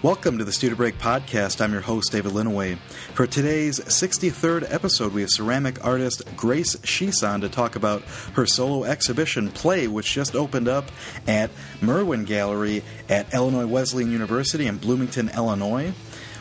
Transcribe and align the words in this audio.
Welcome 0.00 0.38
to 0.38 0.44
the 0.44 0.52
Studio 0.52 0.76
Break 0.76 0.96
podcast. 0.98 1.60
I'm 1.60 1.72
your 1.72 1.80
host, 1.80 2.12
David 2.12 2.30
Linaway. 2.30 2.78
For 3.14 3.26
today's 3.26 3.80
63rd 3.80 4.72
episode, 4.72 5.12
we 5.12 5.22
have 5.22 5.30
ceramic 5.30 5.84
artist 5.84 6.22
Grace 6.36 6.76
Sheese 6.84 7.24
on 7.24 7.40
to 7.40 7.48
talk 7.48 7.74
about 7.74 8.02
her 8.34 8.46
solo 8.46 8.84
exhibition, 8.84 9.50
Play, 9.50 9.88
which 9.88 10.12
just 10.12 10.36
opened 10.36 10.68
up 10.68 10.92
at 11.26 11.50
Merwin 11.80 12.24
Gallery 12.24 12.84
at 13.08 13.34
Illinois 13.34 13.66
Wesleyan 13.66 14.12
University 14.12 14.68
in 14.68 14.76
Bloomington, 14.76 15.30
Illinois. 15.30 15.92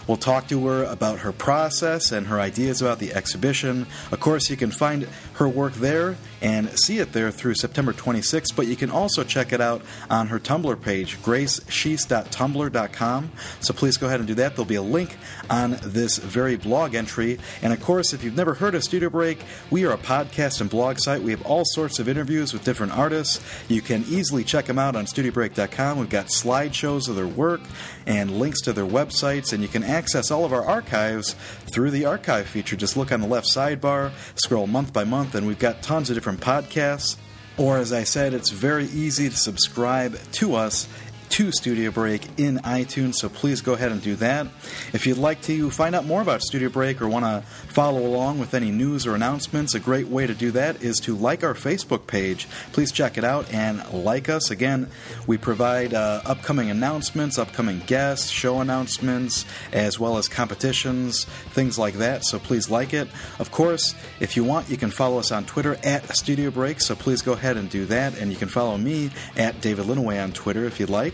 We'll 0.08 0.18
talk 0.18 0.48
to 0.50 0.68
her 0.68 0.84
about 0.84 1.20
her 1.20 1.34
process 1.34 2.12
and 2.12 2.28
her 2.28 2.40
ideas 2.40 2.82
about 2.82 3.00
the 3.00 3.14
exhibition. 3.14 3.88
Of 4.12 4.20
course, 4.20 4.50
you 4.50 4.56
can 4.56 4.72
find 4.72 5.08
her 5.38 5.48
work 5.48 5.74
there 5.74 6.18
and 6.42 6.70
see 6.78 7.00
it 7.00 7.14
there 7.14 7.32
through 7.32 7.56
September 7.56 7.94
26th, 7.94 8.54
but 8.56 8.68
you 8.68 8.76
can 8.76 8.92
also 8.92 9.24
check 9.24 9.54
it 9.54 9.62
out 9.62 9.82
on 10.10 10.28
her 10.28 10.40
Tumblr 10.40 10.82
page, 10.82 11.18
graceshees.tumblr.com. 11.22 13.32
So 13.60 13.74
please 13.74 13.98
go 13.98 14.06
ahead 14.08 14.20
and 14.20 14.28
do 14.28 14.34
that. 14.36 14.56
There'll 14.56 14.66
be 14.66 14.76
a 14.76 14.82
link 14.82 15.18
on 15.50 15.78
this 15.82 16.18
very 16.18 16.56
blog 16.56 16.96
entry. 16.96 17.40
And 17.62 17.74
of 17.74 17.82
course, 17.82 18.14
if 18.14 18.24
you've 18.24 18.36
never 18.36 18.54
heard 18.54 18.76
of 18.76 18.84
Studio 18.84 19.10
Break, 19.10 19.40
we 19.72 19.86
are 19.86 19.94
a 19.94 19.98
podcast 19.98 20.62
and 20.62 20.70
blog 20.70 21.00
site. 21.00 21.24
We 21.24 21.32
have 21.32 21.46
all 21.46 21.64
sorts 21.66 21.98
of 22.00 22.08
interviews 22.08 22.54
with 22.54 22.64
different 22.64 22.98
artists. 22.98 23.44
You 23.68 23.82
can 23.82 24.06
easily 24.08 24.44
check 24.44 24.66
them 24.66 24.80
out 24.80 24.96
on 24.96 25.06
studiobreak.com. 25.06 26.00
We've 26.00 26.10
got 26.10 26.28
slideshows 26.28 27.10
of 27.10 27.16
their 27.16 27.28
work 27.28 27.62
and 28.06 28.40
links 28.40 28.62
to 28.62 28.74
their 28.74 28.86
websites, 28.86 29.54
and 29.54 29.62
you 29.62 29.70
can 29.70 29.84
access 29.84 30.32
all 30.32 30.46
of 30.46 30.54
our 30.54 30.66
archives 30.66 31.34
through 31.66 31.92
the 31.92 32.06
archive 32.06 32.48
feature. 32.48 32.76
Just 32.76 32.96
look 32.96 33.12
on 33.12 33.22
the 33.22 33.28
left 33.28 33.48
sidebar, 33.54 34.12
scroll 34.36 34.68
month 34.68 34.94
by 34.94 35.04
month, 35.04 35.27
and 35.36 35.48
we've 35.48 35.60
got 35.60 35.82
tons 35.82 36.10
of 36.10 36.16
different 36.16 36.40
podcasts. 36.42 37.18
Or, 37.58 37.78
as 37.78 37.92
I 37.92 38.04
said, 38.04 38.34
it's 38.34 38.52
very 38.52 38.86
easy 38.86 39.30
to 39.30 39.36
subscribe 39.36 40.20
to 40.34 40.56
us 40.56 40.88
to 41.30 41.52
Studio 41.52 41.92
Break 41.92 42.28
in 42.40 42.58
iTunes, 42.60 43.16
so 43.16 43.30
please 43.30 43.62
go 43.62 43.74
ahead 43.74 43.92
and 43.92 44.02
do 44.02 44.16
that. 44.16 44.48
If 44.94 45.06
you'd 45.06 45.18
like 45.18 45.42
to 45.44 45.70
find 45.70 45.96
out 45.96 46.06
more 46.06 46.22
about 46.22 46.42
Studio 46.42 46.70
Break 46.70 47.02
or 47.02 47.08
want 47.08 47.26
to 47.26 47.44
follow 47.68 48.06
along 48.06 48.40
with 48.40 48.54
any 48.54 48.72
news 48.72 49.06
or 49.06 49.16
announcements, 49.16 49.76
a 49.76 49.80
great 49.80 50.08
way 50.08 50.26
to 50.26 50.34
do 50.34 50.52
that 50.52 50.82
is 50.82 51.00
to 51.02 51.16
like 51.16 51.44
our 51.44 51.54
Facebook 51.54 52.08
page. 52.08 52.48
Please 52.72 52.92
check 52.92 53.18
it 53.18 53.24
out 53.24 53.52
and 53.54 53.88
like 53.92 54.30
us. 54.30 54.50
Again, 54.50 54.90
we 55.28 55.38
provide 55.38 55.94
uh, 55.94 56.22
upcoming 56.26 56.70
announcements, 56.70 57.38
upcoming 57.38 57.80
guests, 57.86 58.30
show 58.30 58.60
announcements, 58.62 59.46
as 59.72 60.00
well 60.00 60.18
as 60.18 60.28
competitions, 60.28 61.26
things 61.52 61.78
like 61.78 61.96
that, 61.96 62.26
so 62.26 62.40
please 62.40 62.70
like 62.70 62.94
it. 62.94 63.08
Of 63.40 63.52
course, 63.52 63.96
if 64.20 64.36
you 64.36 64.44
want, 64.44 64.70
you 64.70 64.78
can 64.78 64.92
follow 64.92 65.20
us 65.20 65.32
on 65.32 65.46
Twitter 65.46 65.78
at 65.84 66.16
Studio 66.16 66.52
Break, 66.52 66.82
so 66.82 66.96
please 66.96 67.22
go 67.22 67.34
ahead 67.34 67.58
and 67.58 67.70
do 67.70 67.86
that, 67.86 68.18
and 68.18 68.32
you 68.32 68.38
can 68.38 68.48
follow 68.48 68.78
me 68.78 69.12
at 69.36 69.62
David 69.62 69.86
Linaway 69.86 70.24
on 70.24 70.32
Twitter 70.32 70.66
if 70.66 70.80
you'd 70.80 70.90
like. 70.90 71.14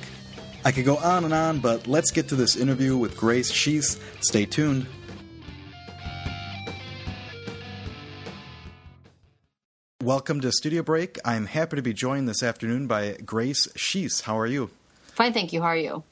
I 0.65 0.71
could 0.71 0.85
go 0.85 0.95
on 0.95 1.25
and 1.25 1.33
on, 1.33 1.59
but 1.59 1.87
let's 1.87 2.09
get 2.11 2.29
to 2.29 2.35
this 2.35 2.55
interview 2.55 2.95
with 2.95 3.17
Grace 3.17 3.51
Sheese. 3.51 3.99
Stay 4.21 4.45
tuned. 4.45 4.87
Welcome 10.01 10.39
to 10.39 10.53
Studio 10.53 10.81
Break. 10.81 11.17
I'm 11.25 11.47
happy 11.47 11.75
to 11.75 11.81
be 11.81 11.91
joined 11.91 12.29
this 12.29 12.41
afternoon 12.41 12.87
by 12.87 13.17
Grace 13.25 13.67
Sheese. 13.75 14.21
How 14.21 14.39
are 14.39 14.47
you? 14.47 14.69
Fine, 15.07 15.33
thank 15.33 15.51
you. 15.51 15.61
How 15.61 15.67
are 15.67 15.77
you? 15.77 16.03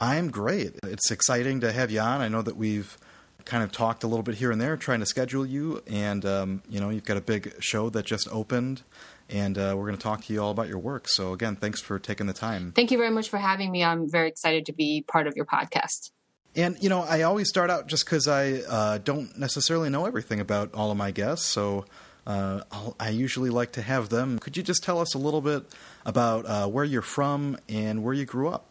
I'm 0.00 0.30
great. 0.30 0.76
It's 0.84 1.10
exciting 1.10 1.60
to 1.60 1.70
have 1.70 1.90
you 1.90 2.00
on. 2.00 2.22
I 2.22 2.28
know 2.28 2.40
that 2.40 2.56
we've 2.56 2.96
kind 3.44 3.62
of 3.62 3.72
talked 3.72 4.04
a 4.04 4.06
little 4.06 4.22
bit 4.22 4.36
here 4.36 4.50
and 4.50 4.60
there, 4.60 4.78
trying 4.78 5.00
to 5.00 5.06
schedule 5.06 5.44
you, 5.44 5.82
and 5.86 6.24
um, 6.24 6.62
you 6.68 6.80
know 6.80 6.88
you've 6.88 7.04
got 7.04 7.16
a 7.18 7.22
big 7.22 7.54
show 7.60 7.90
that 7.90 8.06
just 8.06 8.26
opened, 8.30 8.82
and 9.28 9.58
uh, 9.58 9.74
we're 9.76 9.86
going 9.86 9.96
to 9.96 10.02
talk 10.02 10.24
to 10.24 10.32
you 10.32 10.42
all 10.42 10.50
about 10.50 10.68
your 10.68 10.78
work. 10.78 11.08
So 11.08 11.32
again, 11.32 11.56
thanks 11.56 11.80
for 11.80 11.98
taking 11.98 12.26
the 12.26 12.32
time. 12.32 12.72
Thank 12.72 12.90
you 12.90 12.98
very 12.98 13.10
much 13.10 13.28
for 13.28 13.38
having 13.38 13.70
me. 13.70 13.84
I'm 13.84 14.10
very 14.10 14.28
excited 14.28 14.66
to 14.66 14.72
be 14.72 15.04
part 15.06 15.26
of 15.26 15.36
your 15.36 15.46
podcast. 15.46 16.10
And 16.56 16.76
you 16.82 16.88
know, 16.88 17.02
I 17.02 17.22
always 17.22 17.48
start 17.48 17.70
out 17.70 17.86
just 17.86 18.04
because 18.04 18.26
I 18.26 18.54
uh, 18.68 18.98
don't 18.98 19.38
necessarily 19.38 19.90
know 19.90 20.06
everything 20.06 20.40
about 20.40 20.74
all 20.74 20.90
of 20.90 20.96
my 20.96 21.10
guests, 21.10 21.46
so 21.46 21.84
uh, 22.26 22.60
i 23.00 23.08
usually 23.08 23.48
like 23.48 23.72
to 23.72 23.82
have 23.82 24.10
them. 24.10 24.38
Could 24.38 24.56
you 24.56 24.62
just 24.62 24.82
tell 24.82 25.00
us 25.00 25.14
a 25.14 25.18
little 25.18 25.40
bit 25.40 25.64
about 26.04 26.46
uh, 26.46 26.66
where 26.66 26.84
you're 26.84 27.00
from 27.00 27.58
and 27.68 28.02
where 28.04 28.14
you 28.14 28.26
grew 28.26 28.48
up? 28.48 28.66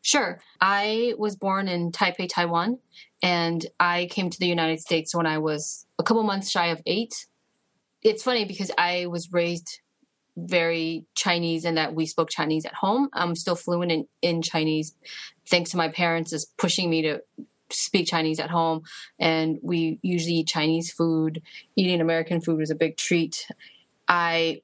Sure. 0.00 0.40
I 0.60 1.14
was 1.18 1.36
born 1.36 1.68
in 1.68 1.92
Taipei, 1.92 2.28
Taiwan, 2.28 2.78
and 3.22 3.66
I 3.78 4.06
came 4.10 4.30
to 4.30 4.38
the 4.38 4.46
United 4.46 4.80
States 4.80 5.14
when 5.14 5.26
I 5.26 5.38
was 5.38 5.84
a 5.98 6.02
couple 6.02 6.22
months 6.22 6.50
shy 6.50 6.68
of 6.68 6.80
eight. 6.86 7.26
It's 8.08 8.22
funny 8.22 8.44
because 8.44 8.70
I 8.78 9.06
was 9.06 9.32
raised 9.32 9.80
very 10.36 11.04
Chinese 11.14 11.64
and 11.64 11.76
that 11.76 11.94
we 11.94 12.06
spoke 12.06 12.30
Chinese 12.30 12.64
at 12.64 12.74
home. 12.74 13.08
I'm 13.12 13.34
still 13.34 13.56
fluent 13.56 13.90
in, 13.90 14.06
in 14.22 14.42
Chinese 14.42 14.94
thanks 15.48 15.70
to 15.70 15.76
my 15.76 15.88
parents 15.88 16.32
is 16.32 16.46
pushing 16.56 16.90
me 16.90 17.02
to 17.02 17.20
speak 17.70 18.06
Chinese 18.06 18.40
at 18.40 18.50
home, 18.50 18.82
and 19.18 19.58
we 19.62 19.98
usually 20.02 20.36
eat 20.36 20.48
Chinese 20.48 20.90
food. 20.90 21.42
Eating 21.76 22.00
American 22.00 22.40
food 22.40 22.58
was 22.58 22.70
a 22.70 22.74
big 22.74 22.96
treat. 22.96 23.46
I, 24.06 24.62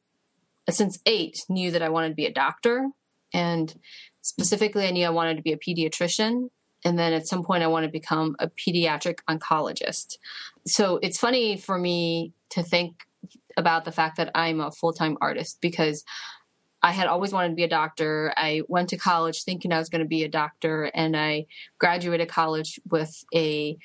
since 0.70 0.98
eight, 1.04 1.44
knew 1.48 1.70
that 1.70 1.82
I 1.82 1.90
wanted 1.90 2.10
to 2.10 2.14
be 2.14 2.26
a 2.26 2.32
doctor, 2.32 2.88
and 3.32 3.74
specifically, 4.22 4.86
I 4.86 4.90
knew 4.90 5.06
I 5.06 5.10
wanted 5.10 5.36
to 5.36 5.42
be 5.42 5.52
a 5.52 5.58
pediatrician. 5.58 6.48
And 6.86 6.98
then 6.98 7.14
at 7.14 7.26
some 7.26 7.42
point, 7.42 7.62
I 7.62 7.66
wanted 7.66 7.86
to 7.86 7.92
become 7.92 8.36
a 8.38 8.48
pediatric 8.48 9.20
oncologist. 9.28 10.18
So 10.66 10.98
it's 11.02 11.18
funny 11.18 11.56
for 11.56 11.78
me 11.78 12.34
to 12.50 12.62
think 12.62 13.06
about 13.56 13.84
the 13.84 13.92
fact 13.92 14.16
that 14.16 14.30
I'm 14.34 14.60
a 14.60 14.70
full 14.70 14.92
time 14.92 15.16
artist 15.20 15.58
because 15.60 16.04
I 16.82 16.92
had 16.92 17.06
always 17.06 17.32
wanted 17.32 17.50
to 17.50 17.54
be 17.54 17.64
a 17.64 17.68
doctor. 17.68 18.32
I 18.36 18.62
went 18.68 18.90
to 18.90 18.98
college 18.98 19.42
thinking 19.44 19.72
I 19.72 19.78
was 19.78 19.88
going 19.88 20.02
to 20.02 20.08
be 20.08 20.22
a 20.22 20.28
doctor, 20.28 20.90
and 20.94 21.16
I 21.16 21.46
graduated 21.78 22.28
college 22.28 22.78
with 22.90 23.24
a 23.34 23.78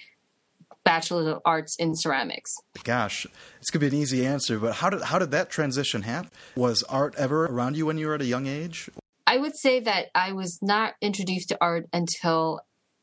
bachelor 0.84 1.32
of 1.32 1.40
arts 1.46 1.76
in 1.78 1.96
ceramics. 1.96 2.56
Gosh, 2.84 3.28
it's 3.60 3.70
gonna 3.70 3.82
be 3.82 3.96
an 3.96 4.02
easy 4.02 4.26
answer, 4.26 4.58
but 4.60 4.76
how 4.76 4.90
did 4.90 5.02
how 5.04 5.20
did 5.20 5.32
that 5.32 5.50
transition 5.50 6.02
happen? 6.02 6.32
Was 6.56 6.84
art 6.84 7.16
ever 7.18 7.46
around 7.46 7.78
you 7.78 7.86
when 7.86 7.98
you 7.98 8.08
were 8.08 8.16
at 8.16 8.22
a 8.22 8.26
young 8.26 8.48
age? 8.48 8.90
I 9.28 9.38
would 9.38 9.56
say 9.56 9.80
that 9.82 10.08
I 10.16 10.32
was 10.32 10.60
not 10.62 10.96
introduced 11.02 11.50
to 11.50 11.58
art 11.62 11.86
until 11.94 12.62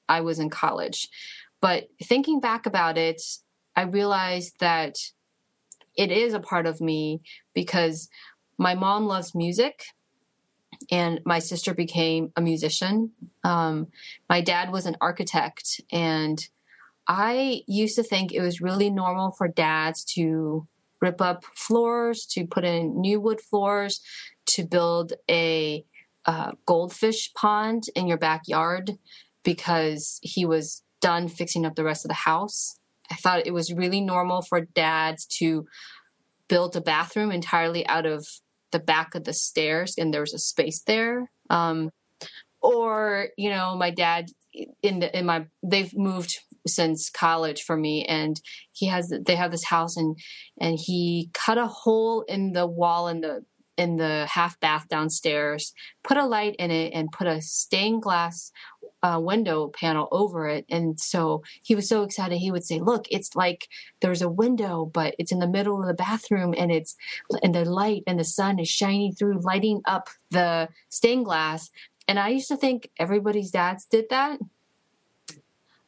I 0.09 0.21
was 0.23 0.39
in 0.41 0.51
college. 0.51 1.09
But 1.61 1.89
thinking 2.03 2.41
back 2.41 2.67
about 2.67 2.99
it, 2.99 3.23
I 3.77 3.83
realized 3.83 4.55
that 4.61 4.95
it 5.97 6.11
is 6.11 6.35
a 6.35 6.41
part 6.41 6.67
of 6.67 6.81
me 6.81 7.21
because 7.55 8.09
my 8.59 8.75
mom 8.75 9.07
loves 9.07 9.35
music 9.35 9.85
and 10.91 11.21
my 11.25 11.39
sister 11.39 11.75
became 11.75 12.33
a 12.37 12.41
musician. 12.41 13.13
Um, 13.45 13.89
my 14.29 14.41
dad 14.41 14.73
was 14.73 14.87
an 14.87 14.97
architect, 15.01 15.81
and 15.91 16.47
I 17.09 17.63
used 17.67 17.97
to 17.97 18.03
think 18.03 18.33
it 18.33 18.41
was 18.41 18.61
really 18.61 18.91
normal 18.91 19.31
for 19.33 19.49
dads 19.49 20.05
to 20.15 20.67
rip 21.01 21.21
up 21.21 21.45
floors, 21.55 22.27
to 22.27 22.47
put 22.47 22.65
in 22.65 23.01
new 23.01 23.21
wood 23.21 23.41
floors, 23.41 24.01
to 24.47 24.65
build 24.65 25.13
a 25.31 25.85
uh, 26.25 26.53
goldfish 26.67 27.33
pond 27.35 27.85
in 27.95 28.07
your 28.07 28.19
backyard 28.19 28.93
because 29.45 30.19
he 30.23 30.45
was 30.45 30.83
done 31.01 31.29
fixing 31.29 31.65
up 31.65 31.77
the 31.77 31.85
rest 31.85 32.05
of 32.05 32.09
the 32.09 32.15
house. 32.15 32.79
I 33.11 33.15
thought 33.17 33.47
it 33.47 33.55
was 33.55 33.73
really 33.73 34.01
normal 34.01 34.43
for 34.43 34.61
dads 34.61 35.27
to 35.39 35.67
build 36.49 36.77
a 36.77 36.81
bathroom 36.81 37.31
entirely 37.31 37.87
out 37.87 38.07
of 38.07 38.27
the 38.73 38.79
back 38.79 39.15
of 39.15 39.25
the 39.25 39.33
stairs 39.33 39.95
and 39.97 40.13
there 40.13 40.21
was 40.21 40.35
a 40.35 40.39
space 40.39 40.83
there. 40.83 41.31
Um, 41.51 41.91
or, 42.61 43.29
you 43.37 43.51
know, 43.51 43.77
my 43.77 43.91
dad 43.91 44.27
in 44.83 45.01
the, 45.01 45.17
in 45.17 45.27
my, 45.27 45.47
they've 45.63 45.97
moved 45.97 46.41
since 46.67 47.11
college 47.11 47.63
for 47.63 47.77
me 47.77 48.05
and 48.05 48.41
he 48.73 48.87
has, 48.87 49.13
they 49.25 49.37
have 49.37 49.51
this 49.51 49.65
house 49.65 49.97
and, 49.97 50.17
and 50.61 50.79
he 50.79 51.31
cut 51.33 51.59
a 51.59 51.67
hole 51.67 52.23
in 52.23 52.53
the 52.53 52.67
wall 52.67 53.09
in 53.09 53.21
the, 53.21 53.45
in 53.77 53.97
the 53.97 54.27
half 54.31 54.59
bath 54.59 54.89
downstairs, 54.89 55.73
put 56.03 56.17
a 56.17 56.25
light 56.25 56.57
in 56.59 56.71
it 56.71 56.93
and 56.95 57.13
put 57.13 57.27
a 57.27 57.43
stained 57.43 58.03
glass 58.03 58.51
uh, 59.07 59.21
window 59.21 59.69
panel 59.69 60.09
over 60.11 60.49
it. 60.49 60.65
And 60.69 60.99
so 60.99 61.45
he 61.63 61.77
was 61.77 61.89
so 61.89 62.03
excited. 62.03 62.39
He 62.39 62.51
would 62.51 62.65
say, 62.65 62.81
"Look, 62.81 63.07
it's 63.09 63.37
like 63.37 63.69
there's 64.01 64.23
a 64.23 64.29
window, 64.29 64.85
but 64.85 65.15
it's 65.19 65.31
in 65.31 65.39
the 65.39 65.47
middle 65.47 65.81
of 65.81 65.87
the 65.87 65.95
bathroom, 65.95 66.55
and 66.59 66.73
it's 66.73 66.97
and 67.43 67.55
the 67.55 67.65
light 67.65 68.03
and 68.07 68.19
the 68.19 68.25
sun 68.25 68.59
is 68.59 68.69
shining 68.69 69.15
through, 69.15 69.41
lighting 69.41 69.81
up 69.85 70.09
the 70.31 70.69
stained 70.89 71.25
glass." 71.25 71.71
And 72.09 72.19
I 72.19 72.29
used 72.31 72.49
to 72.49 72.57
think 72.57 72.91
everybody's 72.99 73.51
dads 73.53 73.85
did 73.85 74.07
that, 74.11 74.41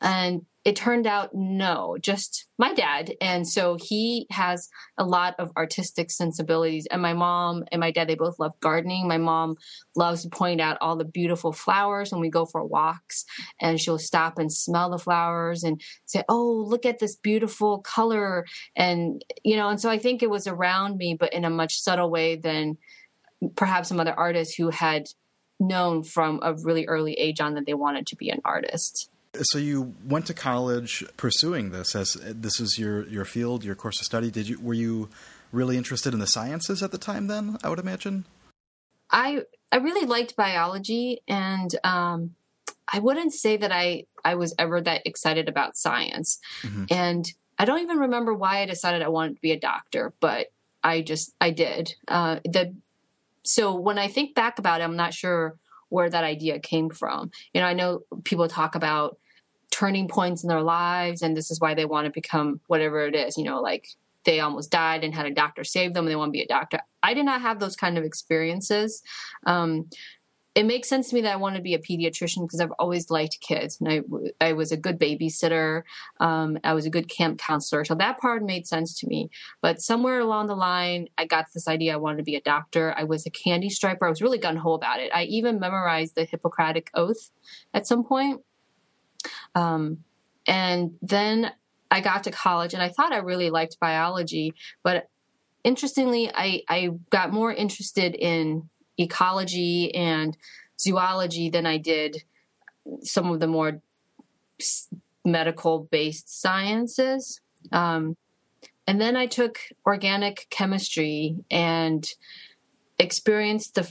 and 0.00 0.47
it 0.69 0.76
turned 0.76 1.06
out 1.06 1.31
no, 1.32 1.97
just 1.99 2.44
my 2.59 2.75
dad. 2.75 3.15
And 3.23 3.49
so 3.49 3.79
he 3.81 4.26
has 4.31 4.69
a 4.99 5.05
lot 5.05 5.35
of 5.38 5.50
artistic 5.56 6.11
sensibilities. 6.11 6.87
And 6.91 7.00
my 7.00 7.15
mom 7.15 7.65
and 7.73 7.81
my 7.81 7.91
dad, 7.91 8.06
they 8.06 8.17
both 8.17 8.38
love 8.38 8.53
gardening. 8.61 9.09
My 9.09 9.17
mom 9.17 9.56
loves 9.97 10.25
to 10.25 10.29
point 10.29 10.61
out 10.61 10.76
all 10.82 10.94
the 10.94 11.06
beautiful 11.06 11.53
flowers 11.53 12.12
when 12.12 12.20
we 12.20 12.29
go 12.29 12.44
for 12.44 12.62
walks. 12.62 13.25
And 13.59 13.81
she'll 13.81 13.99
stop 13.99 14.38
and 14.38 14.53
smell 14.53 14.91
the 14.91 14.99
flowers 14.99 15.65
and 15.65 15.81
say, 16.05 16.23
Oh, 16.29 16.67
look 16.69 16.85
at 16.85 16.99
this 16.99 17.17
beautiful 17.17 17.79
color. 17.79 18.44
And, 18.76 19.25
you 19.43 19.56
know, 19.56 19.70
and 19.70 19.81
so 19.81 19.88
I 19.88 19.97
think 19.97 20.23
it 20.23 20.29
was 20.29 20.47
around 20.47 20.99
me, 20.99 21.17
but 21.19 21.32
in 21.32 21.47
a 21.47 21.50
much 21.50 21.81
subtle 21.81 22.11
way 22.11 22.37
than 22.37 22.76
perhaps 23.56 23.88
some 23.88 24.00
other 24.00 24.12
artists 24.12 24.55
who 24.55 24.69
had 24.69 25.06
known 25.59 26.03
from 26.03 26.41
a 26.43 26.53
really 26.53 26.85
early 26.85 27.15
age 27.15 27.41
on 27.41 27.55
that 27.55 27.65
they 27.65 27.73
wanted 27.73 28.06
to 28.09 28.17
be 28.17 28.29
an 28.29 28.43
artist. 28.44 29.09
So 29.42 29.58
you 29.58 29.94
went 30.04 30.26
to 30.26 30.34
college 30.34 31.04
pursuing 31.16 31.70
this 31.70 31.94
as 31.94 32.14
this 32.22 32.58
was 32.58 32.78
your 32.78 33.06
your 33.08 33.25
field, 33.25 33.64
your 33.64 33.75
course 33.75 34.00
of 34.00 34.06
study. 34.06 34.30
Did 34.30 34.48
you 34.48 34.58
were 34.60 34.75
you 34.75 35.08
really 35.52 35.76
interested 35.76 36.12
in 36.12 36.20
the 36.20 36.26
sciences 36.26 36.82
at 36.82 36.92
the 36.92 36.98
time? 36.98 37.26
Then 37.26 37.58
I 37.62 37.69
would 37.69 37.78
imagine. 37.78 38.25
I 39.10 39.42
I 39.70 39.76
really 39.76 40.06
liked 40.06 40.36
biology, 40.36 41.20
and 41.28 41.70
um, 41.84 42.34
I 42.92 42.98
wouldn't 43.00 43.32
say 43.34 43.56
that 43.56 43.72
I 43.72 44.04
I 44.25 44.34
was 44.34 44.54
ever 44.58 44.80
that 44.80 45.06
excited 45.06 45.48
about 45.48 45.76
science, 45.76 46.38
mm-hmm. 46.62 46.84
and 46.90 47.26
I 47.58 47.64
don't 47.64 47.81
even 47.81 47.98
remember 47.98 48.32
why 48.32 48.60
I 48.60 48.66
decided 48.66 49.02
I 49.02 49.08
wanted 49.08 49.36
to 49.36 49.42
be 49.42 49.52
a 49.52 49.60
doctor, 49.60 50.12
but 50.20 50.48
I 50.82 51.02
just 51.02 51.32
I 51.40 51.50
did. 51.50 51.94
Uh, 52.06 52.40
the 52.44 52.74
so 53.44 53.74
when 53.74 53.98
I 53.98 54.08
think 54.08 54.34
back 54.34 54.58
about 54.58 54.81
it, 54.81 54.84
I'm 54.84 54.96
not 54.96 55.14
sure 55.14 55.56
where 55.88 56.11
that 56.11 56.25
idea 56.25 56.58
came 56.58 56.90
from. 56.90 57.31
You 57.52 57.61
know, 57.61 57.67
I 57.67 57.75
know 57.75 58.00
people 58.25 58.49
talk 58.49 58.75
about 58.75 59.19
turning 59.70 60.08
points 60.08 60.43
in 60.43 60.49
their 60.49 60.62
lives, 60.62 61.23
and 61.23 61.37
this 61.37 61.50
is 61.50 61.61
why 61.61 61.75
they 61.75 61.85
want 61.85 62.06
to 62.06 62.11
become 62.11 62.61
whatever 62.67 63.06
it 63.06 63.14
is. 63.14 63.37
You 63.37 63.44
know, 63.44 63.61
like 63.61 63.88
they 64.25 64.40
almost 64.40 64.70
died 64.70 65.05
and 65.05 65.14
had 65.14 65.26
a 65.26 65.35
doctor 65.35 65.64
save 65.64 65.94
them, 65.94 66.05
and 66.05 66.11
they 66.11 66.17
want 66.17 66.29
to 66.29 66.38
be 66.38 66.43
a 66.43 66.46
doctor. 66.46 66.81
I 67.02 67.14
did 67.14 67.25
not 67.25 67.40
have 67.40 67.61
those 67.61 67.76
kind 67.76 67.96
of 67.96 68.05
experiences. 68.05 69.02
Um, 69.46 69.87
it 70.58 70.66
makes 70.66 70.88
sense 70.88 71.08
to 71.08 71.14
me 71.14 71.20
that 71.20 71.32
I 71.32 71.37
want 71.37 71.55
to 71.55 71.62
be 71.62 71.75
a 71.75 71.78
pediatrician 71.78 72.43
because 72.44 72.60
I've 72.60 72.72
always 72.81 73.10
liked 73.10 73.40
kids. 73.40 73.78
And 73.81 73.88
I, 73.88 74.00
I 74.40 74.55
was 74.55 74.72
a 74.72 74.76
good 74.76 74.99
babysitter. 74.99 75.84
Um, 76.19 76.58
I 76.64 76.75
was 76.75 76.84
a 76.84 76.90
good 76.90 77.08
camp 77.08 77.38
counselor. 77.38 77.84
So 77.84 77.94
that 77.94 78.19
part 78.19 78.43
made 78.43 78.66
sense 78.66 78.99
to 78.99 79.06
me. 79.06 79.31
But 79.62 79.81
somewhere 79.81 80.19
along 80.19 80.49
the 80.49 80.56
line, 80.56 81.10
I 81.16 81.26
got 81.26 81.44
this 81.55 81.69
idea 81.69 81.93
I 81.93 81.96
wanted 81.99 82.16
to 82.16 82.22
be 82.25 82.34
a 82.34 82.40
doctor. 82.40 82.93
I 82.99 83.05
was 83.05 83.25
a 83.25 83.31
candy 83.31 83.70
striper. 83.70 84.05
I 84.05 84.10
was 84.10 84.20
really 84.20 84.37
gun 84.37 84.56
ho 84.56 84.72
about 84.72 84.99
it. 84.99 85.12
I 85.14 85.26
even 85.26 85.60
memorized 85.60 86.16
the 86.16 86.25
Hippocratic 86.25 86.90
Oath 86.93 87.31
at 87.72 87.87
some 87.87 88.02
point. 88.02 88.40
Um, 89.55 89.99
and 90.49 90.96
then 91.00 91.52
I 91.88 92.00
got 92.00 92.25
to 92.25 92.32
college 92.32 92.75
and 92.75 92.82
I 92.82 92.88
thought 92.88 93.12
I 93.12 93.19
really 93.19 93.50
liked 93.50 93.78
biology. 93.78 94.55
But 94.82 95.06
interestingly, 95.62 96.32
I, 96.34 96.62
I 96.69 96.90
got 97.10 97.32
more 97.32 97.52
interested 97.52 98.16
in 98.16 98.69
ecology 98.98 99.94
and 99.94 100.36
zoology 100.78 101.48
than 101.48 101.66
I 101.66 101.78
did 101.78 102.24
some 103.02 103.30
of 103.30 103.40
the 103.40 103.46
more 103.46 103.80
medical 105.24 105.88
based 105.90 106.40
sciences. 106.40 107.40
Um, 107.72 108.16
and 108.86 109.00
then 109.00 109.16
I 109.16 109.26
took 109.26 109.58
organic 109.86 110.46
chemistry 110.50 111.36
and 111.50 112.06
experienced 112.98 113.74
the 113.74 113.84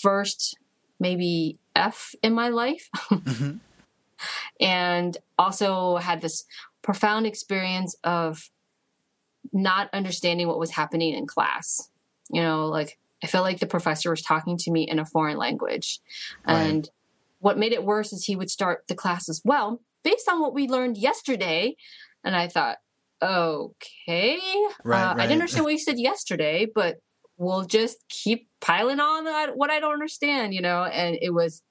first 0.00 0.56
maybe 0.98 1.58
F 1.76 2.14
in 2.22 2.34
my 2.34 2.48
life. 2.48 2.88
mm-hmm. 3.10 3.56
And 4.60 5.16
also 5.38 5.96
had 5.96 6.20
this 6.20 6.44
profound 6.82 7.26
experience 7.26 7.96
of 8.04 8.50
not 9.52 9.90
understanding 9.92 10.48
what 10.48 10.58
was 10.58 10.70
happening 10.70 11.14
in 11.14 11.26
class. 11.26 11.88
You 12.30 12.42
know, 12.42 12.66
like 12.66 12.98
I 13.22 13.26
felt 13.26 13.44
like 13.44 13.60
the 13.60 13.66
professor 13.66 14.10
was 14.10 14.22
talking 14.22 14.56
to 14.58 14.70
me 14.70 14.82
in 14.88 14.98
a 14.98 15.06
foreign 15.06 15.36
language. 15.36 16.00
Right. 16.46 16.56
And 16.56 16.90
what 17.38 17.58
made 17.58 17.72
it 17.72 17.84
worse 17.84 18.12
is 18.12 18.24
he 18.24 18.36
would 18.36 18.50
start 18.50 18.84
the 18.88 18.94
class 18.94 19.28
as 19.28 19.40
well, 19.44 19.80
based 20.02 20.28
on 20.28 20.40
what 20.40 20.54
we 20.54 20.68
learned 20.68 20.96
yesterday. 20.96 21.76
And 22.24 22.36
I 22.36 22.48
thought, 22.48 22.78
okay, 23.22 24.38
right, 24.84 25.10
uh, 25.10 25.14
right. 25.14 25.18
I 25.18 25.26
didn't 25.26 25.42
understand 25.42 25.64
what 25.64 25.72
you 25.72 25.78
said 25.78 25.98
yesterday, 25.98 26.66
but 26.72 27.00
we'll 27.36 27.64
just 27.64 27.98
keep 28.08 28.48
piling 28.60 29.00
on 29.00 29.24
that 29.24 29.56
what 29.56 29.70
I 29.70 29.80
don't 29.80 29.92
understand, 29.92 30.54
you 30.54 30.60
know. 30.60 30.84
And 30.84 31.18
it 31.20 31.30
was 31.30 31.62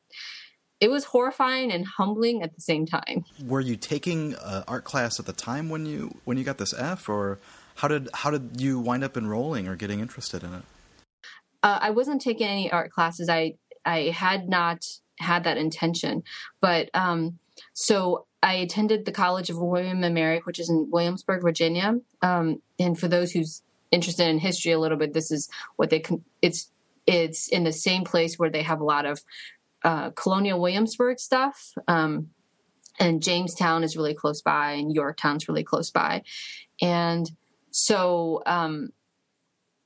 it 0.80 0.90
was 0.90 1.06
horrifying 1.06 1.72
and 1.72 1.86
humbling 1.86 2.42
at 2.42 2.56
the 2.56 2.62
same 2.62 2.86
time. 2.86 3.24
Were 3.46 3.62
you 3.62 3.76
taking 3.76 4.36
uh, 4.36 4.64
art 4.68 4.84
class 4.84 5.20
at 5.20 5.26
the 5.26 5.34
time 5.34 5.70
when 5.70 5.86
you 5.86 6.18
when 6.26 6.38
you 6.38 6.44
got 6.44 6.58
this 6.58 6.74
F, 6.74 7.08
or 7.08 7.40
how 7.76 7.88
did 7.88 8.10
how 8.14 8.32
did 8.32 8.60
you 8.60 8.80
wind 8.80 9.04
up 9.04 9.16
enrolling 9.16 9.68
or 9.68 9.76
getting 9.76 10.00
interested 10.00 10.44
in 10.44 10.54
it? 10.54 10.64
Uh, 11.64 11.80
I 11.82 11.92
wasn't 11.92 12.22
taking 12.22 12.48
any 12.48 12.72
art 12.72 12.92
classes. 12.92 13.30
I 13.30 13.56
I 13.86 14.10
had 14.10 14.50
not 14.50 14.86
had 15.20 15.44
that 15.44 15.58
intention, 15.58 16.24
but 16.60 16.90
um, 16.94 17.40
so 17.74 18.26
I 18.44 18.56
attended 18.56 19.06
the 19.06 19.12
College 19.12 19.50
of 19.50 19.58
William 19.58 20.04
and 20.04 20.16
Mary, 20.16 20.42
which 20.44 20.60
is 20.60 20.70
in 20.70 20.90
Williamsburg, 20.92 21.42
Virginia. 21.42 22.00
Um, 22.22 22.62
and 22.80 23.00
for 23.00 23.08
those 23.08 23.32
who's 23.32 23.62
interested 23.92 24.28
in 24.28 24.40
history 24.40 24.72
a 24.72 24.80
little 24.80 24.98
bit, 24.98 25.14
this 25.14 25.32
is 25.32 25.50
what 25.76 25.90
they 25.90 26.00
con- 26.00 26.24
it's 26.42 26.70
it's 27.06 27.48
in 27.48 27.64
the 27.64 27.74
same 27.74 28.04
place 28.04 28.38
where 28.38 28.50
they 28.50 28.64
have 28.64 28.80
a 28.80 28.86
lot 28.86 29.06
of 29.06 29.22
uh, 29.84 30.12
colonial 30.12 30.60
Williamsburg 30.60 31.20
stuff. 31.20 31.74
Um, 31.88 32.30
and 33.00 33.24
Jamestown 33.24 33.84
is 33.84 33.96
really 33.96 34.14
close 34.14 34.42
by, 34.42 34.74
and 34.74 34.94
Yorktown's 34.94 35.48
really 35.48 35.64
close 35.64 35.90
by, 35.90 36.24
and 36.82 37.30
so 37.72 38.44
um, 38.46 38.90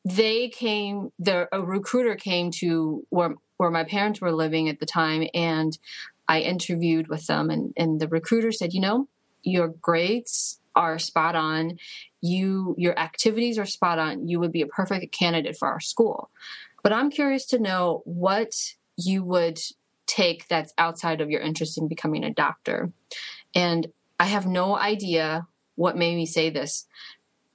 they 0.05 0.47
came 0.49 1.11
the 1.17 1.49
a 1.51 1.61
recruiter 1.61 2.15
came 2.15 2.51
to 2.51 3.03
where 3.09 3.33
where 3.57 3.71
my 3.71 3.83
parents 3.83 4.21
were 4.21 4.31
living 4.31 4.69
at 4.69 4.79
the 4.79 4.85
time 4.85 5.27
and 5.33 5.77
I 6.27 6.41
interviewed 6.41 7.07
with 7.07 7.25
them 7.27 7.49
and, 7.49 7.73
and 7.77 7.99
the 7.99 8.07
recruiter 8.07 8.51
said, 8.51 8.73
you 8.73 8.81
know, 8.81 9.07
your 9.43 9.67
grades 9.67 10.59
are 10.75 10.99
spot 10.99 11.35
on. 11.35 11.77
You 12.21 12.75
your 12.77 12.97
activities 12.99 13.57
are 13.57 13.65
spot 13.65 13.97
on. 13.97 14.27
You 14.27 14.39
would 14.39 14.51
be 14.51 14.61
a 14.61 14.67
perfect 14.67 15.11
candidate 15.11 15.57
for 15.57 15.67
our 15.67 15.79
school. 15.79 16.29
But 16.83 16.93
I'm 16.93 17.09
curious 17.09 17.45
to 17.47 17.59
know 17.59 18.03
what 18.05 18.53
you 18.97 19.23
would 19.23 19.59
take 20.05 20.47
that's 20.47 20.73
outside 20.77 21.19
of 21.19 21.31
your 21.31 21.41
interest 21.41 21.79
in 21.79 21.87
becoming 21.87 22.23
a 22.23 22.33
doctor. 22.33 22.91
And 23.55 23.87
I 24.19 24.25
have 24.25 24.45
no 24.45 24.77
idea 24.77 25.47
what 25.75 25.97
made 25.97 26.15
me 26.15 26.27
say 26.27 26.49
this, 26.51 26.85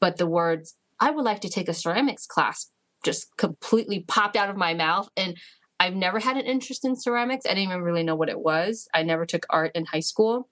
but 0.00 0.17
the 0.17 0.26
words 0.26 0.75
I 1.00 1.11
would 1.11 1.25
like 1.25 1.41
to 1.41 1.49
take 1.49 1.69
a 1.69 1.75
ceramics 1.75 2.26
class 2.26 2.69
just 3.05 3.37
completely 3.37 4.00
popped 4.00 4.37
out 4.37 4.50
of 4.50 4.56
my 4.56 4.75
mouth. 4.75 5.08
And 5.17 5.37
I've 5.79 5.94
never 5.94 6.19
had 6.19 6.37
an 6.37 6.44
interest 6.44 6.85
in 6.85 6.97
ceramics. 6.97 7.47
I 7.47 7.50
didn't 7.50 7.71
even 7.71 7.83
really 7.83 8.02
know 8.02 8.14
what 8.14 8.28
it 8.28 8.38
was. 8.38 8.88
I 8.92 9.02
never 9.02 9.25
took 9.25 9.47
art 9.49 9.73
in 9.75 9.87
high 9.87 10.00
school. 10.00 10.49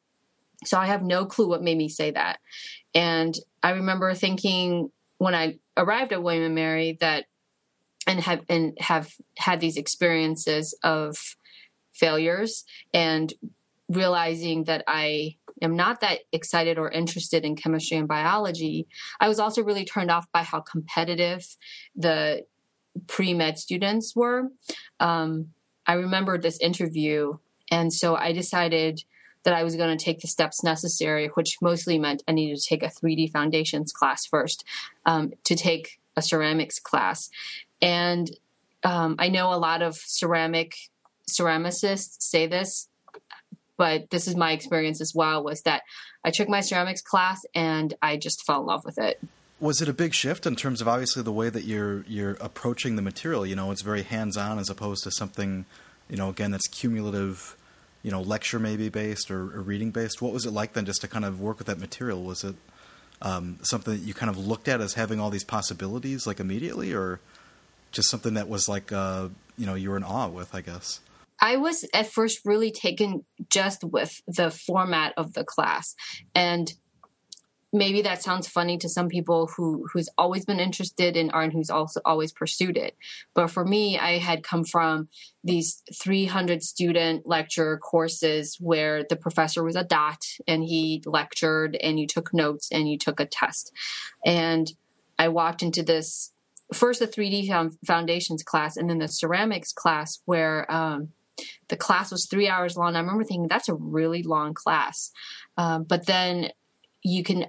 So 0.65 0.79
I 0.79 0.87
have 0.87 1.03
no 1.03 1.27
clue 1.27 1.49
what 1.49 1.63
made 1.63 1.77
me 1.77 1.89
say 1.89 2.11
that. 2.13 2.39
And 2.95 3.39
I 3.63 3.73
remember 3.73 4.15
thinking 4.15 4.91
when 5.19 5.35
I 5.35 5.59
arrived 5.77 6.13
at 6.13 6.23
William 6.23 6.45
and 6.45 6.55
Mary 6.55 6.97
that 7.01 7.27
and 8.07 8.21
have 8.21 8.45
and 8.49 8.77
have 8.81 9.13
had 9.37 9.61
these 9.61 9.77
experiences 9.77 10.77
of 10.83 11.17
failures 11.93 12.65
and 12.95 13.33
realizing 13.89 14.65
that 14.65 14.85
I 14.87 15.37
am 15.63 15.77
not 15.77 16.01
that 16.01 16.21
excited 16.33 16.79
or 16.79 16.91
interested 16.91 17.45
in 17.45 17.57
chemistry 17.57 17.97
and 17.97 18.09
biology, 18.09 18.87
I 19.21 19.29
was 19.29 19.39
also 19.39 19.63
really 19.63 19.85
turned 19.85 20.11
off 20.11 20.31
by 20.33 20.43
how 20.43 20.61
competitive 20.61 21.57
the 21.95 22.45
pre 23.07 23.35
med 23.35 23.59
students 23.59 24.15
were. 24.15 24.49
Um, 25.01 25.49
I 25.87 25.95
remembered 25.95 26.43
this 26.43 26.59
interview, 26.61 27.39
and 27.71 27.93
so 27.93 28.15
I 28.15 28.33
decided 28.33 29.03
that 29.45 29.55
I 29.55 29.63
was 29.63 29.77
going 29.77 29.97
to 29.97 30.05
take 30.05 30.21
the 30.21 30.29
steps 30.29 30.63
necessary, 30.63 31.29
which 31.29 31.57
mostly 31.63 31.99
meant 31.99 32.23
I 32.29 32.33
needed 32.33 32.59
to 32.59 32.69
take 32.69 32.83
a 32.83 32.89
3D 32.89 33.31
foundations 33.31 33.93
class 33.93 34.27
first 34.27 34.65
um, 35.07 35.33
to 35.45 35.55
take 35.55 35.99
a 36.17 36.23
ceramics 36.23 36.79
class. 36.79 37.31
And 37.81 38.31
um, 38.83 39.17
I 39.19 39.29
know 39.29 39.53
a 39.53 39.57
lot 39.57 39.81
of 39.81 39.97
ceramic 39.97 40.75
ceramicists 41.31 42.23
say 42.23 42.47
this 42.47 42.89
but 43.79 44.11
this 44.11 44.29
is 44.29 44.37
my 44.37 44.53
experience 44.53 45.01
as 45.01 45.15
well 45.15 45.43
was 45.43 45.63
that 45.63 45.83
I 46.25 46.31
took 46.31 46.49
my 46.49 46.61
ceramics 46.61 47.01
class 47.01 47.41
and 47.55 47.95
I 48.03 48.19
just 48.19 48.45
fell 48.45 48.61
in 48.61 48.67
love 48.67 48.85
with 48.85 48.99
it. 48.99 49.19
Was 49.61 49.81
it 49.81 49.89
a 49.89 49.93
big 49.93 50.13
shift 50.13 50.47
in 50.47 50.57
terms 50.57 50.81
of 50.81 50.89
obviously 50.89 51.23
the 51.23 51.33
way 51.33 51.49
that 51.49 51.65
you're 51.65 52.03
you're 52.03 52.37
approaching 52.41 52.97
the 52.97 53.03
material? 53.03 53.47
You 53.47 53.57
know, 53.57 53.71
it's 53.71 53.83
very 53.83 54.03
hands-on 54.03 54.59
as 54.59 54.69
opposed 54.69 55.05
to 55.05 55.11
something, 55.11 55.65
you 56.11 56.17
know, 56.17 56.29
again 56.29 56.51
that's 56.51 56.69
cumulative, 56.69 57.57
you 58.03 58.11
know, 58.11 58.21
lecture 58.21 58.59
maybe 58.59 58.89
based 58.89 59.31
or, 59.31 59.57
or 59.57 59.63
reading 59.63 59.91
based. 59.91 60.21
What 60.21 60.33
was 60.33 60.45
it 60.45 60.53
like 60.53 60.75
then, 60.75 60.85
just 60.85 61.01
to 61.01 61.09
kind 61.09 61.25
of 61.25 61.41
work 61.41 61.59
with 61.59 61.67
that 61.67 61.79
material? 61.79 62.23
Was 62.23 62.45
it 62.45 62.55
um, 63.23 63.59
something 63.63 63.95
that 63.95 64.01
you 64.01 64.15
kind 64.15 64.31
of 64.31 64.39
looked 64.39 64.69
at 64.69 64.81
as 64.81 64.95
having 64.95 65.19
all 65.19 65.31
these 65.31 65.45
possibilities 65.45 66.27
like 66.27 66.39
immediately, 66.39 66.93
or 66.93 67.19
just 67.91 68.11
something 68.11 68.35
that 68.35 68.49
was 68.49 68.69
like 68.69 68.93
uh, 68.93 69.29
you 69.57 69.67
know 69.67 69.75
you 69.75 69.91
were 69.91 69.97
in 69.97 70.05
awe 70.05 70.29
with? 70.29 70.55
I 70.55 70.61
guess. 70.61 71.01
I 71.41 71.57
was 71.57 71.85
at 71.95 72.09
first 72.09 72.41
really 72.45 72.71
taken 72.71 73.25
just 73.51 73.85
with 73.85 74.21
the 74.27 74.51
format 74.51 75.15
of 75.17 75.35
the 75.35 75.45
class. 75.45 75.95
And 76.35 76.73
maybe 77.73 78.03
that 78.03 78.23
sounds 78.23 78.49
funny 78.49 78.79
to 78.79 78.89
some 78.89 79.09
people 79.09 79.51
who 79.57 79.87
who's 79.93 80.09
always 80.17 80.45
been 80.45 80.61
interested 80.61 81.17
in 81.17 81.31
art 81.31 81.45
and 81.45 81.53
who's 81.53 81.71
also 81.71 82.01
always 82.05 82.33
pursued 82.33 82.77
it. 82.77 82.97
But 83.35 83.49
for 83.49 83.65
me, 83.65 83.99
I 83.99 84.19
had 84.19 84.43
come 84.43 84.65
from 84.65 85.09
these 85.45 85.83
300 85.95 86.63
student 86.63 87.27
lecture 87.27 87.79
courses 87.79 88.57
where 88.59 89.05
the 89.09 89.17
professor 89.17 89.63
was 89.63 89.77
a 89.77 89.85
dot 89.85 90.25
and 90.47 90.65
he 90.65 91.03
lectured 91.05 91.77
and 91.77 92.01
you 92.01 92.07
took 92.07 92.33
notes 92.33 92.69
and 92.73 92.91
you 92.91 92.99
took 92.99 93.21
a 93.21 93.27
test. 93.27 93.73
And 94.25 94.73
I 95.19 95.29
walked 95.29 95.63
into 95.63 95.83
this 95.83 96.33
first 96.73 97.01
the 97.01 97.09
3D 97.09 97.77
foundations 97.87 98.43
class 98.43 98.77
and 98.77 98.91
then 98.91 98.99
the 98.99 99.09
ceramics 99.09 99.73
class 99.73 100.21
where 100.27 100.71
um, 100.71 101.13
the 101.69 101.77
class 101.77 102.11
was 102.11 102.27
three 102.27 102.49
hours 102.49 102.77
long. 102.77 102.97
I 102.97 103.01
remember 103.01 103.25
thinking 103.25 103.49
that's 103.49 103.69
a 103.69 103.75
really 103.75 104.23
long 104.23 104.55
class, 104.55 105.11
um, 105.57 105.85
but 105.85 106.07
then 106.07 106.51
you 107.03 107.23
can 107.23 107.47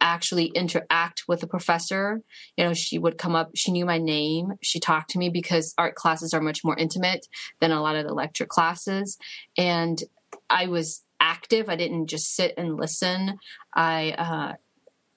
actually 0.00 0.46
interact 0.46 1.24
with 1.26 1.40
the 1.40 1.46
professor. 1.46 2.22
You 2.56 2.64
know, 2.64 2.74
she 2.74 2.98
would 2.98 3.18
come 3.18 3.34
up, 3.34 3.50
she 3.54 3.72
knew 3.72 3.84
my 3.84 3.98
name, 3.98 4.52
she 4.62 4.80
talked 4.80 5.10
to 5.10 5.18
me 5.18 5.28
because 5.28 5.74
art 5.76 5.94
classes 5.94 6.32
are 6.32 6.40
much 6.40 6.64
more 6.64 6.76
intimate 6.76 7.26
than 7.60 7.72
a 7.72 7.82
lot 7.82 7.96
of 7.96 8.06
the 8.06 8.14
lecture 8.14 8.46
classes. 8.46 9.18
And 9.56 10.02
I 10.48 10.66
was 10.66 11.02
active. 11.20 11.68
I 11.68 11.76
didn't 11.76 12.06
just 12.06 12.34
sit 12.34 12.54
and 12.56 12.76
listen. 12.76 13.38
I 13.74 14.12
uh, 14.12 14.54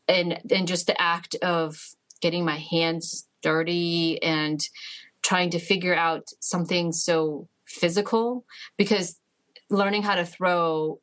and 0.07 0.39
and 0.51 0.67
just 0.67 0.87
the 0.87 0.99
act 0.99 1.35
of 1.35 1.77
getting 2.21 2.45
my 2.45 2.57
hands 2.57 3.27
dirty 3.41 4.21
and 4.21 4.59
trying 5.21 5.49
to 5.51 5.59
figure 5.59 5.95
out 5.95 6.27
something 6.39 6.91
so 6.91 7.47
physical 7.71 8.45
because 8.77 9.19
learning 9.69 10.03
how 10.03 10.15
to 10.15 10.25
throw 10.25 10.99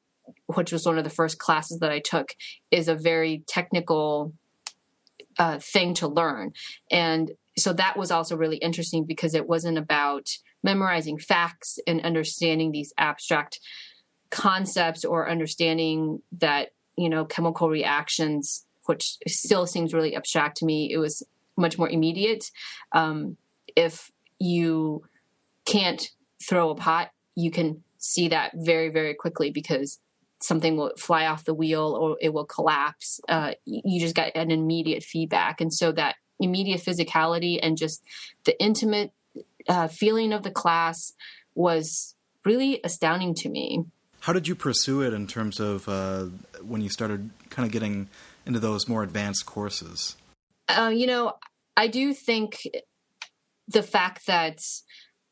which 0.47 0.73
was 0.73 0.87
one 0.87 0.99
of 0.99 1.05
the 1.05 1.11
first 1.11 1.39
classes 1.39 1.81
that 1.81 1.93
I 1.93 2.01
took, 2.01 2.35
is 2.71 2.89
a 2.89 2.95
very 2.95 3.45
technical 3.47 4.33
uh, 5.39 5.59
thing 5.59 5.95
to 5.95 6.09
learn. 6.09 6.53
And 6.91 7.33
so 7.57 7.73
that 7.73 7.97
was 7.97 8.11
also 8.11 8.37
really 8.37 8.59
interesting 8.59 9.05
because 9.05 9.35
it 9.35 9.49
wasn't 9.49 9.79
about 9.79 10.29
memorizing 10.63 11.19
facts 11.19 11.79
and 11.87 12.01
understanding 12.05 12.73
these 12.73 12.93
abstract 12.99 13.61
concepts 14.31 15.05
or 15.05 15.29
understanding 15.29 16.21
that, 16.33 16.71
you 16.97 17.09
know, 17.09 17.25
chemical 17.25 17.69
reactions, 17.69 18.65
which 18.87 19.17
still 19.27 19.67
seems 19.67 19.95
really 19.95 20.17
abstract 20.17 20.59
to 20.59 20.67
me. 20.67 20.93
It 20.93 20.99
was 20.99 21.23
much 21.57 21.79
more 21.79 21.89
immediate. 21.89 22.51
Um, 22.93 23.37
if 23.77 24.11
you 24.39 25.03
can't 25.65 26.11
throw 26.47 26.71
a 26.71 26.75
pot, 26.75 27.11
you 27.35 27.51
can 27.51 27.83
see 27.99 28.29
that 28.29 28.53
very, 28.55 28.89
very 28.91 29.15
quickly 29.15 29.51
because 29.51 29.99
something 30.41 30.77
will 30.77 30.93
fly 30.97 31.27
off 31.27 31.45
the 31.45 31.55
wheel 31.55 31.97
or 32.01 32.17
it 32.21 32.33
will 32.33 32.47
collapse. 32.47 33.21
Uh, 33.29 33.53
you 33.65 34.01
just 34.01 34.15
get 34.15 34.37
an 34.37 34.51
immediate 34.51 35.03
feedback. 35.03 35.61
And 35.61 35.73
so 35.73 35.93
that 35.93 36.17
immediate 36.41 36.81
physicality 36.81 37.59
and 37.61 37.77
just 37.77 38.03
the 38.45 38.61
intimate 38.63 39.13
uh, 39.69 39.89
feeling 39.89 40.33
of 40.33 40.43
the 40.43 40.51
class 40.51 41.13
was 41.55 42.15
really 42.45 42.81
astounding 42.85 43.35
to 43.35 43.49
me. 43.49 43.85
How 44.21 44.33
did 44.33 44.49
you 44.49 44.55
pursue 44.55 45.03
it 45.03 45.13
in 45.13 45.27
terms 45.27 45.61
of 45.61 45.89
uh, 45.89 46.27
when 46.63 46.81
you 46.81 46.89
started 46.89 47.31
kind 47.51 47.67
of 47.67 47.73
getting 47.73 48.09
into 48.47 48.61
those 48.61 48.89
more 48.89 49.03
advanced 49.03 49.47
courses? 49.47 50.17
Uh, 50.69 50.93
you 50.95 51.07
know, 51.07 51.35
I 51.77 51.89
do 51.89 52.13
think 52.13 52.59
the 53.69 53.83
fact 53.83 54.27
that 54.27 54.59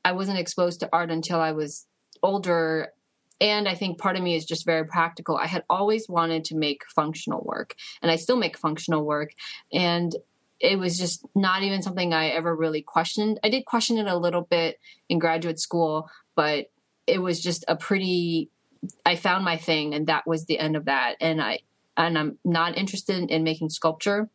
I 0.06 0.12
wasn't 0.12 0.38
exposed 0.38 0.78
to 0.80 0.88
art 0.92 1.10
until 1.10 1.40
I 1.40 1.50
was 1.50 1.84
older 2.22 2.92
and 3.40 3.68
I 3.68 3.74
think 3.74 3.98
part 3.98 4.16
of 4.16 4.22
me 4.22 4.36
is 4.36 4.44
just 4.44 4.64
very 4.64 4.86
practical. 4.86 5.36
I 5.36 5.46
had 5.46 5.64
always 5.68 6.08
wanted 6.08 6.44
to 6.44 6.56
make 6.56 6.82
functional 6.94 7.42
work, 7.42 7.74
and 8.00 8.10
I 8.10 8.16
still 8.16 8.36
make 8.36 8.56
functional 8.56 9.04
work. 9.04 9.32
And 9.72 10.14
it 10.58 10.78
was 10.78 10.96
just 10.96 11.26
not 11.34 11.62
even 11.62 11.82
something 11.82 12.14
I 12.14 12.28
ever 12.28 12.54
really 12.54 12.82
questioned. 12.82 13.40
I 13.44 13.50
did 13.50 13.66
question 13.66 13.98
it 13.98 14.06
a 14.06 14.16
little 14.16 14.42
bit 14.42 14.78
in 15.08 15.18
graduate 15.18 15.60
school, 15.60 16.08
but 16.34 16.70
it 17.06 17.20
was 17.20 17.42
just 17.42 17.64
a 17.68 17.76
pretty 17.76 18.48
I 19.04 19.16
found 19.16 19.44
my 19.44 19.56
thing 19.56 19.94
and 19.94 20.06
that 20.06 20.26
was 20.26 20.44
the 20.44 20.58
end 20.58 20.76
of 20.76 20.84
that. 20.86 21.16
And 21.20 21.42
I 21.42 21.58
and 21.96 22.16
I'm 22.16 22.38
not 22.44 22.78
interested 22.78 23.30
in 23.30 23.42
making 23.42 23.70
sculpture. 23.70 24.30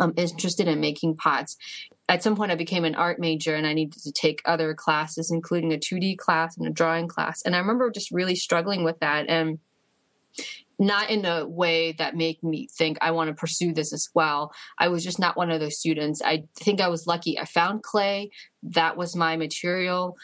I'm 0.00 0.14
interested 0.16 0.66
in 0.66 0.80
making 0.80 1.16
pots 1.16 1.56
at 2.08 2.22
some 2.22 2.36
point 2.36 2.52
I 2.52 2.56
became 2.56 2.84
an 2.84 2.94
art 2.94 3.18
major 3.18 3.54
and 3.54 3.66
I 3.66 3.72
needed 3.72 4.02
to 4.02 4.12
take 4.12 4.42
other 4.44 4.74
classes, 4.74 5.30
including 5.30 5.72
a 5.72 5.78
2D 5.78 6.18
class 6.18 6.56
and 6.56 6.66
a 6.66 6.70
drawing 6.70 7.08
class. 7.08 7.42
And 7.42 7.56
I 7.56 7.58
remember 7.58 7.90
just 7.90 8.10
really 8.10 8.34
struggling 8.34 8.84
with 8.84 9.00
that 9.00 9.26
and 9.28 9.58
not 10.78 11.08
in 11.08 11.24
a 11.24 11.46
way 11.46 11.92
that 11.92 12.16
made 12.16 12.42
me 12.42 12.68
think 12.76 12.98
I 13.00 13.12
want 13.12 13.28
to 13.28 13.34
pursue 13.34 13.72
this 13.72 13.92
as 13.92 14.10
well. 14.12 14.52
I 14.78 14.88
was 14.88 15.04
just 15.04 15.18
not 15.18 15.36
one 15.36 15.50
of 15.50 15.60
those 15.60 15.78
students. 15.78 16.20
I 16.22 16.44
think 16.56 16.80
I 16.80 16.88
was 16.88 17.06
lucky. 17.06 17.38
I 17.38 17.44
found 17.44 17.82
clay. 17.82 18.30
That 18.62 18.96
was 18.96 19.16
my 19.16 19.36
material. 19.36 20.16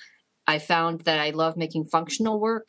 I 0.46 0.58
found 0.58 1.02
that 1.02 1.20
I 1.20 1.30
love 1.30 1.56
making 1.56 1.84
functional 1.84 2.40
work 2.40 2.68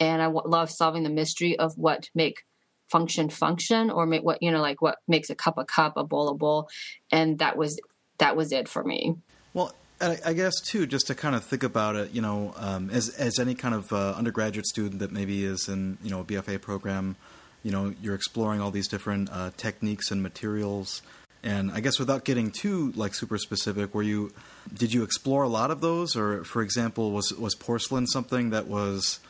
and 0.00 0.20
I 0.20 0.26
w- 0.26 0.46
love 0.46 0.70
solving 0.70 1.04
the 1.04 1.10
mystery 1.10 1.58
of 1.58 1.78
what 1.78 2.10
make 2.14 2.42
function 2.90 3.28
function 3.30 3.88
or 3.88 4.04
make 4.04 4.24
what 4.24 4.42
you 4.42 4.50
know 4.50 4.60
like 4.60 4.82
what 4.82 4.98
makes 5.06 5.30
a 5.30 5.34
cup 5.36 5.56
a 5.58 5.64
cup 5.64 5.96
a 5.96 6.02
bowl 6.02 6.28
a 6.28 6.34
bowl 6.34 6.68
and 7.12 7.38
that 7.38 7.56
was 7.56 7.78
that 8.20 8.36
was 8.36 8.52
it 8.52 8.68
for 8.68 8.84
me. 8.84 9.16
Well, 9.52 9.74
I 10.00 10.32
guess 10.32 10.58
too, 10.60 10.86
just 10.86 11.08
to 11.08 11.14
kind 11.14 11.34
of 11.34 11.44
think 11.44 11.62
about 11.62 11.94
it, 11.94 12.12
you 12.12 12.22
know, 12.22 12.54
um, 12.56 12.88
as 12.88 13.10
as 13.10 13.38
any 13.38 13.54
kind 13.54 13.74
of 13.74 13.92
uh, 13.92 14.14
undergraduate 14.16 14.66
student 14.66 15.00
that 15.00 15.12
maybe 15.12 15.44
is 15.44 15.68
in 15.68 15.98
you 16.02 16.10
know 16.10 16.20
a 16.20 16.24
BFA 16.24 16.60
program, 16.60 17.16
you 17.62 17.70
know, 17.70 17.92
you're 18.00 18.14
exploring 18.14 18.62
all 18.62 18.70
these 18.70 18.88
different 18.88 19.28
uh, 19.30 19.50
techniques 19.58 20.10
and 20.10 20.22
materials. 20.22 21.02
And 21.42 21.70
I 21.70 21.80
guess 21.80 21.98
without 21.98 22.24
getting 22.24 22.50
too 22.50 22.92
like 22.96 23.14
super 23.14 23.36
specific, 23.36 23.94
were 23.94 24.02
you 24.02 24.32
did 24.72 24.94
you 24.94 25.02
explore 25.02 25.42
a 25.42 25.48
lot 25.48 25.70
of 25.70 25.82
those, 25.82 26.16
or 26.16 26.44
for 26.44 26.62
example, 26.62 27.12
was 27.12 27.32
was 27.32 27.54
porcelain 27.54 28.06
something 28.06 28.50
that 28.50 28.68
was 28.68 29.20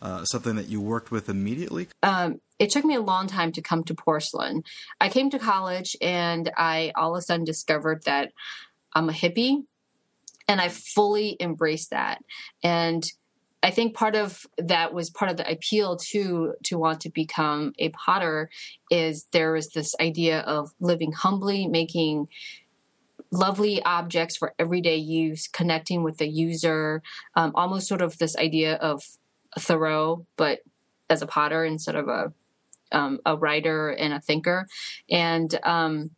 uh, 0.00 0.24
something 0.24 0.56
that 0.56 0.68
you 0.68 0.80
worked 0.80 1.10
with 1.10 1.28
immediately? 1.28 1.88
Um, 2.02 2.40
it 2.58 2.70
took 2.70 2.84
me 2.84 2.94
a 2.94 3.00
long 3.00 3.26
time 3.26 3.52
to 3.52 3.62
come 3.62 3.84
to 3.84 3.94
porcelain. 3.94 4.62
I 5.00 5.08
came 5.08 5.30
to 5.30 5.38
college 5.38 5.96
and 6.00 6.50
I 6.56 6.92
all 6.96 7.14
of 7.14 7.18
a 7.18 7.22
sudden 7.22 7.44
discovered 7.44 8.02
that 8.04 8.32
I'm 8.94 9.08
a 9.08 9.12
hippie 9.12 9.62
and 10.48 10.60
I 10.60 10.68
fully 10.68 11.36
embraced 11.40 11.90
that. 11.90 12.22
And 12.62 13.04
I 13.62 13.70
think 13.70 13.94
part 13.94 14.14
of 14.14 14.46
that 14.56 14.94
was 14.94 15.10
part 15.10 15.30
of 15.30 15.36
the 15.36 15.50
appeal 15.50 15.96
to 16.10 16.54
to 16.64 16.78
want 16.78 17.00
to 17.02 17.10
become 17.10 17.72
a 17.78 17.88
potter 17.90 18.50
is 18.90 19.26
there 19.32 19.52
was 19.52 19.68
this 19.70 19.94
idea 20.00 20.40
of 20.40 20.70
living 20.80 21.12
humbly, 21.12 21.66
making 21.66 22.28
lovely 23.30 23.82
objects 23.82 24.36
for 24.36 24.54
everyday 24.58 24.96
use, 24.96 25.48
connecting 25.48 26.02
with 26.02 26.18
the 26.18 26.28
user, 26.28 27.02
um, 27.34 27.52
almost 27.54 27.88
sort 27.88 28.00
of 28.00 28.16
this 28.18 28.36
idea 28.36 28.74
of 28.76 29.02
Thoreau, 29.58 30.26
but 30.36 30.60
as 31.08 31.22
a 31.22 31.26
potter 31.26 31.64
instead 31.64 31.96
of 31.96 32.08
a 32.08 32.32
um, 32.90 33.20
a 33.26 33.36
writer 33.36 33.90
and 33.90 34.14
a 34.14 34.20
thinker, 34.20 34.66
and 35.10 35.58
um, 35.62 36.10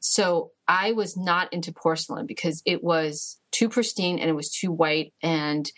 so 0.00 0.50
I 0.68 0.92
was 0.92 1.16
not 1.16 1.52
into 1.52 1.72
porcelain 1.72 2.26
because 2.26 2.62
it 2.64 2.82
was 2.82 3.38
too 3.50 3.68
pristine 3.68 4.18
and 4.18 4.28
it 4.28 4.34
was 4.34 4.50
too 4.50 4.72
white 4.72 5.12
and 5.22 5.70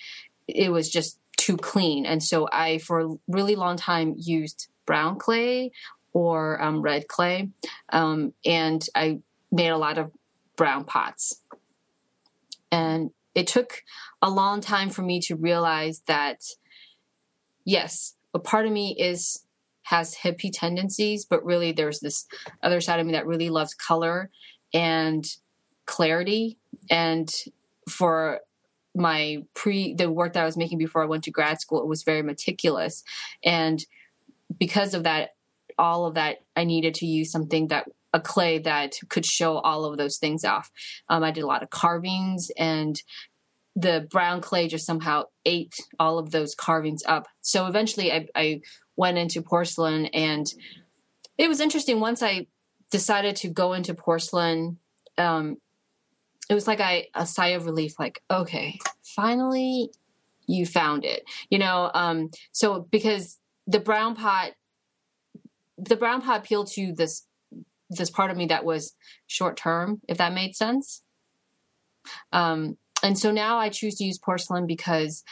it 0.48 0.70
was 0.70 0.88
just 0.88 1.18
too 1.36 1.56
clean. 1.56 2.06
And 2.06 2.22
so 2.22 2.48
I, 2.52 2.78
for 2.78 3.00
a 3.00 3.14
really 3.28 3.56
long 3.56 3.76
time, 3.76 4.14
used 4.16 4.68
brown 4.84 5.18
clay 5.18 5.70
or 6.12 6.60
um, 6.62 6.80
red 6.80 7.08
clay, 7.08 7.50
um, 7.90 8.32
and 8.44 8.84
I 8.94 9.20
made 9.52 9.68
a 9.68 9.78
lot 9.78 9.98
of 9.98 10.10
brown 10.56 10.84
pots. 10.84 11.40
And 12.72 13.10
it 13.34 13.46
took 13.46 13.82
a 14.22 14.30
long 14.30 14.60
time 14.60 14.90
for 14.90 15.02
me 15.02 15.20
to 15.20 15.36
realize 15.36 16.02
that 16.06 16.42
yes, 17.66 18.14
a 18.32 18.38
part 18.38 18.64
of 18.64 18.72
me 18.72 18.96
is 18.98 19.42
has 19.82 20.16
hippie 20.16 20.50
tendencies, 20.52 21.24
but 21.24 21.44
really 21.44 21.72
there's 21.72 22.00
this 22.00 22.26
other 22.62 22.80
side 22.80 22.98
of 22.98 23.06
me 23.06 23.12
that 23.12 23.26
really 23.26 23.50
loves 23.50 23.74
color 23.74 24.30
and 24.74 25.24
clarity. 25.84 26.58
And 26.90 27.32
for 27.88 28.40
my 28.96 29.44
pre 29.54 29.94
the 29.94 30.10
work 30.10 30.32
that 30.32 30.42
I 30.42 30.46
was 30.46 30.56
making 30.56 30.78
before 30.78 31.02
I 31.02 31.06
went 31.06 31.24
to 31.24 31.30
grad 31.30 31.60
school, 31.60 31.80
it 31.80 31.86
was 31.86 32.02
very 32.02 32.22
meticulous. 32.22 33.04
And 33.44 33.84
because 34.58 34.94
of 34.94 35.02
that, 35.04 35.30
all 35.78 36.06
of 36.06 36.14
that, 36.14 36.38
I 36.56 36.64
needed 36.64 36.94
to 36.94 37.06
use 37.06 37.30
something 37.30 37.68
that 37.68 37.86
a 38.12 38.20
clay 38.20 38.58
that 38.58 38.94
could 39.08 39.26
show 39.26 39.58
all 39.58 39.84
of 39.84 39.98
those 39.98 40.16
things 40.16 40.44
off. 40.44 40.70
Um, 41.08 41.22
I 41.22 41.30
did 41.30 41.44
a 41.44 41.46
lot 41.46 41.62
of 41.62 41.70
carvings 41.70 42.50
and 42.56 43.00
the 43.76 44.08
brown 44.10 44.40
clay 44.40 44.66
just 44.66 44.86
somehow 44.86 45.24
ate 45.44 45.74
all 46.00 46.18
of 46.18 46.30
those 46.30 46.54
carvings 46.54 47.02
up. 47.06 47.28
So 47.42 47.66
eventually 47.66 48.10
I, 48.10 48.26
I 48.34 48.60
went 48.96 49.18
into 49.18 49.42
porcelain 49.42 50.06
and 50.06 50.46
it 51.36 51.46
was 51.48 51.60
interesting 51.60 52.00
once 52.00 52.22
I 52.22 52.46
decided 52.90 53.36
to 53.36 53.48
go 53.48 53.74
into 53.74 53.92
porcelain. 53.92 54.78
Um, 55.18 55.58
it 56.48 56.54
was 56.54 56.66
like 56.66 56.80
I 56.80 57.08
a 57.14 57.26
sigh 57.26 57.48
of 57.48 57.66
relief, 57.66 57.98
like, 57.98 58.22
okay, 58.30 58.78
finally 59.02 59.90
you 60.46 60.64
found 60.64 61.04
it. 61.04 61.24
You 61.50 61.58
know, 61.58 61.90
um, 61.92 62.30
so 62.52 62.88
because 62.90 63.38
the 63.66 63.80
brown 63.80 64.14
pot 64.16 64.52
the 65.76 65.96
brown 65.96 66.22
pot 66.22 66.38
appealed 66.40 66.68
to 66.68 66.94
this 66.94 67.26
this 67.90 68.08
part 68.10 68.30
of 68.30 68.36
me 68.38 68.46
that 68.46 68.64
was 68.64 68.94
short 69.26 69.56
term, 69.58 70.00
if 70.08 70.16
that 70.16 70.32
made 70.32 70.56
sense. 70.56 71.02
Um, 72.32 72.78
and 73.06 73.18
so 73.18 73.30
now 73.30 73.58
I 73.58 73.68
choose 73.68 73.96
to 73.96 74.04
use 74.04 74.18
porcelain 74.18 74.66
because 74.66 75.24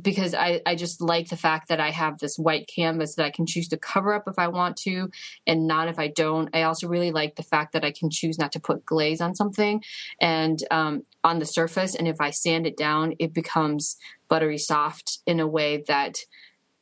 because 0.00 0.34
I, 0.34 0.62
I 0.64 0.76
just 0.76 1.00
like 1.00 1.28
the 1.28 1.36
fact 1.36 1.68
that 1.68 1.80
I 1.80 1.90
have 1.90 2.18
this 2.18 2.36
white 2.38 2.70
canvas 2.74 3.16
that 3.16 3.26
I 3.26 3.30
can 3.30 3.44
choose 3.44 3.68
to 3.68 3.76
cover 3.76 4.14
up 4.14 4.22
if 4.28 4.38
I 4.38 4.48
want 4.48 4.76
to 4.78 5.10
and 5.46 5.66
not 5.66 5.88
if 5.88 5.98
I 5.98 6.08
don't. 6.08 6.48
I 6.54 6.62
also 6.62 6.88
really 6.88 7.10
like 7.10 7.34
the 7.34 7.42
fact 7.42 7.72
that 7.72 7.84
I 7.84 7.90
can 7.90 8.08
choose 8.08 8.38
not 8.38 8.52
to 8.52 8.60
put 8.60 8.86
glaze 8.86 9.20
on 9.20 9.34
something. 9.34 9.82
And 10.20 10.58
um, 10.70 11.02
on 11.22 11.38
the 11.38 11.46
surface 11.46 11.94
and 11.94 12.08
if 12.08 12.20
i 12.20 12.30
sand 12.30 12.66
it 12.66 12.76
down 12.76 13.14
it 13.18 13.32
becomes 13.32 13.96
buttery 14.28 14.58
soft 14.58 15.18
in 15.26 15.40
a 15.40 15.46
way 15.46 15.82
that 15.86 16.16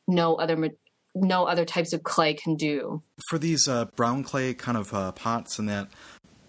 no 0.07 0.35
other 0.35 0.69
no 1.15 1.45
other 1.45 1.65
types 1.65 1.91
of 1.91 2.03
clay 2.03 2.33
can 2.33 2.55
do 2.55 3.01
for 3.29 3.37
these 3.37 3.67
uh, 3.67 3.85
brown 3.95 4.23
clay 4.23 4.53
kind 4.53 4.77
of 4.77 4.93
uh, 4.93 5.11
pots 5.11 5.59
and 5.59 5.67
that 5.67 5.87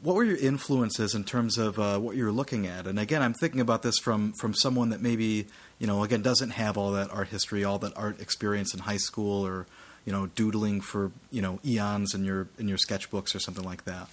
what 0.03 0.17
were 0.17 0.25
your 0.25 0.37
influences 0.37 1.15
in 1.15 1.25
terms 1.25 1.59
of 1.59 1.79
uh, 1.79 1.99
what 1.99 2.17
you 2.17 2.25
were 2.25 2.33
looking 2.33 2.67
at? 2.67 2.87
And 2.87 2.99
again 2.99 3.23
i'm 3.23 3.35
thinking 3.35 3.61
about 3.61 3.83
this 3.83 3.99
from 3.99 4.33
from 4.33 4.55
someone 4.55 4.91
that 4.91 5.01
maybe 5.01 5.47
you 5.79 5.87
know 5.87 6.03
again 6.03 6.23
doesn't 6.23 6.51
have 6.51 6.77
all 6.77 6.93
that 6.93 7.11
art 7.11 7.29
history 7.29 7.65
all 7.65 7.79
that 7.79 7.97
art 7.97 8.21
experience 8.21 8.73
in 8.75 8.81
high 8.81 8.97
school 8.97 9.47
or 9.47 9.67
you 10.05 10.13
know 10.13 10.27
doodling 10.27 10.81
for 10.81 11.13
you 11.31 11.43
know 11.43 11.61
eons 11.65 12.15
in 12.15 12.25
your 12.25 12.49
in 12.59 12.69
your 12.69 12.79
sketchbooks 12.79 13.35
or 13.35 13.39
something 13.39 13.65
like 13.65 13.85
that. 13.85 14.09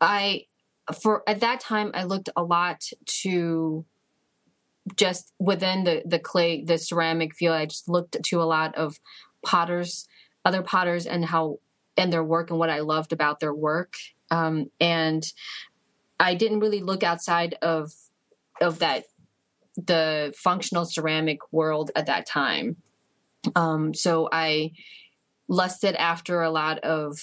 I 0.00 0.44
for 1.02 1.22
at 1.28 1.40
that 1.40 1.60
time 1.60 1.90
i 1.94 2.04
looked 2.04 2.28
a 2.36 2.42
lot 2.42 2.80
to 3.22 3.84
just 4.94 5.32
within 5.38 5.84
the 5.84 6.02
the 6.04 6.18
clay 6.18 6.62
the 6.62 6.78
ceramic 6.78 7.34
field. 7.34 7.54
I 7.54 7.66
just 7.66 7.88
looked 7.88 8.16
to 8.22 8.40
a 8.40 8.44
lot 8.44 8.74
of 8.76 8.98
potters 9.44 10.06
other 10.44 10.62
potters 10.62 11.06
and 11.06 11.24
how 11.24 11.58
and 11.96 12.12
their 12.12 12.22
work 12.24 12.50
and 12.50 12.58
what 12.58 12.70
i 12.70 12.80
loved 12.80 13.12
about 13.12 13.40
their 13.40 13.54
work 13.54 13.94
um, 14.30 14.70
and 14.80 15.24
i 16.18 16.34
didn't 16.34 16.60
really 16.60 16.80
look 16.80 17.02
outside 17.02 17.56
of 17.62 17.92
of 18.60 18.78
that 18.78 19.04
the 19.76 20.32
functional 20.36 20.86
ceramic 20.86 21.38
world 21.52 21.90
at 21.94 22.06
that 22.06 22.26
time. 22.26 22.76
Um, 23.54 23.94
so 23.94 24.28
i 24.32 24.72
lusted 25.48 25.94
after 25.94 26.42
a 26.42 26.50
lot 26.50 26.80
of 26.80 27.20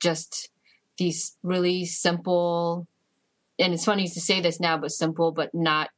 just 0.00 0.50
these 0.98 1.36
really 1.42 1.84
simple 1.84 2.86
and 3.58 3.74
it's 3.74 3.84
funny 3.84 4.06
to 4.06 4.20
say 4.20 4.40
this 4.40 4.60
now 4.60 4.78
but 4.78 4.92
simple 4.92 5.32
but 5.32 5.52
not 5.52 5.90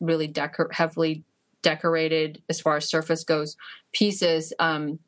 really 0.00 0.30
heavily 0.72 1.24
decorated 1.62 2.42
as 2.50 2.60
far 2.60 2.76
as 2.76 2.90
surface 2.90 3.24
goes 3.24 3.56
pieces 3.94 4.52
um, 4.58 4.98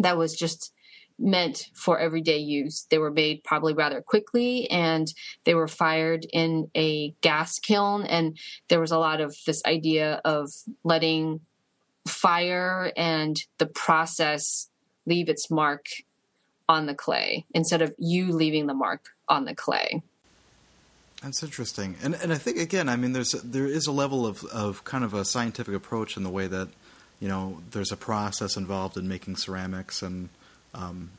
that 0.00 0.18
was 0.18 0.36
just 0.36 0.73
meant 1.18 1.66
for 1.74 1.98
everyday 1.98 2.38
use. 2.38 2.86
They 2.90 2.98
were 2.98 3.10
made 3.10 3.44
probably 3.44 3.72
rather 3.72 4.00
quickly 4.00 4.70
and 4.70 5.06
they 5.44 5.54
were 5.54 5.68
fired 5.68 6.26
in 6.32 6.70
a 6.74 7.10
gas 7.20 7.58
kiln. 7.58 8.04
And 8.04 8.36
there 8.68 8.80
was 8.80 8.90
a 8.90 8.98
lot 8.98 9.20
of 9.20 9.36
this 9.46 9.62
idea 9.64 10.20
of 10.24 10.50
letting 10.82 11.40
fire 12.08 12.92
and 12.96 13.36
the 13.58 13.66
process 13.66 14.68
leave 15.06 15.28
its 15.28 15.50
mark 15.50 15.86
on 16.68 16.86
the 16.86 16.94
clay 16.94 17.44
instead 17.54 17.82
of 17.82 17.94
you 17.98 18.32
leaving 18.32 18.66
the 18.66 18.74
mark 18.74 19.06
on 19.28 19.44
the 19.44 19.54
clay. 19.54 20.02
That's 21.22 21.42
interesting, 21.42 21.96
and 22.02 22.14
and 22.16 22.34
I 22.34 22.36
think 22.36 22.58
again, 22.58 22.86
I 22.86 22.96
mean, 22.96 23.14
there's 23.14 23.32
there 23.32 23.66
is 23.66 23.86
a 23.86 23.92
level 23.92 24.26
of 24.26 24.44
of 24.44 24.84
kind 24.84 25.04
of 25.04 25.14
a 25.14 25.24
scientific 25.24 25.74
approach 25.74 26.18
in 26.18 26.22
the 26.22 26.28
way 26.28 26.46
that 26.48 26.68
you 27.18 27.28
know 27.28 27.62
there's 27.70 27.90
a 27.90 27.96
process 27.96 28.58
involved 28.58 28.98
in 28.98 29.08
making 29.08 29.36
ceramics, 29.36 30.02
and 30.02 30.28
um, 30.74 31.10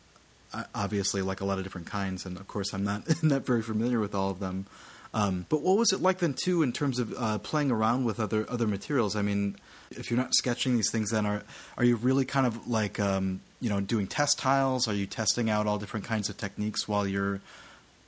obviously 0.74 1.22
like 1.22 1.42
a 1.42 1.46
lot 1.46 1.58
of 1.58 1.64
different 1.64 1.88
kinds, 1.88 2.26
and 2.26 2.38
of 2.38 2.48
course 2.48 2.74
I'm 2.74 2.84
not 2.84 3.04
not 3.24 3.46
very 3.46 3.62
familiar 3.62 4.00
with 4.00 4.16
all 4.16 4.30
of 4.30 4.40
them. 4.40 4.66
Um, 5.14 5.46
but 5.48 5.62
what 5.62 5.78
was 5.78 5.94
it 5.94 6.02
like 6.02 6.20
then 6.20 6.34
too 6.34 6.62
in 6.62 6.74
terms 6.74 7.00
of 7.00 7.14
uh, 7.18 7.38
playing 7.38 7.72
around 7.72 8.04
with 8.04 8.20
other 8.20 8.46
other 8.50 8.68
materials? 8.68 9.16
I 9.16 9.22
mean, 9.22 9.56
if 9.92 10.12
you're 10.12 10.20
not 10.20 10.34
sketching 10.34 10.76
these 10.76 10.92
things, 10.92 11.12
then 11.12 11.26
are 11.26 11.44
are 11.78 11.84
you 11.84 11.96
really 11.96 12.26
kind 12.26 12.46
of 12.46 12.68
like 12.68 13.00
um, 13.00 13.42
you 13.62 13.70
know 13.70 13.80
doing 13.80 14.08
test 14.08 14.38
tiles? 14.38 14.88
Are 14.88 14.94
you 14.94 15.06
testing 15.06 15.50
out 15.50 15.68
all 15.68 15.78
different 15.78 16.06
kinds 16.06 16.30
of 16.30 16.38
techniques 16.38 16.88
while 16.88 17.08
you're 17.08 17.40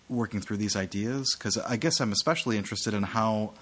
working 0.10 0.41
through 0.41 0.58
these 0.58 0.76
ideas? 0.76 1.34
Because 1.38 1.58
I 1.58 1.78
guess 1.78 2.00
I'm 2.00 2.12
especially 2.12 2.58
interested 2.58 2.93
in 2.93 3.04
how 3.04 3.54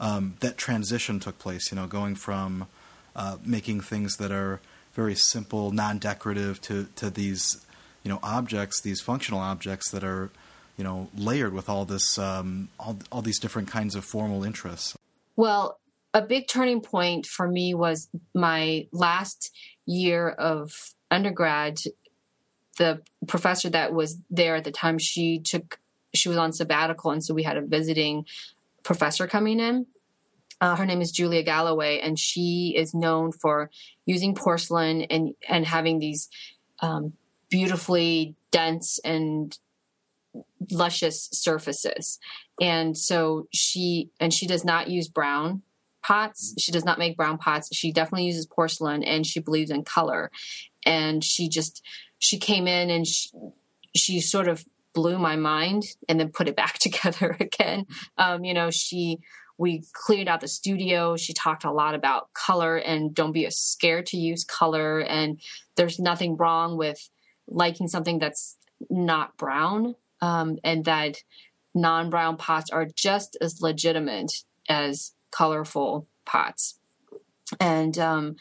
um, 0.00 0.36
that 0.40 0.56
transition 0.56 1.20
took 1.20 1.38
place. 1.38 1.70
You 1.70 1.76
know, 1.76 1.86
going 1.86 2.14
from 2.14 2.66
uh, 3.14 3.36
making 3.44 3.82
things 3.82 4.16
that 4.16 4.32
are 4.32 4.60
very 4.94 5.14
simple, 5.14 5.70
non-decorative 5.70 6.60
to 6.62 6.88
to 6.96 7.10
these 7.10 7.64
you 8.02 8.10
know 8.10 8.20
objects, 8.22 8.80
these 8.80 9.00
functional 9.00 9.40
objects 9.40 9.90
that 9.90 10.04
are 10.04 10.30
you 10.76 10.84
know 10.84 11.08
layered 11.16 11.52
with 11.52 11.68
all 11.68 11.84
this 11.84 12.18
um, 12.18 12.68
all 12.78 12.98
all 13.10 13.22
these 13.22 13.38
different 13.38 13.68
kinds 13.68 13.94
of 13.94 14.04
formal 14.04 14.44
interests. 14.44 14.96
Well, 15.36 15.78
a 16.12 16.22
big 16.22 16.46
turning 16.46 16.80
point 16.80 17.26
for 17.26 17.48
me 17.48 17.74
was 17.74 18.08
my 18.34 18.86
last 18.92 19.50
year 19.86 20.28
of 20.28 20.70
undergrad. 21.10 21.78
The 22.78 23.02
professor 23.28 23.70
that 23.70 23.92
was 23.92 24.18
there 24.30 24.56
at 24.56 24.64
the 24.64 24.72
time, 24.72 24.98
she 24.98 25.38
took 25.38 25.78
she 26.14 26.28
was 26.28 26.38
on 26.38 26.52
sabbatical, 26.52 27.10
and 27.10 27.24
so 27.24 27.34
we 27.34 27.42
had 27.42 27.56
a 27.56 27.62
visiting 27.62 28.26
professor 28.84 29.26
coming 29.26 29.60
in. 29.60 29.86
Uh, 30.64 30.76
her 30.76 30.86
name 30.86 31.02
is 31.02 31.12
Julia 31.12 31.42
Galloway, 31.42 32.00
and 32.02 32.18
she 32.18 32.72
is 32.74 32.94
known 32.94 33.32
for 33.32 33.68
using 34.06 34.34
porcelain 34.34 35.02
and 35.02 35.34
and 35.46 35.66
having 35.66 35.98
these 35.98 36.30
um, 36.80 37.12
beautifully 37.50 38.34
dense 38.50 38.98
and 39.04 39.58
luscious 40.70 41.28
surfaces. 41.32 42.18
And 42.62 42.96
so 42.96 43.46
she 43.52 44.08
and 44.18 44.32
she 44.32 44.46
does 44.46 44.64
not 44.64 44.88
use 44.88 45.06
brown 45.06 45.60
pots. 46.02 46.54
She 46.58 46.72
does 46.72 46.84
not 46.86 46.98
make 46.98 47.14
brown 47.14 47.36
pots. 47.36 47.68
She 47.76 47.92
definitely 47.92 48.24
uses 48.24 48.46
porcelain 48.46 49.04
and 49.04 49.26
she 49.26 49.40
believes 49.40 49.70
in 49.70 49.84
color. 49.84 50.30
And 50.86 51.22
she 51.22 51.50
just 51.50 51.82
she 52.18 52.38
came 52.38 52.66
in 52.66 52.88
and 52.88 53.06
she, 53.06 53.28
she 53.94 54.18
sort 54.22 54.48
of 54.48 54.64
blew 54.94 55.18
my 55.18 55.36
mind 55.36 55.82
and 56.08 56.18
then 56.18 56.30
put 56.30 56.48
it 56.48 56.56
back 56.56 56.78
together 56.78 57.36
again. 57.38 57.84
Um, 58.16 58.44
you 58.44 58.54
know, 58.54 58.70
she 58.70 59.18
we 59.58 59.84
cleared 59.92 60.28
out 60.28 60.40
the 60.40 60.48
studio. 60.48 61.16
She 61.16 61.32
talked 61.32 61.64
a 61.64 61.70
lot 61.70 61.94
about 61.94 62.32
color 62.32 62.76
and 62.76 63.14
don't 63.14 63.32
be 63.32 63.48
scared 63.50 64.06
to 64.06 64.16
use 64.16 64.44
color. 64.44 65.00
And 65.00 65.40
there's 65.76 65.98
nothing 65.98 66.36
wrong 66.36 66.76
with 66.76 67.08
liking 67.46 67.88
something 67.88 68.18
that's 68.18 68.56
not 68.90 69.36
brown, 69.36 69.94
um, 70.20 70.58
and 70.64 70.84
that 70.84 71.18
non-brown 71.74 72.36
pots 72.36 72.70
are 72.70 72.86
just 72.86 73.36
as 73.40 73.60
legitimate 73.60 74.42
as 74.68 75.12
colorful 75.30 76.06
pots. 76.24 76.78
And 77.60 77.98
um, 77.98 78.36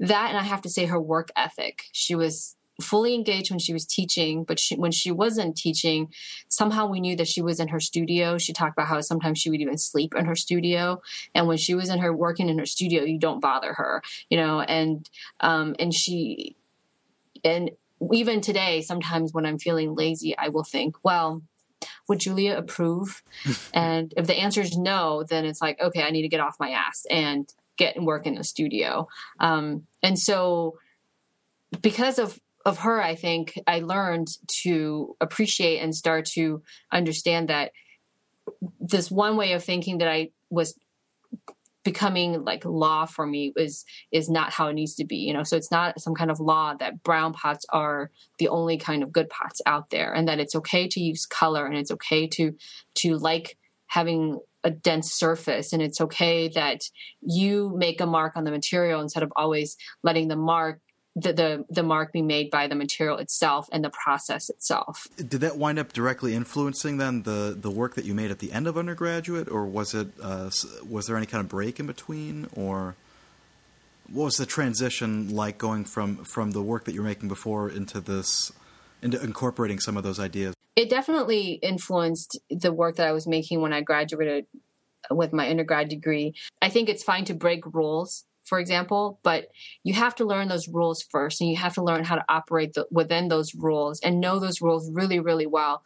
that, 0.00 0.28
and 0.30 0.38
I 0.38 0.42
have 0.42 0.62
to 0.62 0.70
say, 0.70 0.86
her 0.86 1.00
work 1.00 1.30
ethic. 1.36 1.84
She 1.92 2.14
was 2.14 2.56
fully 2.80 3.14
engaged 3.14 3.50
when 3.50 3.58
she 3.58 3.72
was 3.72 3.86
teaching, 3.86 4.44
but 4.44 4.60
she, 4.60 4.76
when 4.76 4.92
she 4.92 5.10
wasn't 5.10 5.56
teaching, 5.56 6.12
somehow 6.48 6.86
we 6.86 7.00
knew 7.00 7.16
that 7.16 7.28
she 7.28 7.40
was 7.40 7.58
in 7.58 7.68
her 7.68 7.80
studio. 7.80 8.38
She 8.38 8.52
talked 8.52 8.76
about 8.76 8.88
how 8.88 9.00
sometimes 9.00 9.38
she 9.38 9.50
would 9.50 9.60
even 9.60 9.78
sleep 9.78 10.14
in 10.14 10.26
her 10.26 10.36
studio, 10.36 11.00
and 11.34 11.46
when 11.46 11.56
she 11.56 11.74
was 11.74 11.88
in 11.88 11.98
her 12.00 12.14
working 12.14 12.48
in 12.48 12.58
her 12.58 12.66
studio, 12.66 13.02
you 13.02 13.18
don't 13.18 13.40
bother 13.40 13.72
her, 13.74 14.02
you 14.28 14.36
know. 14.36 14.60
And 14.60 15.08
um, 15.40 15.74
and 15.78 15.94
she 15.94 16.56
and 17.44 17.70
even 18.12 18.40
today, 18.40 18.82
sometimes 18.82 19.32
when 19.32 19.46
I'm 19.46 19.58
feeling 19.58 19.94
lazy, 19.94 20.36
I 20.36 20.48
will 20.48 20.64
think, 20.64 20.96
well, 21.02 21.42
would 22.08 22.20
Julia 22.20 22.56
approve? 22.56 23.22
and 23.74 24.12
if 24.16 24.26
the 24.26 24.36
answer 24.38 24.60
is 24.60 24.76
no, 24.76 25.22
then 25.22 25.44
it's 25.44 25.62
like, 25.62 25.80
okay, 25.80 26.02
I 26.02 26.10
need 26.10 26.22
to 26.22 26.28
get 26.28 26.40
off 26.40 26.60
my 26.60 26.70
ass 26.70 27.06
and 27.10 27.52
get 27.76 27.96
and 27.96 28.06
work 28.06 28.26
in 28.26 28.34
the 28.34 28.44
studio. 28.44 29.08
Um, 29.40 29.86
and 30.02 30.18
so, 30.18 30.78
because 31.82 32.18
of 32.18 32.38
of 32.66 32.78
her, 32.78 33.00
I 33.00 33.14
think 33.14 33.58
I 33.68 33.78
learned 33.78 34.26
to 34.64 35.16
appreciate 35.20 35.78
and 35.78 35.94
start 35.94 36.24
to 36.34 36.62
understand 36.92 37.48
that 37.48 37.70
this 38.80 39.08
one 39.08 39.36
way 39.36 39.52
of 39.52 39.62
thinking 39.64 39.98
that 39.98 40.08
I 40.08 40.30
was 40.50 40.74
becoming 41.84 42.42
like 42.42 42.64
law 42.64 43.06
for 43.06 43.24
me 43.24 43.52
is 43.56 43.84
is 44.10 44.28
not 44.28 44.52
how 44.52 44.66
it 44.66 44.72
needs 44.72 44.96
to 44.96 45.04
be 45.04 45.18
you 45.18 45.32
know? 45.32 45.44
So 45.44 45.56
it's 45.56 45.70
not 45.70 46.00
some 46.00 46.16
kind 46.16 46.32
of 46.32 46.40
law 46.40 46.74
that 46.74 47.04
brown 47.04 47.32
pots 47.32 47.64
are 47.72 48.10
the 48.40 48.48
only 48.48 48.76
kind 48.76 49.04
of 49.04 49.12
good 49.12 49.30
pots 49.30 49.60
out 49.64 49.90
there 49.90 50.12
and 50.12 50.26
that 50.26 50.40
it's 50.40 50.56
okay 50.56 50.88
to 50.88 51.00
use 51.00 51.24
color 51.24 51.64
and 51.64 51.76
it's 51.76 51.92
okay 51.92 52.26
to 52.26 52.54
to 52.96 53.16
like 53.16 53.56
having 53.86 54.40
a 54.64 54.70
dense 54.70 55.12
surface 55.12 55.72
and 55.72 55.80
it's 55.80 56.00
okay 56.00 56.48
that 56.48 56.80
you 57.20 57.72
make 57.76 58.00
a 58.00 58.06
mark 58.06 58.36
on 58.36 58.42
the 58.42 58.50
material 58.50 59.00
instead 59.00 59.22
of 59.22 59.32
always 59.36 59.76
letting 60.02 60.26
the 60.26 60.34
mark 60.34 60.80
the, 61.16 61.32
the 61.32 61.64
the 61.70 61.82
mark 61.82 62.12
be 62.12 62.20
made 62.20 62.50
by 62.50 62.68
the 62.68 62.74
material 62.74 63.16
itself 63.16 63.68
and 63.72 63.82
the 63.82 63.90
process 63.90 64.50
itself. 64.50 65.08
Did 65.16 65.40
that 65.40 65.56
wind 65.56 65.78
up 65.78 65.94
directly 65.94 66.34
influencing 66.34 66.98
then 66.98 67.22
the 67.22 67.56
the 67.58 67.70
work 67.70 67.94
that 67.94 68.04
you 68.04 68.14
made 68.14 68.30
at 68.30 68.38
the 68.38 68.52
end 68.52 68.66
of 68.66 68.76
undergraduate, 68.76 69.48
or 69.48 69.64
was 69.64 69.94
it 69.94 70.08
uh, 70.22 70.50
was 70.88 71.06
there 71.06 71.16
any 71.16 71.26
kind 71.26 71.40
of 71.40 71.48
break 71.48 71.80
in 71.80 71.86
between, 71.86 72.48
or 72.54 72.96
what 74.12 74.24
was 74.24 74.36
the 74.36 74.46
transition 74.46 75.34
like 75.34 75.56
going 75.56 75.84
from 75.84 76.16
from 76.24 76.50
the 76.50 76.62
work 76.62 76.84
that 76.84 76.94
you're 76.94 77.02
making 77.02 77.28
before 77.28 77.70
into 77.70 77.98
this 77.98 78.52
into 79.00 79.20
incorporating 79.22 79.80
some 79.80 79.96
of 79.96 80.02
those 80.02 80.20
ideas? 80.20 80.54
It 80.76 80.90
definitely 80.90 81.52
influenced 81.62 82.38
the 82.50 82.72
work 82.72 82.96
that 82.96 83.08
I 83.08 83.12
was 83.12 83.26
making 83.26 83.62
when 83.62 83.72
I 83.72 83.80
graduated 83.80 84.46
with 85.10 85.32
my 85.32 85.48
undergrad 85.48 85.88
degree. 85.88 86.34
I 86.60 86.68
think 86.68 86.90
it's 86.90 87.02
fine 87.02 87.24
to 87.26 87.34
break 87.34 87.64
rules 87.72 88.24
for 88.46 88.58
example, 88.58 89.18
but 89.22 89.48
you 89.82 89.94
have 89.94 90.14
to 90.16 90.24
learn 90.24 90.48
those 90.48 90.68
rules 90.68 91.02
first 91.02 91.40
and 91.40 91.50
you 91.50 91.56
have 91.56 91.74
to 91.74 91.82
learn 91.82 92.04
how 92.04 92.14
to 92.14 92.24
operate 92.28 92.74
the, 92.74 92.86
within 92.90 93.28
those 93.28 93.54
rules 93.54 94.00
and 94.00 94.20
know 94.20 94.38
those 94.38 94.60
rules 94.60 94.90
really, 94.92 95.20
really 95.20 95.46
well. 95.46 95.82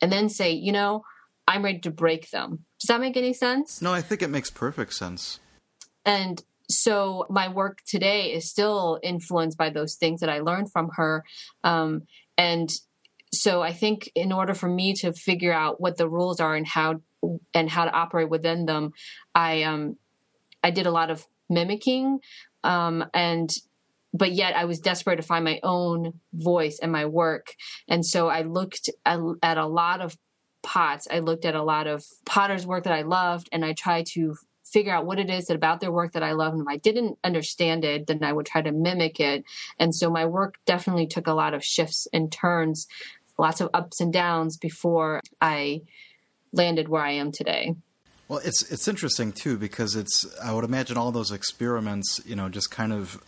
And 0.00 0.12
then 0.12 0.28
say, 0.28 0.52
you 0.52 0.72
know, 0.72 1.04
I'm 1.46 1.64
ready 1.64 1.80
to 1.80 1.90
break 1.90 2.30
them. 2.30 2.60
Does 2.80 2.88
that 2.88 3.00
make 3.00 3.16
any 3.16 3.32
sense? 3.32 3.82
No, 3.82 3.92
I 3.92 4.00
think 4.00 4.22
it 4.22 4.30
makes 4.30 4.50
perfect 4.50 4.94
sense. 4.94 5.40
And 6.04 6.42
so 6.70 7.26
my 7.28 7.48
work 7.48 7.80
today 7.86 8.32
is 8.32 8.48
still 8.48 9.00
influenced 9.02 9.58
by 9.58 9.70
those 9.70 9.96
things 9.96 10.20
that 10.20 10.28
I 10.28 10.40
learned 10.40 10.70
from 10.70 10.90
her. 10.94 11.24
Um, 11.64 12.02
and 12.36 12.70
so 13.32 13.62
I 13.62 13.72
think 13.72 14.10
in 14.14 14.32
order 14.32 14.54
for 14.54 14.68
me 14.68 14.94
to 14.94 15.12
figure 15.12 15.52
out 15.52 15.80
what 15.80 15.96
the 15.96 16.08
rules 16.08 16.40
are 16.40 16.54
and 16.54 16.66
how 16.66 17.00
and 17.52 17.68
how 17.68 17.84
to 17.84 17.90
operate 17.90 18.30
within 18.30 18.66
them, 18.66 18.92
I 19.34 19.64
um, 19.64 19.96
I 20.62 20.70
did 20.70 20.86
a 20.86 20.90
lot 20.90 21.10
of 21.10 21.26
mimicking 21.48 22.20
um, 22.64 23.04
and 23.14 23.50
but 24.14 24.32
yet 24.32 24.56
I 24.56 24.64
was 24.64 24.80
desperate 24.80 25.16
to 25.16 25.22
find 25.22 25.44
my 25.44 25.60
own 25.62 26.14
voice 26.32 26.78
and 26.78 26.90
my 26.90 27.04
work. 27.04 27.54
And 27.88 28.04
so 28.04 28.28
I 28.28 28.42
looked 28.42 28.88
at, 29.04 29.20
at 29.42 29.58
a 29.58 29.66
lot 29.66 30.00
of 30.00 30.16
pots. 30.62 31.06
I 31.10 31.18
looked 31.18 31.44
at 31.44 31.54
a 31.54 31.62
lot 31.62 31.86
of 31.86 32.04
potters' 32.24 32.66
work 32.66 32.84
that 32.84 32.92
I 32.92 33.02
loved, 33.02 33.48
and 33.52 33.64
I 33.64 33.74
tried 33.74 34.06
to 34.14 34.36
figure 34.64 34.92
out 34.92 35.06
what 35.06 35.18
it 35.18 35.30
is 35.30 35.48
about 35.48 35.80
their 35.80 35.92
work 35.92 36.12
that 36.12 36.22
I 36.22 36.32
love. 36.32 36.52
And 36.52 36.62
if 36.62 36.68
I 36.68 36.76
didn't 36.76 37.18
understand 37.24 37.84
it, 37.84 38.06
then 38.06 38.22
I 38.22 38.32
would 38.32 38.46
try 38.46 38.60
to 38.60 38.72
mimic 38.72 39.18
it. 39.18 39.44
And 39.78 39.94
so 39.94 40.10
my 40.10 40.26
work 40.26 40.56
definitely 40.66 41.06
took 41.06 41.26
a 41.26 41.32
lot 41.32 41.54
of 41.54 41.64
shifts 41.64 42.06
and 42.12 42.30
turns, 42.30 42.86
lots 43.38 43.60
of 43.60 43.70
ups 43.72 44.00
and 44.00 44.12
downs 44.12 44.56
before 44.56 45.22
I 45.40 45.82
landed 46.52 46.88
where 46.88 47.02
I 47.02 47.12
am 47.12 47.32
today. 47.32 47.76
Well, 48.28 48.40
it's 48.44 48.70
it's 48.70 48.86
interesting 48.86 49.32
too 49.32 49.56
because 49.56 49.96
it's 49.96 50.26
I 50.42 50.52
would 50.52 50.64
imagine 50.64 50.96
all 50.96 51.10
those 51.10 51.32
experiments, 51.32 52.20
you 52.26 52.36
know, 52.36 52.48
just 52.48 52.70
kind 52.70 52.92
of 52.92 53.22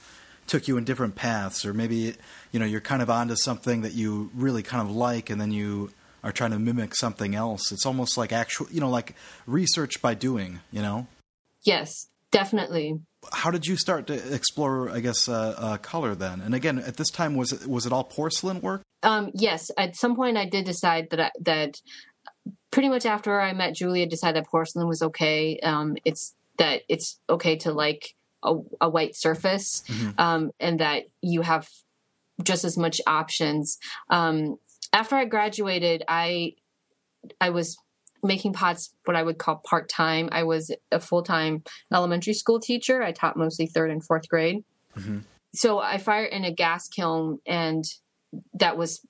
took 0.47 0.69
you 0.69 0.77
in 0.77 0.85
different 0.85 1.15
paths, 1.15 1.65
or 1.65 1.73
maybe 1.73 2.15
you 2.53 2.61
know 2.61 2.67
you're 2.67 2.81
kind 2.81 3.01
of 3.01 3.09
onto 3.09 3.37
something 3.37 3.81
that 3.83 3.95
you 3.95 4.31
really 4.35 4.63
kind 4.63 4.87
of 4.87 4.95
like, 4.95 5.31
and 5.31 5.41
then 5.41 5.53
you 5.53 5.91
are 6.23 6.33
trying 6.33 6.51
to 6.51 6.59
mimic 6.59 6.95
something 6.95 7.35
else. 7.35 7.73
It's 7.73 7.87
almost 7.87 8.19
like 8.19 8.33
actual, 8.33 8.67
you 8.71 8.81
know, 8.81 8.91
like 8.91 9.15
research 9.47 10.03
by 10.03 10.15
doing, 10.15 10.61
you 10.71 10.83
know. 10.83 11.07
Yes, 11.65 12.09
definitely. 12.31 13.01
How 13.33 13.51
did 13.51 13.67
you 13.67 13.77
start 13.77 14.07
to 14.09 14.35
explore, 14.35 14.91
I 14.91 15.01
guess, 15.01 15.29
uh, 15.29 15.55
uh, 15.57 15.77
color 15.79 16.15
then? 16.15 16.41
And 16.41 16.55
again, 16.55 16.79
at 16.79 16.97
this 16.97 17.11
time, 17.11 17.37
was 17.37 17.53
it 17.53 17.67
was 17.67 17.87
it 17.87 17.93
all 17.93 18.05
porcelain 18.05 18.61
work? 18.61 18.83
Um, 19.03 19.31
yes, 19.35 19.71
at 19.79 19.97
some 19.97 20.15
point 20.15 20.37
I 20.37 20.45
did 20.45 20.67
decide 20.67 21.09
that 21.11 21.21
I, 21.21 21.31
that 21.41 21.81
pretty 22.71 22.89
much 22.89 23.07
after 23.07 23.41
I 23.41 23.53
met 23.53 23.75
Julia, 23.75 24.07
decided 24.07 24.43
that 24.43 24.51
porcelain 24.51 24.89
was 24.89 25.03
okay. 25.03 25.59
Um, 25.63 25.97
it's 26.05 26.35
that 26.59 26.83
it's 26.89 27.19
okay 27.29 27.57
to 27.57 27.73
like 27.73 28.15
a, 28.43 28.57
a 28.81 28.89
white 28.89 29.17
surface, 29.17 29.83
mm-hmm. 29.87 30.11
um, 30.19 30.51
and 30.61 30.81
that 30.81 31.05
you 31.21 31.43
have 31.43 31.69
just 32.43 32.65
as 32.65 32.77
much 32.77 33.01
options. 33.07 33.79
Um, 34.09 34.57
after 34.93 35.17
I 35.17 35.25
graduated, 35.25 36.05
I 36.09 36.55
I 37.41 37.51
was 37.51 37.77
making 38.23 38.53
pots 38.53 38.95
what 39.05 39.17
I 39.17 39.23
would 39.23 39.39
call 39.39 39.57
part 39.57 39.89
time. 39.89 40.29
I 40.33 40.45
was 40.45 40.75
a 40.93 41.01
full 41.01 41.23
time 41.23 41.63
elementary 41.93 42.35
school 42.35 42.61
teacher. 42.61 43.03
I 43.03 43.13
taught 43.13 43.37
mostly 43.37 43.67
third 43.67 43.91
and 43.91 44.05
fourth 44.05 44.29
grade. 44.29 44.65
Mm-hmm. 44.97 45.19
So 45.55 45.79
I 45.79 45.99
fired 45.99 46.33
in 46.33 46.45
a 46.45 46.53
gas 46.53 46.89
kiln, 46.89 47.39
and 47.47 47.85
that 48.55 48.77
was 48.77 49.01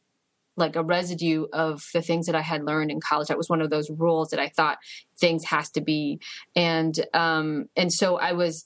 like 0.61 0.77
a 0.77 0.85
residue 0.85 1.47
of 1.53 1.89
the 1.93 2.03
things 2.03 2.27
that 2.27 2.35
I 2.35 2.43
had 2.43 2.65
learned 2.65 2.91
in 2.91 3.01
college. 3.01 3.29
That 3.29 3.39
was 3.39 3.49
one 3.49 3.61
of 3.61 3.71
those 3.71 3.91
rules 3.91 4.31
that 4.31 4.41
I 4.41 4.49
thought 4.49 4.79
things 5.19 5.45
has 5.47 5.71
to 5.71 5.81
be, 5.81 6.21
and 6.55 6.95
um, 7.15 7.69
and 7.77 7.93
so 7.93 8.17
I 8.17 8.33
was 8.33 8.65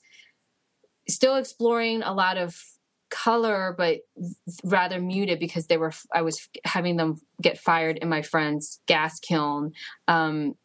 still 1.07 1.35
exploring 1.35 2.03
a 2.03 2.13
lot 2.13 2.37
of 2.37 2.55
color, 3.09 3.73
but 3.77 3.99
rather 4.63 4.99
muted 4.99 5.39
because 5.39 5.67
they 5.67 5.77
were. 5.77 5.93
I 6.13 6.21
was 6.21 6.47
having 6.65 6.97
them 6.97 7.21
get 7.41 7.57
fired 7.57 7.97
in 7.97 8.09
my 8.09 8.21
friend's 8.21 8.79
gas 8.85 9.19
kiln. 9.19 9.73
Um, 10.07 10.55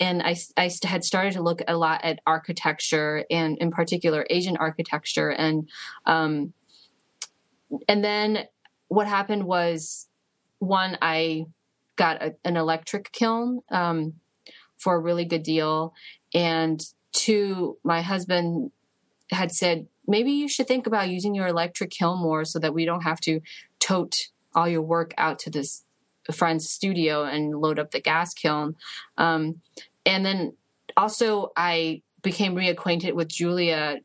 and 0.00 0.22
I, 0.22 0.36
I 0.56 0.70
had 0.82 1.04
started 1.04 1.34
to 1.34 1.42
look 1.42 1.60
a 1.68 1.76
lot 1.76 2.04
at 2.04 2.18
architecture 2.26 3.24
and 3.30 3.56
in 3.58 3.70
particular 3.70 4.26
Asian 4.28 4.56
architecture 4.56 5.30
and 5.30 5.68
um, 6.04 6.52
and 7.88 8.04
then 8.04 8.46
what 8.88 9.06
happened 9.06 9.44
was 9.44 10.06
one, 10.64 10.98
I 11.00 11.46
got 11.96 12.22
a, 12.22 12.34
an 12.44 12.56
electric 12.56 13.12
kiln 13.12 13.60
um, 13.70 14.14
for 14.76 14.94
a 14.94 15.00
really 15.00 15.24
good 15.24 15.42
deal, 15.42 15.94
and 16.34 16.80
two, 17.12 17.78
my 17.84 18.02
husband 18.02 18.72
had 19.30 19.52
said 19.52 19.86
maybe 20.06 20.32
you 20.32 20.48
should 20.48 20.66
think 20.66 20.86
about 20.86 21.08
using 21.08 21.34
your 21.34 21.46
electric 21.46 21.90
kiln 21.90 22.20
more 22.20 22.44
so 22.44 22.58
that 22.58 22.74
we 22.74 22.84
don't 22.84 23.02
have 23.02 23.20
to 23.20 23.40
tote 23.80 24.28
all 24.54 24.68
your 24.68 24.82
work 24.82 25.14
out 25.16 25.38
to 25.38 25.50
this 25.50 25.82
friend's 26.32 26.70
studio 26.70 27.24
and 27.24 27.54
load 27.60 27.78
up 27.78 27.90
the 27.90 28.00
gas 28.00 28.32
kiln. 28.34 28.76
Um, 29.18 29.60
and 30.06 30.24
then 30.24 30.56
also, 30.96 31.52
I 31.56 32.02
became 32.22 32.54
reacquainted 32.54 33.14
with 33.14 33.28
Julia 33.28 33.98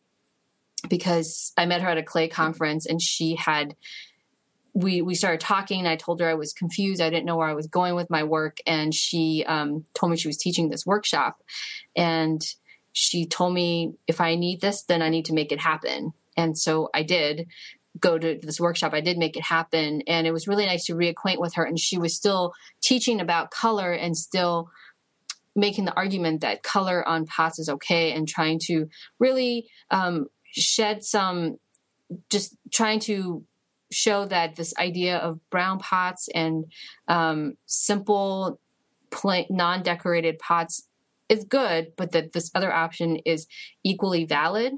because 0.90 1.52
I 1.58 1.66
met 1.66 1.82
her 1.82 1.90
at 1.90 1.98
a 1.98 2.04
clay 2.04 2.28
conference 2.28 2.86
and 2.86 3.02
she 3.02 3.36
had 3.36 3.76
we 4.74 5.02
we 5.02 5.16
started 5.16 5.40
talking. 5.40 5.88
I 5.88 5.96
told 5.96 6.20
her 6.20 6.30
I 6.30 6.36
was 6.36 6.54
confused. 6.54 7.02
I 7.02 7.10
didn't 7.10 7.26
know 7.26 7.38
where 7.38 7.48
I 7.48 7.54
was 7.54 7.68
going 7.68 7.96
with 7.96 8.10
my 8.10 8.24
work, 8.24 8.58
and 8.66 8.94
she 8.94 9.44
um, 9.48 9.86
told 9.94 10.12
me 10.12 10.18
she 10.18 10.28
was 10.28 10.38
teaching 10.38 10.70
this 10.70 10.86
workshop, 10.86 11.42
and 11.96 12.42
she 12.94 13.26
told 13.26 13.54
me 13.54 13.94
if 14.08 14.22
I 14.22 14.36
need 14.36 14.62
this, 14.62 14.84
then 14.84 15.02
I 15.02 15.10
need 15.10 15.26
to 15.26 15.34
make 15.34 15.52
it 15.52 15.60
happen. 15.60 16.14
And 16.38 16.58
so 16.58 16.90
I 16.94 17.04
did 17.04 17.48
go 18.00 18.18
to 18.18 18.40
this 18.42 18.60
workshop. 18.60 18.94
I 18.94 19.02
did 19.02 19.18
make 19.18 19.36
it 19.36 19.44
happen, 19.44 20.02
and 20.08 20.28
it 20.28 20.32
was 20.32 20.48
really 20.48 20.66
nice 20.66 20.86
to 20.86 20.96
reacquaint 20.96 21.40
with 21.40 21.56
her. 21.56 21.64
And 21.64 21.80
she 21.80 21.98
was 21.98 22.16
still 22.16 22.54
teaching 22.82 23.20
about 23.20 23.52
color 23.52 23.92
and 23.92 24.16
still 24.16 24.70
making 25.56 25.86
the 25.86 25.96
argument 25.96 26.42
that 26.42 26.64
color 26.64 27.06
on 27.08 27.26
pots 27.26 27.60
is 27.60 27.70
okay, 27.70 28.12
and 28.12 28.28
trying 28.28 28.60
to 28.66 28.88
really 29.20 29.68
um, 29.92 30.28
shed 30.52 31.04
some 31.04 31.58
just 32.30 32.56
trying 32.72 33.00
to 33.00 33.44
show 33.92 34.26
that 34.26 34.56
this 34.56 34.74
idea 34.78 35.18
of 35.18 35.40
brown 35.50 35.80
pots 35.80 36.30
and 36.34 36.66
um, 37.08 37.56
simple, 37.66 38.60
plain, 39.12 39.46
non-decorated 39.50 40.40
pots 40.40 40.88
is 41.28 41.44
good, 41.44 41.94
but 41.96 42.12
that 42.12 42.34
this 42.34 42.52
other 42.56 42.72
option 42.74 43.18
is 43.18 43.48
equally 43.84 44.26
valid. 44.26 44.74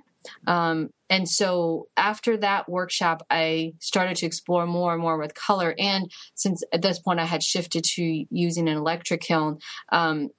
Um, 0.48 0.90
and 1.10 1.28
so 1.28 1.88
after 1.98 2.38
that 2.38 2.70
workshop, 2.70 3.26
I 3.30 3.74
started 3.80 4.18
to 4.18 4.26
explore 4.26 4.68
more 4.68 4.94
and 4.94 5.02
more 5.02 5.18
with 5.18 5.34
color. 5.34 5.74
And 5.80 6.12
since 6.36 6.64
at 6.72 6.82
this 6.82 7.00
point 7.00 7.20
I 7.20 7.26
had 7.26 7.44
shifted 7.44 7.84
to 7.96 8.26
using 8.30 8.70
an 8.70 8.78
electric 8.78 9.22
kiln, 9.22 9.60
um, 9.92 10.30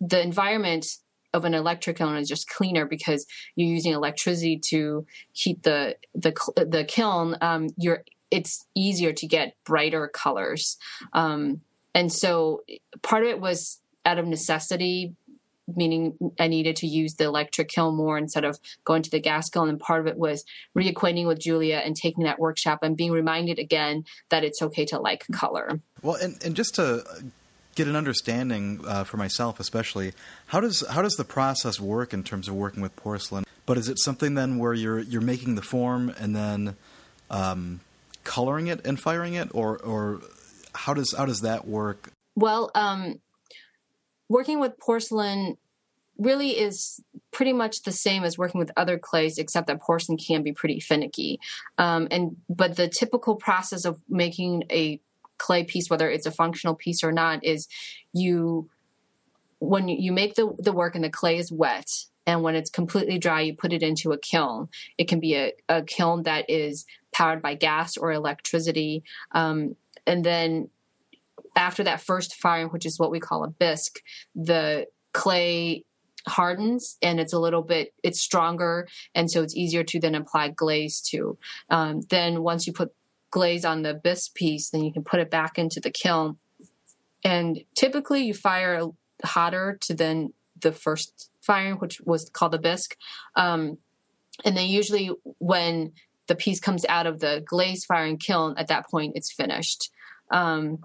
the 0.00 0.22
environment 0.22 0.86
of 1.36 1.44
an 1.44 1.54
electric 1.54 1.98
kiln 1.98 2.16
is 2.16 2.28
just 2.28 2.48
cleaner 2.48 2.86
because 2.86 3.26
you're 3.54 3.68
using 3.68 3.92
electricity 3.92 4.60
to 4.70 5.06
heat 5.32 5.62
the 5.62 5.96
the 6.14 6.32
the 6.56 6.84
kiln. 6.84 7.36
Um, 7.40 7.68
you're 7.76 8.04
it's 8.30 8.66
easier 8.74 9.12
to 9.12 9.26
get 9.26 9.54
brighter 9.64 10.08
colors, 10.08 10.76
um, 11.12 11.60
and 11.94 12.12
so 12.12 12.64
part 13.02 13.22
of 13.22 13.28
it 13.28 13.40
was 13.40 13.80
out 14.04 14.18
of 14.18 14.26
necessity 14.26 15.14
meaning 15.74 16.16
I 16.38 16.46
needed 16.46 16.76
to 16.76 16.86
use 16.86 17.14
the 17.14 17.24
electric 17.24 17.68
kiln 17.68 17.96
more 17.96 18.16
instead 18.18 18.44
of 18.44 18.58
going 18.84 19.02
to 19.02 19.10
the 19.10 19.18
gas 19.18 19.48
kiln. 19.48 19.68
And 19.68 19.80
part 19.80 20.00
of 20.00 20.06
it 20.06 20.16
was 20.16 20.44
reacquainting 20.76 21.26
with 21.26 21.40
Julia 21.40 21.82
and 21.84 21.96
taking 21.96 22.24
that 22.24 22.38
workshop 22.38 22.80
and 22.82 22.96
being 22.96 23.12
reminded 23.12 23.58
again 23.58 24.04
that 24.28 24.44
it's 24.44 24.62
okay 24.62 24.84
to 24.86 24.98
like 24.98 25.26
color. 25.32 25.80
Well, 26.02 26.16
and, 26.16 26.42
and 26.44 26.54
just 26.54 26.76
to 26.76 27.04
get 27.76 27.86
an 27.86 27.94
understanding 27.94 28.80
uh, 28.84 29.04
for 29.04 29.18
myself, 29.18 29.60
especially 29.60 30.12
how 30.46 30.58
does 30.58 30.84
how 30.88 31.02
does 31.02 31.14
the 31.14 31.24
process 31.24 31.78
work 31.78 32.12
in 32.12 32.24
terms 32.24 32.48
of 32.48 32.54
working 32.54 32.82
with 32.82 32.96
porcelain? 32.96 33.44
But 33.66 33.78
is 33.78 33.88
it 33.88 33.98
something 34.00 34.34
then 34.34 34.58
where 34.58 34.74
you're 34.74 34.98
you're 34.98 35.20
making 35.20 35.54
the 35.54 35.62
form 35.62 36.12
and 36.18 36.34
then 36.34 36.76
um, 37.30 37.80
coloring 38.24 38.66
it 38.66 38.84
and 38.84 38.98
firing 38.98 39.34
it, 39.34 39.48
or 39.52 39.78
or 39.78 40.22
how 40.74 40.94
does 40.94 41.14
how 41.16 41.26
does 41.26 41.42
that 41.42 41.68
work? 41.68 42.10
Well, 42.34 42.70
um, 42.74 43.20
working 44.28 44.58
with 44.58 44.78
porcelain 44.78 45.56
really 46.18 46.58
is 46.58 47.00
pretty 47.30 47.52
much 47.52 47.82
the 47.82 47.92
same 47.92 48.24
as 48.24 48.38
working 48.38 48.58
with 48.58 48.70
other 48.76 48.98
clays, 48.98 49.36
except 49.36 49.66
that 49.66 49.82
porcelain 49.82 50.16
can 50.16 50.42
be 50.42 50.52
pretty 50.52 50.80
finicky. 50.80 51.38
Um, 51.76 52.08
and 52.10 52.36
but 52.48 52.76
the 52.76 52.88
typical 52.88 53.36
process 53.36 53.84
of 53.84 54.00
making 54.08 54.64
a 54.70 55.00
clay 55.38 55.64
piece, 55.64 55.90
whether 55.90 56.10
it's 56.10 56.26
a 56.26 56.30
functional 56.30 56.74
piece 56.74 57.02
or 57.02 57.12
not, 57.12 57.44
is 57.44 57.68
you 58.12 58.68
when 59.58 59.88
you 59.88 60.12
make 60.12 60.34
the, 60.34 60.54
the 60.58 60.72
work 60.72 60.94
and 60.94 61.04
the 61.04 61.10
clay 61.10 61.38
is 61.38 61.50
wet 61.50 61.90
and 62.26 62.42
when 62.42 62.54
it's 62.54 62.68
completely 62.68 63.18
dry 63.18 63.40
you 63.40 63.54
put 63.54 63.72
it 63.72 63.82
into 63.82 64.12
a 64.12 64.18
kiln. 64.18 64.68
It 64.98 65.08
can 65.08 65.20
be 65.20 65.34
a, 65.34 65.52
a 65.68 65.82
kiln 65.82 66.24
that 66.24 66.50
is 66.50 66.84
powered 67.12 67.40
by 67.40 67.54
gas 67.54 67.96
or 67.96 68.12
electricity 68.12 69.02
um, 69.32 69.76
and 70.06 70.24
then 70.24 70.68
after 71.56 71.82
that 71.84 72.02
first 72.02 72.34
firing 72.34 72.68
which 72.68 72.84
is 72.84 72.98
what 72.98 73.10
we 73.10 73.18
call 73.18 73.42
a 73.42 73.48
bisque 73.48 74.02
the 74.34 74.86
clay 75.14 75.82
hardens 76.28 76.98
and 77.02 77.20
it's 77.20 77.32
a 77.32 77.38
little 77.38 77.62
bit 77.62 77.94
it's 78.02 78.20
stronger 78.20 78.86
and 79.14 79.30
so 79.30 79.42
it's 79.42 79.56
easier 79.56 79.84
to 79.84 80.00
then 80.00 80.14
apply 80.14 80.48
glaze 80.48 81.00
to. 81.00 81.38
Um, 81.70 82.02
then 82.10 82.42
once 82.42 82.66
you 82.66 82.72
put 82.72 82.92
glaze 83.36 83.66
on 83.66 83.82
the 83.82 83.92
bisque 83.92 84.34
piece, 84.34 84.70
then 84.70 84.82
you 84.82 84.90
can 84.90 85.04
put 85.04 85.20
it 85.20 85.30
back 85.30 85.58
into 85.58 85.78
the 85.78 85.90
kiln. 85.90 86.38
And 87.22 87.60
typically, 87.74 88.24
you 88.24 88.32
fire 88.32 88.80
hotter 89.22 89.76
to 89.82 89.92
then 89.92 90.32
the 90.58 90.72
first 90.72 91.28
firing, 91.42 91.74
which 91.74 92.00
was 92.00 92.30
called 92.30 92.52
the 92.52 92.58
bisque. 92.58 92.96
Um, 93.34 93.76
and 94.42 94.56
then 94.56 94.68
usually 94.68 95.10
when 95.36 95.92
the 96.28 96.34
piece 96.34 96.60
comes 96.60 96.86
out 96.86 97.06
of 97.06 97.20
the 97.20 97.44
glaze 97.44 97.84
firing 97.84 98.16
kiln, 98.16 98.54
at 98.56 98.68
that 98.68 98.88
point 98.90 99.12
it's 99.16 99.30
finished. 99.30 99.90
Um, 100.30 100.78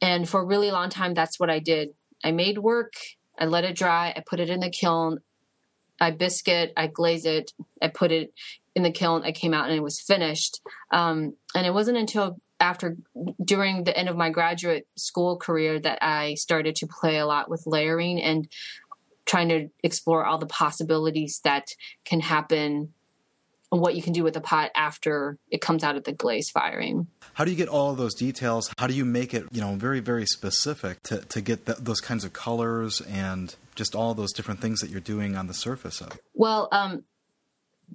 and 0.00 0.26
for 0.26 0.40
a 0.40 0.46
really 0.46 0.70
long 0.70 0.88
time, 0.88 1.12
that's 1.12 1.38
what 1.38 1.50
I 1.50 1.58
did. 1.58 1.90
I 2.24 2.32
made 2.32 2.56
work, 2.56 2.94
I 3.38 3.44
let 3.44 3.64
it 3.64 3.76
dry, 3.76 4.14
I 4.16 4.22
put 4.26 4.40
it 4.40 4.48
in 4.48 4.60
the 4.60 4.70
kiln, 4.70 5.18
I 6.00 6.12
biscuit, 6.12 6.72
I 6.78 6.86
glaze 6.86 7.26
it, 7.26 7.52
I 7.82 7.88
put 7.88 8.10
it 8.10 8.32
in 8.78 8.84
the 8.84 8.92
kiln, 8.92 9.24
I 9.24 9.32
came 9.32 9.52
out 9.52 9.68
and 9.68 9.76
it 9.76 9.82
was 9.82 10.00
finished. 10.00 10.60
Um, 10.92 11.34
and 11.52 11.66
it 11.66 11.74
wasn't 11.74 11.98
until 11.98 12.38
after 12.60 12.96
during 13.44 13.82
the 13.82 13.96
end 13.96 14.08
of 14.08 14.16
my 14.16 14.30
graduate 14.30 14.86
school 14.96 15.36
career 15.36 15.80
that 15.80 15.98
I 16.00 16.34
started 16.34 16.76
to 16.76 16.86
play 16.86 17.18
a 17.18 17.26
lot 17.26 17.50
with 17.50 17.64
layering 17.66 18.22
and 18.22 18.48
trying 19.26 19.48
to 19.48 19.68
explore 19.82 20.24
all 20.24 20.38
the 20.38 20.46
possibilities 20.46 21.40
that 21.42 21.66
can 22.04 22.20
happen 22.20 22.92
and 23.70 23.80
what 23.80 23.96
you 23.96 24.02
can 24.02 24.12
do 24.12 24.22
with 24.22 24.34
the 24.34 24.40
pot 24.40 24.70
after 24.76 25.36
it 25.50 25.60
comes 25.60 25.82
out 25.82 25.96
of 25.96 26.04
the 26.04 26.12
glaze 26.12 26.48
firing. 26.48 27.08
How 27.34 27.44
do 27.44 27.50
you 27.50 27.56
get 27.56 27.68
all 27.68 27.90
of 27.90 27.98
those 27.98 28.14
details? 28.14 28.72
How 28.78 28.86
do 28.86 28.94
you 28.94 29.04
make 29.04 29.34
it, 29.34 29.44
you 29.50 29.60
know, 29.60 29.74
very, 29.74 30.00
very 30.00 30.24
specific 30.24 31.02
to, 31.02 31.18
to 31.18 31.40
get 31.40 31.66
the, 31.66 31.74
those 31.74 32.00
kinds 32.00 32.24
of 32.24 32.32
colors 32.32 33.00
and 33.02 33.54
just 33.74 33.96
all 33.96 34.14
those 34.14 34.32
different 34.32 34.60
things 34.60 34.80
that 34.80 34.88
you're 34.88 35.00
doing 35.00 35.36
on 35.36 35.48
the 35.48 35.54
surface 35.54 36.00
of? 36.00 36.16
Well, 36.32 36.68
um, 36.70 37.04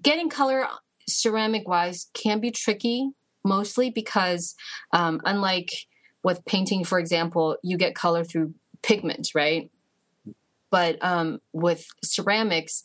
getting 0.01 0.29
color 0.29 0.67
ceramic 1.08 1.67
wise 1.67 2.08
can 2.13 2.39
be 2.39 2.51
tricky, 2.51 3.12
mostly 3.43 3.89
because 3.89 4.56
um, 4.91 5.21
unlike 5.25 5.71
with 6.23 6.45
painting, 6.45 6.84
for 6.84 6.99
example, 6.99 7.58
you 7.63 7.77
get 7.77 7.95
color 7.95 8.23
through 8.23 8.53
pigments, 8.82 9.36
right? 9.36 9.69
But 10.71 10.97
um, 11.03 11.39
with 11.51 11.86
ceramics, 12.03 12.82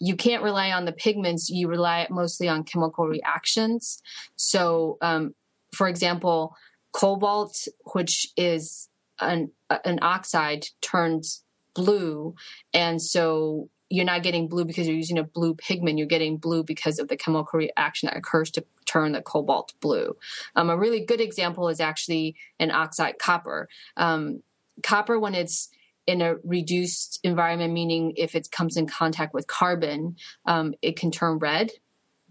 you 0.00 0.16
can't 0.16 0.42
rely 0.42 0.72
on 0.72 0.84
the 0.84 0.92
pigments. 0.92 1.48
You 1.48 1.68
rely 1.68 2.06
mostly 2.10 2.48
on 2.48 2.64
chemical 2.64 3.06
reactions. 3.06 4.02
So, 4.34 4.98
um, 5.00 5.34
for 5.72 5.86
example, 5.86 6.56
cobalt, 6.92 7.68
which 7.92 8.28
is 8.36 8.88
an 9.20 9.52
an 9.84 10.00
oxide, 10.02 10.66
turns 10.80 11.44
blue, 11.74 12.34
and 12.74 13.00
so 13.00 13.68
you're 13.92 14.06
not 14.06 14.22
getting 14.22 14.48
blue 14.48 14.64
because 14.64 14.86
you're 14.86 14.96
using 14.96 15.18
a 15.18 15.22
blue 15.22 15.54
pigment. 15.54 15.98
You're 15.98 16.06
getting 16.06 16.38
blue 16.38 16.64
because 16.64 16.98
of 16.98 17.08
the 17.08 17.16
chemical 17.16 17.58
reaction 17.58 18.06
that 18.06 18.16
occurs 18.16 18.50
to 18.52 18.64
turn 18.86 19.12
the 19.12 19.20
cobalt 19.20 19.74
blue. 19.82 20.16
Um, 20.56 20.70
a 20.70 20.78
really 20.78 21.04
good 21.04 21.20
example 21.20 21.68
is 21.68 21.78
actually 21.78 22.34
an 22.58 22.70
oxide 22.70 23.18
copper. 23.18 23.68
Um, 23.98 24.42
copper, 24.82 25.18
when 25.18 25.34
it's 25.34 25.68
in 26.06 26.22
a 26.22 26.36
reduced 26.42 27.20
environment, 27.22 27.74
meaning 27.74 28.14
if 28.16 28.34
it 28.34 28.50
comes 28.50 28.78
in 28.78 28.86
contact 28.86 29.34
with 29.34 29.46
carbon, 29.46 30.16
um, 30.46 30.72
it 30.80 30.96
can 30.98 31.10
turn 31.10 31.38
red. 31.38 31.70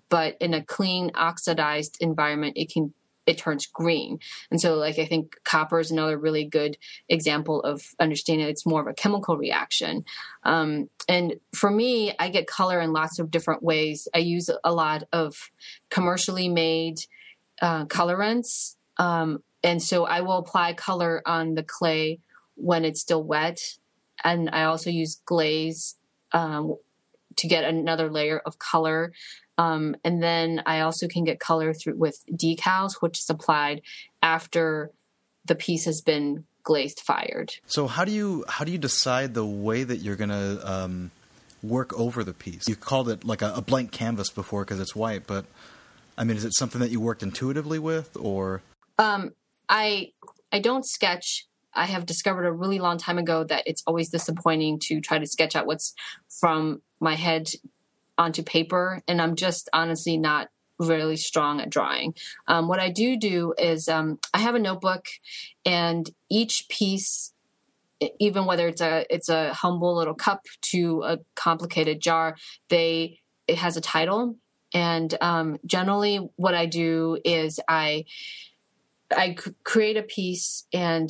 But 0.09 0.37
in 0.41 0.55
a 0.55 0.63
clean 0.63 1.11
oxidized 1.13 1.97
environment, 2.01 2.57
it 2.57 2.71
can 2.73 2.91
it 3.25 3.37
turns 3.37 3.65
green. 3.65 4.19
And 4.49 4.59
so, 4.59 4.75
like 4.75 4.99
I 4.99 5.05
think 5.05 5.35
copper 5.43 5.79
is 5.79 5.91
another 5.91 6.17
really 6.17 6.45
good 6.45 6.77
example 7.09 7.61
of 7.61 7.83
understanding 7.99 8.47
it's 8.47 8.65
more 8.65 8.81
of 8.81 8.87
a 8.87 8.93
chemical 8.93 9.37
reaction. 9.37 10.05
Um, 10.43 10.89
and 11.07 11.35
for 11.53 11.69
me, 11.69 12.13
I 12.19 12.29
get 12.29 12.47
color 12.47 12.79
in 12.79 12.93
lots 12.93 13.19
of 13.19 13.31
different 13.31 13.63
ways. 13.63 14.07
I 14.13 14.19
use 14.19 14.49
a 14.63 14.73
lot 14.73 15.03
of 15.13 15.51
commercially 15.89 16.49
made 16.49 16.97
uh, 17.61 17.85
colorants. 17.85 18.75
Um, 18.97 19.43
and 19.63 19.81
so 19.81 20.05
I 20.05 20.21
will 20.21 20.37
apply 20.37 20.73
color 20.73 21.21
on 21.25 21.55
the 21.55 21.63
clay 21.63 22.19
when 22.55 22.85
it's 22.85 23.01
still 23.01 23.23
wet. 23.23 23.59
And 24.23 24.49
I 24.51 24.63
also 24.63 24.89
use 24.89 25.21
glaze 25.25 25.95
um, 26.31 26.75
to 27.37 27.47
get 27.47 27.63
another 27.63 28.09
layer 28.09 28.39
of 28.39 28.59
color. 28.59 29.13
Um, 29.61 29.95
and 30.03 30.23
then 30.23 30.63
I 30.65 30.79
also 30.79 31.07
can 31.07 31.23
get 31.23 31.39
color 31.39 31.73
through 31.73 31.95
with 31.95 32.17
decals, 32.31 32.93
which 32.99 33.19
is 33.19 33.29
applied 33.29 33.81
after 34.23 34.91
the 35.45 35.55
piece 35.55 35.85
has 35.85 36.01
been 36.01 36.45
glazed 36.63 36.99
fired. 36.99 37.53
So 37.67 37.87
how 37.87 38.03
do 38.05 38.11
you 38.11 38.43
how 38.47 38.65
do 38.65 38.71
you 38.71 38.77
decide 38.79 39.33
the 39.33 39.45
way 39.45 39.83
that 39.83 39.97
you're 39.97 40.15
going 40.15 40.29
to 40.29 40.61
um, 40.71 41.11
work 41.61 41.93
over 41.93 42.23
the 42.23 42.33
piece? 42.33 42.67
You 42.67 42.75
called 42.75 43.07
it 43.09 43.23
like 43.23 43.43
a, 43.43 43.53
a 43.55 43.61
blank 43.61 43.91
canvas 43.91 44.29
before 44.31 44.63
because 44.63 44.79
it's 44.79 44.95
white, 44.95 45.27
but 45.27 45.45
I 46.17 46.23
mean, 46.23 46.37
is 46.37 46.45
it 46.45 46.55
something 46.55 46.81
that 46.81 46.89
you 46.89 46.99
worked 46.99 47.21
intuitively 47.23 47.79
with, 47.79 48.17
or? 48.17 48.61
Um, 48.97 49.31
I 49.69 50.11
I 50.51 50.59
don't 50.59 50.85
sketch 50.85 51.45
I 51.73 51.85
have 51.85 52.05
discovered 52.05 52.45
a 52.45 52.51
really 52.51 52.79
long 52.79 52.97
time 52.97 53.17
ago 53.17 53.43
that 53.43 53.63
it's 53.65 53.83
always 53.87 54.09
disappointing 54.09 54.79
to 54.87 55.01
try 55.01 55.19
to 55.19 55.25
sketch 55.25 55.55
out 55.55 55.65
what's 55.65 55.93
from 56.39 56.81
my 56.99 57.15
head 57.15 57.49
onto 58.17 58.43
paper. 58.43 59.01
And 59.07 59.21
I'm 59.21 59.35
just 59.35 59.69
honestly 59.73 60.17
not 60.17 60.49
really 60.79 61.17
strong 61.17 61.61
at 61.61 61.69
drawing. 61.69 62.13
Um, 62.47 62.67
what 62.67 62.79
I 62.79 62.89
do 62.89 63.17
do 63.17 63.53
is 63.57 63.87
um, 63.87 64.19
I 64.33 64.39
have 64.39 64.55
a 64.55 64.59
notebook, 64.59 65.05
and 65.65 66.09
each 66.29 66.67
piece, 66.69 67.33
even 68.19 68.45
whether 68.45 68.67
it's 68.67 68.81
a 68.81 69.05
it's 69.09 69.29
a 69.29 69.53
humble 69.53 69.95
little 69.95 70.15
cup 70.15 70.45
to 70.73 71.03
a 71.03 71.19
complicated 71.35 72.01
jar, 72.01 72.35
they 72.69 73.19
it 73.47 73.57
has 73.57 73.77
a 73.77 73.81
title. 73.81 74.35
And 74.73 75.13
um, 75.21 75.57
generally, 75.65 76.29
what 76.35 76.55
I 76.55 76.65
do 76.65 77.17
is 77.25 77.59
I 77.67 78.05
I 79.15 79.35
create 79.63 79.97
a 79.97 80.03
piece 80.03 80.65
and 80.73 81.09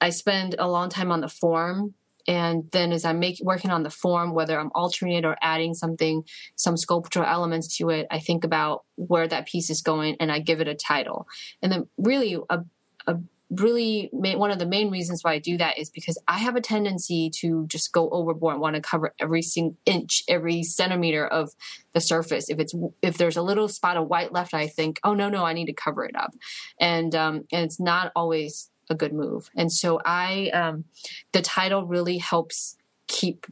I 0.00 0.10
spend 0.10 0.56
a 0.58 0.68
long 0.68 0.88
time 0.88 1.10
on 1.10 1.20
the 1.20 1.28
form. 1.28 1.94
And 2.28 2.68
then 2.72 2.92
as 2.92 3.06
I'm 3.06 3.18
making 3.18 3.46
working 3.46 3.70
on 3.70 3.82
the 3.82 3.90
form, 3.90 4.34
whether 4.34 4.60
I'm 4.60 4.70
altering 4.74 5.14
it 5.14 5.24
or 5.24 5.36
adding 5.40 5.72
something, 5.72 6.24
some 6.56 6.76
sculptural 6.76 7.26
elements 7.26 7.76
to 7.78 7.88
it, 7.88 8.06
I 8.10 8.20
think 8.20 8.44
about 8.44 8.84
where 8.96 9.26
that 9.26 9.48
piece 9.48 9.70
is 9.70 9.80
going 9.80 10.16
and 10.20 10.30
I 10.30 10.38
give 10.38 10.60
it 10.60 10.68
a 10.68 10.74
title. 10.74 11.26
And 11.62 11.72
then 11.72 11.88
really 11.96 12.36
a, 12.50 12.60
a 13.06 13.16
really 13.50 14.10
one 14.12 14.50
of 14.50 14.58
the 14.58 14.66
main 14.66 14.90
reasons 14.90 15.24
why 15.24 15.32
I 15.32 15.38
do 15.38 15.56
that 15.56 15.78
is 15.78 15.88
because 15.88 16.18
I 16.28 16.38
have 16.38 16.56
a 16.56 16.60
tendency 16.60 17.30
to 17.40 17.66
just 17.66 17.92
go 17.92 18.10
overboard 18.10 18.54
and 18.54 18.60
want 18.60 18.76
to 18.76 18.82
cover 18.82 19.14
every 19.18 19.42
inch, 19.86 20.22
every 20.28 20.62
centimeter 20.62 21.26
of 21.26 21.52
the 21.94 22.00
surface. 22.00 22.50
If 22.50 22.58
it's 22.60 22.74
if 23.00 23.16
there's 23.16 23.38
a 23.38 23.42
little 23.42 23.68
spot 23.68 23.96
of 23.96 24.08
white 24.08 24.32
left, 24.32 24.52
I 24.52 24.66
think, 24.66 25.00
oh 25.02 25.14
no, 25.14 25.30
no, 25.30 25.44
I 25.44 25.54
need 25.54 25.66
to 25.66 25.72
cover 25.72 26.04
it 26.04 26.14
up, 26.14 26.34
and 26.78 27.14
um, 27.14 27.46
and 27.50 27.64
it's 27.64 27.80
not 27.80 28.12
always 28.14 28.68
a 28.90 28.94
good 28.94 29.12
move. 29.12 29.50
And 29.56 29.72
so 29.72 30.00
I, 30.04 30.50
um, 30.50 30.84
the 31.32 31.42
title 31.42 31.86
really 31.86 32.18
helps 32.18 32.76
keep 33.06 33.46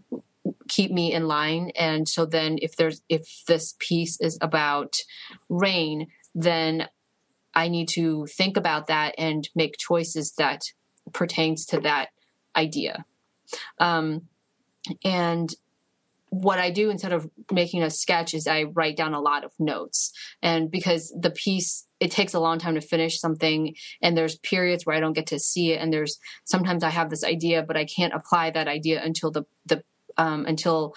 keep 0.68 0.92
me 0.92 1.12
in 1.12 1.26
line. 1.26 1.72
And 1.76 2.08
so 2.08 2.24
then 2.24 2.58
if 2.62 2.76
there's 2.76 3.02
if 3.08 3.42
this 3.46 3.74
piece 3.78 4.20
is 4.20 4.38
about 4.40 4.98
rain, 5.48 6.08
then 6.34 6.88
I 7.54 7.68
need 7.68 7.88
to 7.90 8.26
think 8.26 8.56
about 8.56 8.86
that 8.88 9.14
and 9.18 9.48
make 9.54 9.78
choices 9.78 10.32
that 10.32 10.72
pertains 11.12 11.64
to 11.66 11.80
that 11.80 12.10
idea. 12.54 13.04
Um, 13.78 14.28
and 15.04 15.54
what 16.28 16.58
I 16.58 16.70
do 16.70 16.90
instead 16.90 17.12
of 17.12 17.30
making 17.50 17.82
a 17.82 17.90
sketch 17.90 18.34
is 18.34 18.46
I 18.46 18.64
write 18.64 18.96
down 18.96 19.14
a 19.14 19.20
lot 19.20 19.44
of 19.44 19.52
notes. 19.58 20.12
And 20.42 20.70
because 20.70 21.14
the 21.18 21.30
piece, 21.30 21.85
it 22.00 22.10
takes 22.10 22.34
a 22.34 22.40
long 22.40 22.58
time 22.58 22.74
to 22.74 22.80
finish 22.80 23.18
something, 23.18 23.74
and 24.02 24.16
there's 24.16 24.36
periods 24.38 24.84
where 24.84 24.96
I 24.96 25.00
don't 25.00 25.12
get 25.12 25.26
to 25.28 25.38
see 25.38 25.72
it, 25.72 25.80
and 25.80 25.92
there's 25.92 26.18
sometimes 26.44 26.82
I 26.84 26.90
have 26.90 27.10
this 27.10 27.24
idea, 27.24 27.62
but 27.62 27.76
I 27.76 27.84
can't 27.84 28.14
apply 28.14 28.50
that 28.50 28.68
idea 28.68 29.02
until 29.02 29.30
the 29.30 29.44
the 29.64 29.82
um, 30.18 30.46
until 30.46 30.94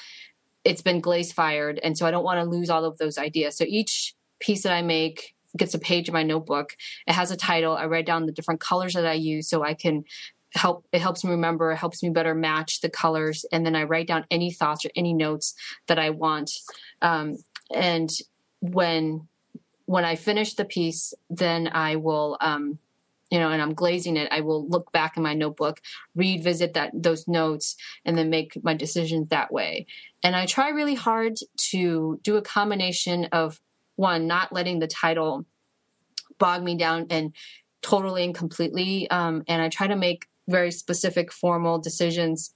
it's 0.63 0.81
been 0.81 1.01
glaze 1.01 1.31
fired, 1.31 1.79
and 1.83 1.97
so 1.97 2.05
I 2.05 2.11
don't 2.11 2.23
want 2.23 2.39
to 2.39 2.49
lose 2.49 2.69
all 2.69 2.85
of 2.85 2.97
those 2.97 3.17
ideas. 3.17 3.57
So 3.57 3.65
each 3.67 4.13
piece 4.39 4.63
that 4.63 4.73
I 4.73 4.81
make 4.81 5.35
gets 5.57 5.73
a 5.73 5.79
page 5.79 6.07
in 6.07 6.13
my 6.13 6.23
notebook. 6.23 6.75
It 7.07 7.13
has 7.13 7.31
a 7.31 7.37
title. 7.37 7.75
I 7.75 7.85
write 7.85 8.05
down 8.05 8.25
the 8.25 8.31
different 8.31 8.59
colors 8.59 8.93
that 8.93 9.05
I 9.05 9.13
use 9.13 9.49
so 9.49 9.63
I 9.63 9.73
can 9.73 10.03
help 10.55 10.85
it 10.91 11.01
helps 11.01 11.23
me 11.23 11.29
remember 11.29 11.71
it 11.71 11.77
helps 11.77 12.01
me 12.01 12.09
better 12.09 12.33
match 12.33 12.81
the 12.81 12.89
colors 12.89 13.45
and 13.51 13.63
then 13.63 13.75
i 13.75 13.83
write 13.83 14.07
down 14.07 14.25
any 14.31 14.51
thoughts 14.51 14.83
or 14.83 14.89
any 14.95 15.13
notes 15.13 15.53
that 15.85 15.99
i 15.99 16.09
want 16.09 16.49
um, 17.03 17.37
and 17.71 18.09
when 18.59 19.27
when 19.89 20.05
i 20.05 20.15
finish 20.15 20.53
the 20.53 20.65
piece 20.65 21.15
then 21.31 21.67
i 21.73 21.95
will 21.95 22.37
um, 22.41 22.77
you 23.31 23.39
know 23.39 23.49
and 23.49 23.59
i'm 23.59 23.73
glazing 23.73 24.17
it 24.17 24.27
i 24.31 24.39
will 24.39 24.67
look 24.67 24.91
back 24.91 25.17
in 25.17 25.23
my 25.23 25.33
notebook 25.33 25.81
revisit 26.15 26.75
that 26.75 26.91
those 26.93 27.27
notes 27.27 27.75
and 28.05 28.15
then 28.15 28.29
make 28.29 28.63
my 28.63 28.75
decisions 28.75 29.29
that 29.29 29.51
way. 29.51 29.87
And 30.23 30.35
i 30.35 30.45
try 30.45 30.69
really 30.69 30.93
hard 30.93 31.37
to 31.71 32.19
do 32.23 32.37
a 32.37 32.41
combination 32.43 33.25
of 33.31 33.59
one 33.95 34.27
not 34.27 34.53
letting 34.53 34.77
the 34.77 34.87
title 34.87 35.45
bog 36.37 36.61
me 36.61 36.75
down 36.75 37.07
and 37.09 37.33
totally 37.81 38.23
and 38.25 38.35
completely 38.35 39.09
um, 39.09 39.43
and 39.47 39.59
i 39.59 39.69
try 39.69 39.87
to 39.87 39.95
make 39.95 40.27
very 40.47 40.71
specific 40.71 41.31
formal 41.31 41.77
decisions. 41.77 42.53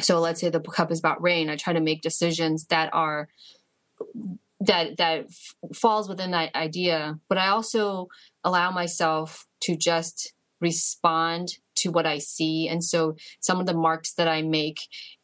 So 0.00 0.18
let's 0.20 0.40
say 0.40 0.48
the 0.48 0.60
cup 0.60 0.92
is 0.92 0.98
about 0.98 1.22
rain 1.22 1.48
i 1.48 1.56
try 1.56 1.72
to 1.72 1.80
make 1.80 2.02
decisions 2.02 2.66
that 2.66 2.90
are 2.92 3.30
that 4.60 4.96
that 4.96 5.26
falls 5.74 6.08
within 6.08 6.32
that 6.32 6.54
idea 6.54 7.18
but 7.28 7.38
i 7.38 7.48
also 7.48 8.08
allow 8.44 8.70
myself 8.70 9.46
to 9.60 9.76
just 9.76 10.32
respond 10.60 11.58
to 11.76 11.90
what 11.90 12.06
I 12.06 12.18
see. 12.18 12.68
And 12.68 12.82
so 12.82 13.16
some 13.40 13.60
of 13.60 13.66
the 13.66 13.74
marks 13.74 14.14
that 14.14 14.28
I 14.28 14.42
make 14.42 14.80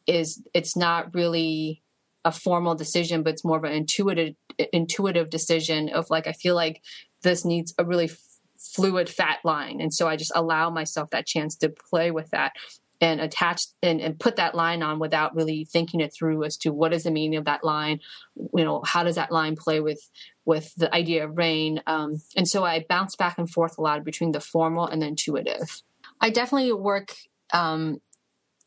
is 0.07 0.41
it's 0.53 0.75
not 0.75 1.13
really 1.13 1.81
a 2.23 2.31
formal 2.31 2.75
decision, 2.75 3.23
but 3.23 3.33
it's 3.33 3.45
more 3.45 3.57
of 3.57 3.63
an 3.63 3.73
intuitive 3.73 4.35
intuitive 4.71 5.29
decision 5.29 5.89
of 5.89 6.09
like 6.09 6.27
I 6.27 6.31
feel 6.31 6.55
like 6.55 6.81
this 7.23 7.43
needs 7.43 7.73
a 7.77 7.83
really 7.83 8.09
fluid 8.57 9.09
fat 9.09 9.39
line. 9.43 9.81
And 9.81 9.93
so 9.93 10.07
I 10.07 10.15
just 10.15 10.31
allow 10.33 10.69
myself 10.69 11.09
that 11.09 11.27
chance 11.27 11.55
to 11.57 11.69
play 11.69 12.11
with 12.11 12.29
that 12.31 12.53
and 13.01 13.19
attach 13.19 13.63
and, 13.83 13.99
and 13.99 14.19
put 14.19 14.37
that 14.37 14.55
line 14.55 14.81
on 14.81 14.99
without 14.99 15.35
really 15.35 15.65
thinking 15.65 15.99
it 15.99 16.13
through 16.13 16.43
as 16.43 16.57
to 16.57 16.71
what 16.71 16.93
is 16.93 17.03
the 17.03 17.11
meaning 17.11 17.37
of 17.37 17.45
that 17.45 17.63
line 17.63 17.99
you 18.35 18.63
know 18.63 18.81
how 18.85 19.03
does 19.03 19.15
that 19.15 19.31
line 19.31 19.55
play 19.55 19.79
with 19.79 20.09
with 20.45 20.73
the 20.75 20.93
idea 20.93 21.25
of 21.25 21.37
rain? 21.37 21.81
Um, 21.87 22.21
and 22.35 22.47
so 22.47 22.63
i 22.63 22.85
bounce 22.87 23.15
back 23.15 23.37
and 23.37 23.49
forth 23.49 23.77
a 23.77 23.81
lot 23.81 24.03
between 24.03 24.31
the 24.31 24.39
formal 24.39 24.87
and 24.87 25.01
the 25.01 25.07
intuitive. 25.07 25.81
I 26.21 26.29
definitely 26.29 26.71
work 26.71 27.15
um, 27.53 27.99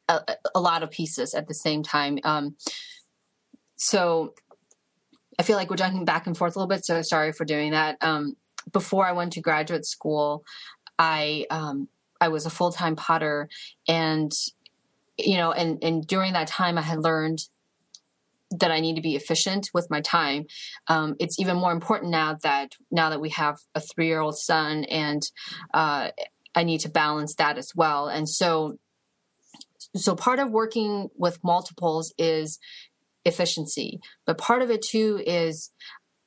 a, 0.08 0.20
a, 0.54 0.60
lot 0.60 0.82
of 0.82 0.90
pieces 0.90 1.34
at 1.34 1.48
the 1.48 1.54
same 1.54 1.82
time. 1.82 2.18
Um, 2.24 2.56
so 3.76 4.34
i 5.38 5.44
feel 5.44 5.56
like 5.56 5.70
we're 5.70 5.76
jumping 5.76 6.04
back 6.04 6.26
and 6.26 6.36
forth 6.36 6.56
a 6.56 6.58
little 6.58 6.68
bit 6.68 6.84
so 6.84 7.00
sorry 7.02 7.32
for 7.32 7.44
doing 7.44 7.70
that. 7.72 7.96
Um, 8.00 8.36
before 8.72 9.06
i 9.06 9.12
went 9.12 9.32
to 9.32 9.40
graduate 9.40 9.86
school 9.86 10.44
i 10.98 11.46
um, 11.48 11.88
I 12.20 12.28
was 12.28 12.46
a 12.46 12.50
full 12.50 12.72
time 12.72 12.96
potter, 12.96 13.48
and 13.86 14.32
you 15.16 15.36
know, 15.36 15.52
and 15.52 15.82
and 15.82 16.06
during 16.06 16.32
that 16.34 16.48
time, 16.48 16.78
I 16.78 16.82
had 16.82 16.98
learned 16.98 17.40
that 18.50 18.70
I 18.70 18.80
need 18.80 18.96
to 18.96 19.02
be 19.02 19.14
efficient 19.14 19.68
with 19.74 19.90
my 19.90 20.00
time. 20.00 20.46
Um, 20.86 21.16
it's 21.18 21.38
even 21.38 21.56
more 21.56 21.72
important 21.72 22.10
now 22.10 22.38
that 22.42 22.72
now 22.90 23.10
that 23.10 23.20
we 23.20 23.30
have 23.30 23.58
a 23.74 23.80
three 23.80 24.06
year 24.06 24.20
old 24.20 24.38
son, 24.38 24.84
and 24.84 25.22
uh, 25.74 26.10
I 26.54 26.64
need 26.64 26.80
to 26.80 26.88
balance 26.88 27.34
that 27.36 27.58
as 27.58 27.72
well. 27.74 28.08
And 28.08 28.28
so, 28.28 28.78
so 29.94 30.14
part 30.14 30.38
of 30.38 30.50
working 30.50 31.08
with 31.16 31.44
multiples 31.44 32.14
is 32.18 32.58
efficiency, 33.24 34.00
but 34.26 34.38
part 34.38 34.62
of 34.62 34.70
it 34.70 34.82
too 34.82 35.22
is 35.26 35.70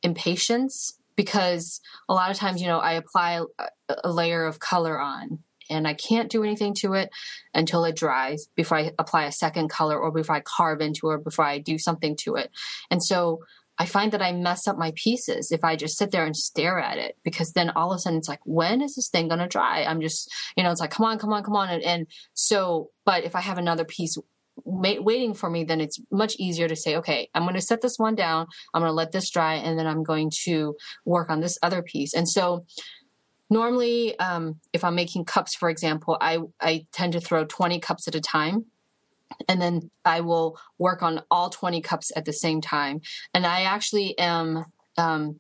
impatience 0.04 0.94
because 1.16 1.82
a 2.08 2.14
lot 2.14 2.32
of 2.32 2.38
times, 2.38 2.62
you 2.62 2.68
know, 2.68 2.80
I 2.80 2.94
apply 2.94 3.42
a, 3.90 3.96
a 4.04 4.12
layer 4.12 4.46
of 4.46 4.60
color 4.60 5.00
on 5.00 5.40
and 5.72 5.88
I 5.88 5.94
can't 5.94 6.30
do 6.30 6.44
anything 6.44 6.76
to 6.82 6.94
it 6.94 7.10
until 7.54 7.84
it 7.86 7.96
dries 7.96 8.48
before 8.56 8.78
I 8.78 8.92
apply 9.00 9.26
a 9.26 9.32
second 9.32 9.70
color 9.70 9.98
or 9.98 10.12
before 10.12 10.36
I 10.36 10.42
carve 10.42 10.82
into 10.82 11.10
it 11.10 11.14
or 11.14 11.18
before 11.18 11.46
I 11.46 11.60
do 11.60 11.78
something 11.80 12.16
to 12.22 12.36
it. 12.36 12.52
And 12.90 13.04
so 13.04 13.40
I 13.78 13.86
find 13.86 14.12
that 14.12 14.22
I 14.22 14.32
mess 14.32 14.68
up 14.68 14.78
my 14.78 14.94
pieces 14.96 15.52
if 15.52 15.64
I 15.64 15.76
just 15.76 15.98
sit 15.98 16.12
there 16.12 16.26
and 16.26 16.36
stare 16.36 16.80
at 16.80 17.00
it 17.00 17.18
because 17.24 17.54
then 17.54 17.72
all 17.72 17.92
of 17.92 17.96
a 17.96 18.00
sudden 18.00 18.20
it's 18.20 18.30
like, 18.30 18.42
when 18.46 18.82
is 18.82 18.96
this 18.96 19.10
thing 19.10 19.28
going 19.28 19.40
to 19.40 19.48
dry? 19.48 19.84
I'm 19.84 20.02
just, 20.02 20.32
you 20.56 20.64
know, 20.64 20.72
it's 20.72 20.82
like, 20.82 20.92
come 20.92 21.06
on, 21.06 21.18
come 21.18 21.34
on, 21.34 21.42
come 21.42 21.56
on. 21.56 21.70
And, 21.70 21.82
and 21.84 22.08
so, 22.34 22.92
but 23.06 23.24
if 23.24 23.36
I 23.36 23.42
have 23.42 23.58
another 23.58 23.84
piece 23.86 24.18
waiting 24.66 25.34
for 25.34 25.50
me, 25.50 25.64
then 25.64 25.82
it's 25.82 26.00
much 26.12 26.36
easier 26.38 26.68
to 26.68 26.76
say, 26.76 26.98
okay, 26.98 27.30
I'm 27.34 27.44
going 27.44 27.56
to 27.56 27.62
set 27.62 27.82
this 27.82 27.98
one 27.98 28.14
down. 28.14 28.48
I'm 28.74 28.82
going 28.82 28.90
to 28.90 28.94
let 28.94 29.14
this 29.14 29.30
dry 29.30 29.56
and 29.56 29.80
then 29.80 29.88
I'm 29.88 30.04
going 30.04 30.32
to 30.44 30.76
work 31.06 31.30
on 31.30 31.40
this 31.40 31.58
other 31.64 31.82
piece. 31.82 32.14
And 32.14 32.30
so 32.30 32.66
normally 33.52 34.18
um, 34.18 34.60
if 34.74 34.84
i'm 34.84 34.96
making 34.96 35.26
cups 35.26 35.54
for 35.54 35.70
example 35.70 36.18
I, 36.20 36.40
I 36.60 36.88
tend 36.92 37.14
to 37.14 37.22
throw 37.22 37.46
20 37.46 37.80
cups 37.80 38.08
at 38.08 38.16
a 38.16 38.22
time. 38.22 38.66
And 39.48 39.62
then 39.62 39.92
i 40.04 40.22
will 40.22 40.58
work 40.80 41.04
on 41.04 41.22
all 41.30 41.52
20 41.52 41.82
cups 41.82 42.12
at 42.16 42.26
the 42.26 42.34
same 42.34 42.62
time. 42.62 43.02
And 43.34 43.46
i 43.46 43.62
actually 43.62 44.18
am 44.18 44.66
um, 44.98 45.40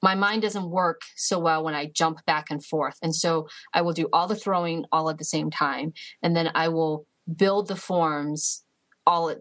my 0.00 0.14
mind 0.14 0.42
doesn't 0.42 0.70
work 0.70 1.00
so 1.16 1.40
well 1.40 1.64
when 1.64 1.74
i 1.74 1.90
jump 1.92 2.24
back 2.26 2.46
and 2.50 2.64
forth. 2.64 2.96
And 3.02 3.14
so 3.14 3.48
i 3.74 3.82
will 3.82 3.94
do 3.94 4.08
all 4.12 4.28
the 4.28 4.36
throwing 4.36 4.84
all 4.92 5.10
at 5.10 5.18
the 5.18 5.24
same 5.24 5.50
time. 5.50 5.92
And 6.22 6.36
then 6.36 6.50
i 6.54 6.68
will 6.68 7.06
build 7.34 7.68
the 7.68 7.76
forms 7.76 8.62
all 9.06 9.30
at 9.30 9.38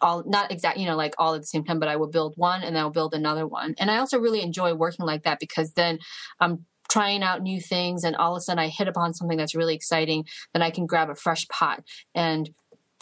all 0.00 0.24
not 0.26 0.50
exact 0.50 0.78
you 0.78 0.86
know 0.86 0.96
like 0.96 1.14
all 1.16 1.34
at 1.34 1.40
the 1.40 1.46
same 1.46 1.64
time 1.64 1.78
but 1.78 1.88
i 1.88 1.96
will 1.96 2.08
build 2.08 2.34
one 2.36 2.62
and 2.62 2.74
then 2.74 2.82
i'll 2.82 2.90
build 2.90 3.14
another 3.14 3.46
one. 3.46 3.74
And 3.78 3.90
i 3.90 3.98
also 3.98 4.18
really 4.18 4.42
enjoy 4.42 4.74
working 4.74 5.06
like 5.06 5.22
that 5.24 5.40
because 5.40 5.72
then 5.72 5.98
i'm 6.40 6.64
trying 6.88 7.22
out 7.22 7.42
new 7.42 7.60
things 7.60 8.04
and 8.04 8.16
all 8.16 8.34
of 8.34 8.38
a 8.38 8.40
sudden 8.40 8.58
I 8.58 8.68
hit 8.68 8.88
upon 8.88 9.14
something 9.14 9.38
that's 9.38 9.54
really 9.54 9.74
exciting, 9.74 10.24
then 10.52 10.62
I 10.62 10.70
can 10.70 10.86
grab 10.86 11.10
a 11.10 11.14
fresh 11.14 11.46
pot 11.48 11.82
and 12.14 12.50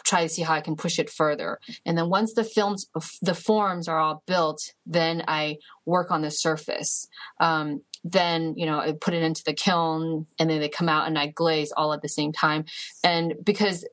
try 0.05 0.21
to 0.21 0.29
see 0.29 0.43
how 0.43 0.53
I 0.53 0.61
can 0.61 0.75
push 0.75 0.99
it 0.99 1.09
further. 1.09 1.59
And 1.85 1.97
then 1.97 2.09
once 2.09 2.33
the 2.33 2.43
films, 2.43 2.87
the 3.21 3.33
forms 3.33 3.87
are 3.87 3.99
all 3.99 4.23
built, 4.27 4.73
then 4.85 5.23
I 5.27 5.57
work 5.85 6.11
on 6.11 6.21
the 6.21 6.31
surface. 6.31 7.07
Um, 7.39 7.81
then 8.03 8.53
you 8.55 8.67
know 8.67 8.77
I 8.77 8.91
put 8.93 9.15
it 9.15 9.23
into 9.23 9.43
the 9.43 9.53
kiln, 9.53 10.27
and 10.37 10.47
then 10.47 10.59
they 10.59 10.69
come 10.69 10.87
out, 10.87 11.07
and 11.07 11.17
I 11.17 11.25
glaze 11.25 11.73
all 11.75 11.91
at 11.91 12.03
the 12.03 12.07
same 12.07 12.31
time. 12.31 12.65
And 13.03 13.33
because 13.43 13.83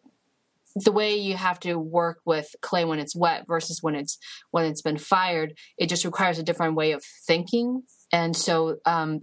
the 0.76 0.92
way 0.92 1.16
you 1.16 1.36
have 1.36 1.58
to 1.60 1.76
work 1.76 2.20
with 2.24 2.54
clay 2.60 2.84
when 2.84 2.98
it's 2.98 3.16
wet 3.16 3.46
versus 3.46 3.82
when 3.82 3.94
it's 3.94 4.18
when 4.50 4.66
it's 4.66 4.82
been 4.82 4.98
fired, 4.98 5.54
it 5.78 5.88
just 5.88 6.04
requires 6.04 6.38
a 6.38 6.42
different 6.42 6.74
way 6.74 6.92
of 6.92 7.02
thinking. 7.26 7.84
And 8.12 8.36
so 8.36 8.76
um, 8.84 9.22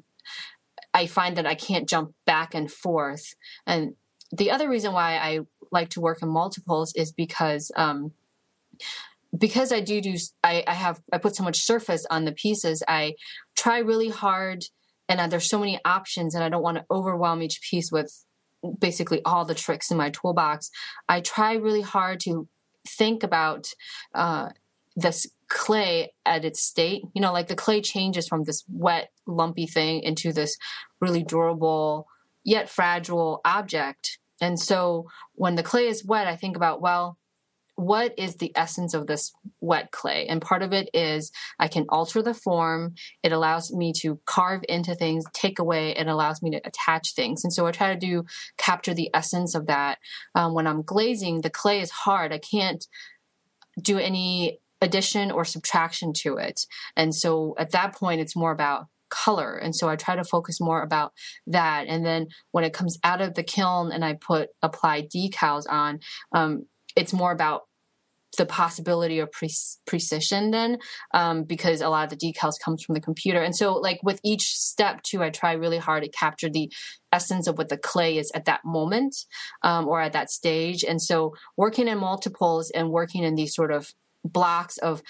I 1.00 1.08
find 1.08 1.38
that 1.38 1.46
I 1.46 1.56
can't 1.56 1.88
jump 1.88 2.14
back 2.26 2.54
and 2.54 2.70
forth. 2.70 3.24
And 3.66 3.94
the 4.32 4.52
other 4.52 4.70
reason 4.70 4.92
why 4.92 5.16
I 5.16 5.40
like 5.72 5.90
to 5.92 6.02
work 6.02 6.22
in 6.22 6.28
multiples 6.28 6.94
is 6.94 7.14
because 7.14 7.72
um, 7.78 8.12
because 9.38 9.72
I 9.72 9.80
do 9.80 10.02
do 10.02 10.16
I, 10.44 10.64
I 10.68 10.74
have 10.74 11.02
I 11.14 11.18
put 11.18 11.38
so 11.38 11.44
much 11.44 11.62
surface 11.62 12.06
on 12.10 12.26
the 12.26 12.34
pieces. 12.34 12.84
I 12.88 13.16
try 13.56 13.78
really 13.78 14.10
hard, 14.10 14.66
and 15.08 15.22
uh, 15.22 15.28
there's 15.28 15.50
so 15.50 15.60
many 15.60 15.80
options, 15.86 16.36
and 16.36 16.44
I 16.44 16.50
don't 16.50 16.64
want 16.64 16.78
to 16.78 16.86
overwhelm 16.92 17.42
each 17.42 17.62
piece 17.62 17.92
with 17.92 18.26
basically 18.80 19.22
all 19.24 19.46
the 19.46 19.56
tricks 19.56 19.90
in 19.92 19.96
my 19.98 20.10
toolbox. 20.10 20.70
I 21.08 21.22
try 21.22 21.54
really 21.54 21.82
hard 21.82 22.20
to 22.22 22.50
think 22.86 23.24
about 23.24 23.68
uh, 24.14 24.50
this 24.98 25.28
clay 25.50 26.14
at 26.26 26.46
its 26.46 26.62
state. 26.62 27.04
You 27.14 27.22
know, 27.22 27.34
like 27.34 27.48
the 27.48 27.56
clay 27.56 27.82
changes 27.82 28.28
from 28.28 28.44
this 28.44 28.64
wet, 28.70 29.12
lumpy 29.26 29.68
thing 29.68 30.02
into 30.04 30.32
this 30.32 30.58
really 31.02 31.24
durable 31.24 32.08
yet 32.44 32.70
fragile 32.70 33.42
object. 33.46 34.20
And 34.42 34.60
so 34.60 35.08
when 35.34 35.56
the 35.56 35.64
clay 35.64 35.88
is 35.88 36.06
wet, 36.06 36.28
I 36.28 36.36
think 36.36 36.56
about, 36.56 36.82
well, 36.82 37.18
what 37.76 38.14
is 38.18 38.36
the 38.36 38.52
essence 38.56 38.94
of 38.94 39.08
this 39.08 39.32
wet 39.62 39.92
clay? 39.92 40.28
And 40.28 40.42
part 40.42 40.64
of 40.64 40.74
it 40.74 40.90
is 40.94 41.32
I 41.60 41.70
can 41.70 41.86
alter 41.88 42.22
the 42.22 42.34
form. 42.34 42.96
It 43.24 43.32
allows 43.32 43.72
me 43.72 43.94
to 44.02 44.20
carve 44.26 44.64
into 44.68 44.96
things, 44.96 45.24
take 45.32 45.60
away. 45.60 45.92
It 45.96 46.08
allows 46.08 46.42
me 46.42 46.52
to 46.52 46.62
attach 46.66 47.14
things. 47.14 47.44
And 47.44 47.54
so 47.54 47.68
I 47.68 47.72
try 47.72 47.94
to 47.94 48.00
do 48.00 48.26
capture 48.58 48.94
the 48.94 49.10
essence 49.14 49.56
of 49.56 49.68
that. 49.68 50.00
Um, 50.36 50.54
when 50.54 50.68
I'm 50.68 50.82
glazing, 50.82 51.42
the 51.42 51.50
clay 51.50 51.80
is 51.80 51.92
hard. 51.92 52.34
I 52.34 52.40
can't 52.40 52.86
do 53.82 53.98
any 53.98 54.60
addition 54.82 55.32
or 55.32 55.46
subtraction 55.46 56.13
to 56.13 56.38
it. 56.38 56.62
And 56.96 57.13
so 57.13 57.56
at 57.58 57.72
that 57.72 57.96
point, 57.96 58.22
it's 58.22 58.36
more 58.36 58.52
about 58.52 58.88
color. 59.10 59.56
And 59.56 59.76
so 59.76 59.89
I 59.89 59.96
try 59.96 60.15
to 60.15 60.24
focus 60.24 60.62
more 60.62 60.82
about 60.82 61.13
that. 61.48 61.86
And 61.88 62.06
then 62.06 62.28
when 62.52 62.63
it 62.63 62.74
comes 62.74 62.98
out 63.04 63.22
of 63.22 63.34
the 63.34 63.44
kiln 63.44 63.92
and 63.92 64.06
I 64.06 64.13
put 64.13 64.50
apply 64.62 65.04
decals 65.04 65.63
on, 65.68 66.00
um, 66.32 66.65
it's 66.96 67.13
more 67.13 67.32
about 67.32 67.63
the 68.38 68.46
possibility 68.46 69.20
of 69.20 69.32
pre- 69.32 69.50
precision 69.88 70.52
then 70.52 70.78
um, 71.13 71.44
because 71.44 71.82
a 71.82 71.89
lot 71.89 72.04
of 72.04 72.18
the 72.18 72.34
decals 72.34 72.60
comes 72.63 72.84
from 72.84 72.94
the 72.94 73.02
computer 73.02 73.42
and 73.42 73.56
so 73.56 73.74
like 73.74 74.00
with 74.04 74.20
each 74.24 74.56
step 74.56 75.02
too 75.02 75.24
i 75.24 75.32
try 75.32 75.54
really 75.54 75.80
hard 75.80 76.04
to 76.04 76.10
capture 76.10 76.48
the 76.48 76.72
essence 77.12 77.48
of 77.48 77.58
what 77.58 77.70
the 77.70 77.78
clay 77.78 78.18
is 78.18 78.32
at 78.36 78.46
that 78.46 78.63
moment 78.63 79.26
um, 79.63 79.88
or 79.88 80.00
at 80.00 80.13
that 80.13 80.30
stage 80.30 80.84
and 80.84 81.01
so 81.01 81.34
working 81.58 81.88
in 81.88 81.97
multiples 81.97 82.70
and 82.70 82.91
working 82.91 83.24
in 83.24 83.34
these 83.34 83.56
sort 83.56 83.72
of 83.72 83.93
blocks 84.32 84.77
of 84.77 85.01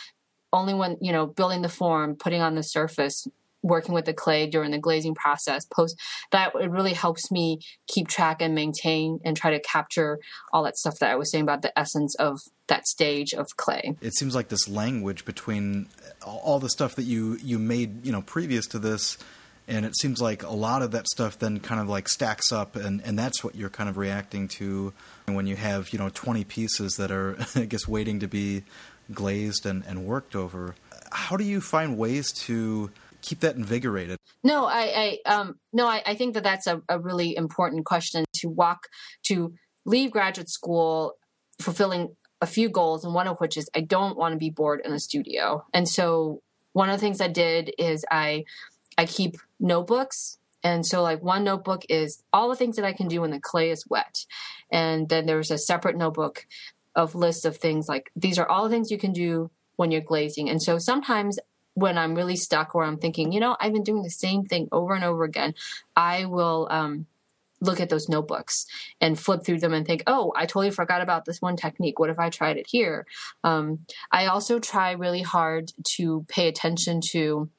only 0.51 0.73
when 0.73 0.97
you 1.01 1.11
know 1.11 1.25
building 1.25 1.61
the 1.61 1.69
form 1.69 2.15
putting 2.15 2.41
on 2.41 2.55
the 2.55 2.63
surface 2.63 3.27
working 3.61 3.93
with 3.93 4.05
the 4.05 4.13
clay 4.13 4.47
during 4.47 4.71
the 4.71 4.77
glazing 4.77 5.13
process 5.13 5.65
post 5.65 5.99
that 6.31 6.53
it 6.55 6.71
really 6.71 6.93
helps 6.93 7.29
me 7.29 7.59
keep 7.87 8.07
track 8.07 8.41
and 8.41 8.55
maintain 8.55 9.19
and 9.25 9.35
try 9.35 9.51
to 9.51 9.59
capture 9.59 10.17
all 10.53 10.63
that 10.63 10.77
stuff 10.77 10.95
that 10.99 11.11
i 11.11 11.15
was 11.15 11.29
saying 11.29 11.43
about 11.43 11.61
the 11.61 11.77
essence 11.77 12.15
of 12.15 12.39
that 12.69 12.87
stage 12.87 13.33
of 13.33 13.47
clay. 13.57 13.95
It 13.99 14.13
seems 14.13 14.33
like 14.33 14.47
this 14.47 14.69
language 14.69 15.25
between 15.25 15.87
all 16.21 16.59
the 16.59 16.69
stuff 16.69 16.95
that 16.95 17.03
you 17.03 17.37
you 17.43 17.59
made 17.59 18.05
you 18.05 18.11
know 18.11 18.21
previous 18.21 18.65
to 18.67 18.79
this 18.79 19.17
and 19.67 19.85
it 19.85 19.95
seems 19.97 20.21
like 20.21 20.43
a 20.43 20.53
lot 20.53 20.81
of 20.81 20.91
that 20.91 21.07
stuff 21.07 21.37
then 21.37 21.59
kind 21.59 21.81
of 21.81 21.89
like 21.89 22.07
stacks 22.07 22.51
up 22.51 22.75
and 22.75 23.01
and 23.03 23.19
that's 23.19 23.43
what 23.43 23.55
you're 23.55 23.69
kind 23.69 23.89
of 23.89 23.97
reacting 23.97 24.47
to 24.47 24.93
when 25.25 25.45
you 25.45 25.55
have 25.55 25.91
you 25.91 25.99
know 25.99 26.09
20 26.09 26.43
pieces 26.45 26.93
that 26.93 27.11
are 27.11 27.37
i 27.55 27.65
guess 27.65 27.87
waiting 27.87 28.19
to 28.19 28.27
be 28.27 28.63
glazed 29.13 29.65
and, 29.65 29.83
and 29.85 30.05
worked 30.05 30.35
over. 30.35 30.75
How 31.11 31.37
do 31.37 31.43
you 31.43 31.61
find 31.61 31.97
ways 31.97 32.31
to 32.45 32.91
keep 33.21 33.39
that 33.41 33.55
invigorated? 33.55 34.17
No, 34.43 34.65
I, 34.65 35.19
I 35.25 35.29
um, 35.29 35.59
no, 35.73 35.87
I, 35.87 36.01
I 36.05 36.15
think 36.15 36.33
that 36.35 36.43
that's 36.43 36.67
a, 36.67 36.81
a 36.87 36.99
really 36.99 37.35
important 37.35 37.85
question 37.85 38.25
to 38.35 38.49
walk 38.49 38.87
to 39.23 39.53
leave 39.85 40.11
graduate 40.11 40.49
school 40.49 41.13
fulfilling 41.59 42.15
a 42.41 42.45
few 42.45 42.69
goals, 42.69 43.03
and 43.03 43.13
one 43.13 43.27
of 43.27 43.37
which 43.39 43.57
is 43.57 43.69
I 43.75 43.81
don't 43.81 44.17
want 44.17 44.33
to 44.33 44.37
be 44.37 44.49
bored 44.49 44.81
in 44.85 44.93
a 44.93 44.99
studio. 44.99 45.65
And 45.73 45.87
so 45.89 46.41
one 46.73 46.89
of 46.89 46.95
the 46.95 47.01
things 47.01 47.19
I 47.19 47.27
did 47.27 47.73
is 47.77 48.05
I 48.09 48.45
I 48.97 49.05
keep 49.05 49.37
notebooks 49.59 50.37
and 50.63 50.85
so 50.85 51.01
like 51.01 51.23
one 51.23 51.43
notebook 51.43 51.83
is 51.89 52.21
all 52.33 52.49
the 52.49 52.55
things 52.55 52.75
that 52.75 52.85
I 52.85 52.93
can 52.93 53.07
do 53.07 53.21
when 53.21 53.31
the 53.31 53.39
clay 53.39 53.69
is 53.69 53.85
wet. 53.89 54.25
And 54.71 55.07
then 55.07 55.25
there's 55.25 55.51
a 55.51 55.57
separate 55.57 55.97
notebook 55.97 56.45
of 56.95 57.15
lists 57.15 57.45
of 57.45 57.57
things 57.57 57.87
like 57.87 58.11
these 58.15 58.37
are 58.39 58.47
all 58.47 58.63
the 58.63 58.69
things 58.69 58.91
you 58.91 58.97
can 58.97 59.13
do 59.13 59.51
when 59.75 59.91
you're 59.91 60.01
glazing. 60.01 60.49
And 60.49 60.61
so 60.61 60.77
sometimes 60.77 61.39
when 61.73 61.97
I'm 61.97 62.15
really 62.15 62.35
stuck 62.35 62.75
or 62.75 62.83
I'm 62.83 62.97
thinking, 62.97 63.31
you 63.31 63.39
know, 63.39 63.55
I've 63.59 63.73
been 63.73 63.83
doing 63.83 64.03
the 64.03 64.09
same 64.09 64.43
thing 64.43 64.67
over 64.71 64.93
and 64.93 65.03
over 65.03 65.23
again, 65.23 65.53
I 65.95 66.25
will 66.25 66.67
um, 66.69 67.05
look 67.61 67.79
at 67.79 67.89
those 67.89 68.09
notebooks 68.09 68.65
and 68.99 69.19
flip 69.19 69.43
through 69.45 69.59
them 69.59 69.73
and 69.73 69.85
think, 69.85 70.03
oh, 70.07 70.33
I 70.35 70.45
totally 70.45 70.71
forgot 70.71 71.01
about 71.01 71.25
this 71.25 71.41
one 71.41 71.55
technique. 71.55 71.99
What 71.99 72.09
if 72.09 72.19
I 72.19 72.29
tried 72.29 72.57
it 72.57 72.67
here? 72.67 73.05
Um, 73.43 73.79
I 74.11 74.25
also 74.27 74.59
try 74.59 74.91
really 74.91 75.21
hard 75.21 75.71
to 75.95 76.25
pay 76.27 76.47
attention 76.47 77.01
to 77.11 77.49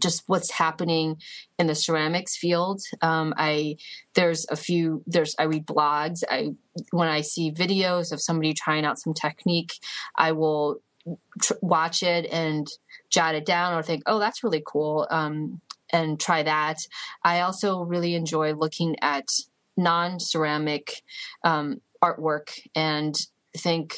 just 0.00 0.24
what's 0.26 0.50
happening 0.50 1.16
in 1.58 1.66
the 1.66 1.74
ceramics 1.74 2.36
field. 2.36 2.82
Um, 3.00 3.34
I 3.36 3.76
there's 4.14 4.46
a 4.50 4.56
few 4.56 5.02
there's 5.06 5.34
I 5.38 5.44
read 5.44 5.66
blogs. 5.66 6.22
I 6.28 6.50
when 6.90 7.08
I 7.08 7.20
see 7.20 7.52
videos 7.52 8.12
of 8.12 8.20
somebody 8.20 8.54
trying 8.54 8.84
out 8.84 8.98
some 8.98 9.14
technique, 9.14 9.74
I 10.16 10.32
will 10.32 10.80
tr- 11.40 11.54
watch 11.60 12.02
it 12.02 12.26
and 12.32 12.66
jot 13.10 13.34
it 13.34 13.46
down 13.46 13.74
or 13.74 13.82
think, 13.82 14.02
oh, 14.06 14.18
that's 14.18 14.42
really 14.42 14.62
cool, 14.66 15.06
um, 15.10 15.60
and 15.92 16.18
try 16.18 16.42
that. 16.42 16.78
I 17.22 17.40
also 17.40 17.82
really 17.82 18.14
enjoy 18.14 18.54
looking 18.54 18.96
at 19.00 19.28
non 19.76 20.18
ceramic 20.18 21.02
um, 21.44 21.80
artwork 22.02 22.60
and 22.74 23.14
think 23.56 23.96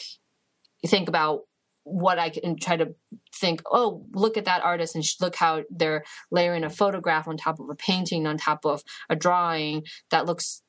think 0.87 1.09
about 1.09 1.43
what 1.87 2.19
I 2.19 2.31
can 2.31 2.57
try 2.57 2.77
to 2.77 2.95
think, 3.33 3.63
oh, 3.71 4.05
look 4.13 4.37
at 4.37 4.45
that 4.47 4.65
artist 4.65 4.97
and 4.97 5.05
look 5.21 5.37
how 5.37 5.63
they're 5.71 6.03
layering 6.33 6.65
a 6.65 6.71
photograph 6.71 7.29
on 7.29 7.37
top 7.37 7.61
of 7.61 7.71
a 7.71 7.77
painting, 7.77 8.27
on 8.27 8.39
top 8.39 8.67
of 8.67 8.83
a 9.09 9.15
drawing 9.15 9.85
that 10.11 10.27
looks, 10.27 10.63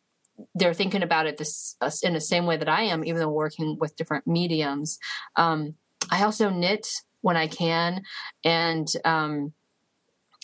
they're 0.54 0.76
thinking 0.76 1.02
about 1.02 1.26
it 1.26 1.38
this 1.38 1.76
uh, 1.82 1.90
in 2.04 2.14
the 2.14 2.22
same 2.22 2.46
way 2.46 2.56
that 2.56 2.70
I 2.70 2.84
am, 2.84 3.04
even 3.04 3.20
though 3.20 3.32
working 3.32 3.78
with 3.80 3.96
different 3.96 4.28
mediums. 4.28 5.00
Um, 5.36 5.74
I 6.12 6.24
also 6.24 6.52
knit 6.52 6.88
when 7.22 7.36
I 7.36 7.48
can. 7.48 8.04
And, 8.46 8.88
um, 9.04 9.54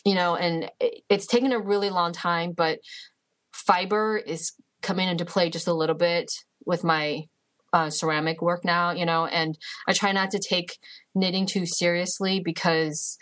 you 0.04 0.16
know, 0.16 0.36
and 0.36 0.72
it's 1.08 1.28
taken 1.28 1.52
a 1.52 1.60
really 1.60 1.92
long 1.92 2.14
time, 2.14 2.54
but 2.54 2.80
fiber 3.52 4.18
is 4.18 4.54
coming 4.82 5.08
into 5.08 5.24
play 5.24 5.52
just 5.52 5.68
a 5.68 5.74
little 5.74 5.96
bit 5.96 6.34
with 6.66 6.84
my 6.84 7.28
uh, 7.74 7.90
ceramic 7.90 8.42
work 8.42 8.64
now, 8.64 8.92
you 8.92 9.06
know, 9.06 9.26
and 9.26 9.58
I 9.88 9.94
try 9.94 10.12
not 10.12 10.32
to 10.32 10.40
take 10.40 10.78
knitting 11.16 11.46
too 11.46 11.66
seriously 11.66 12.40
because 12.40 13.18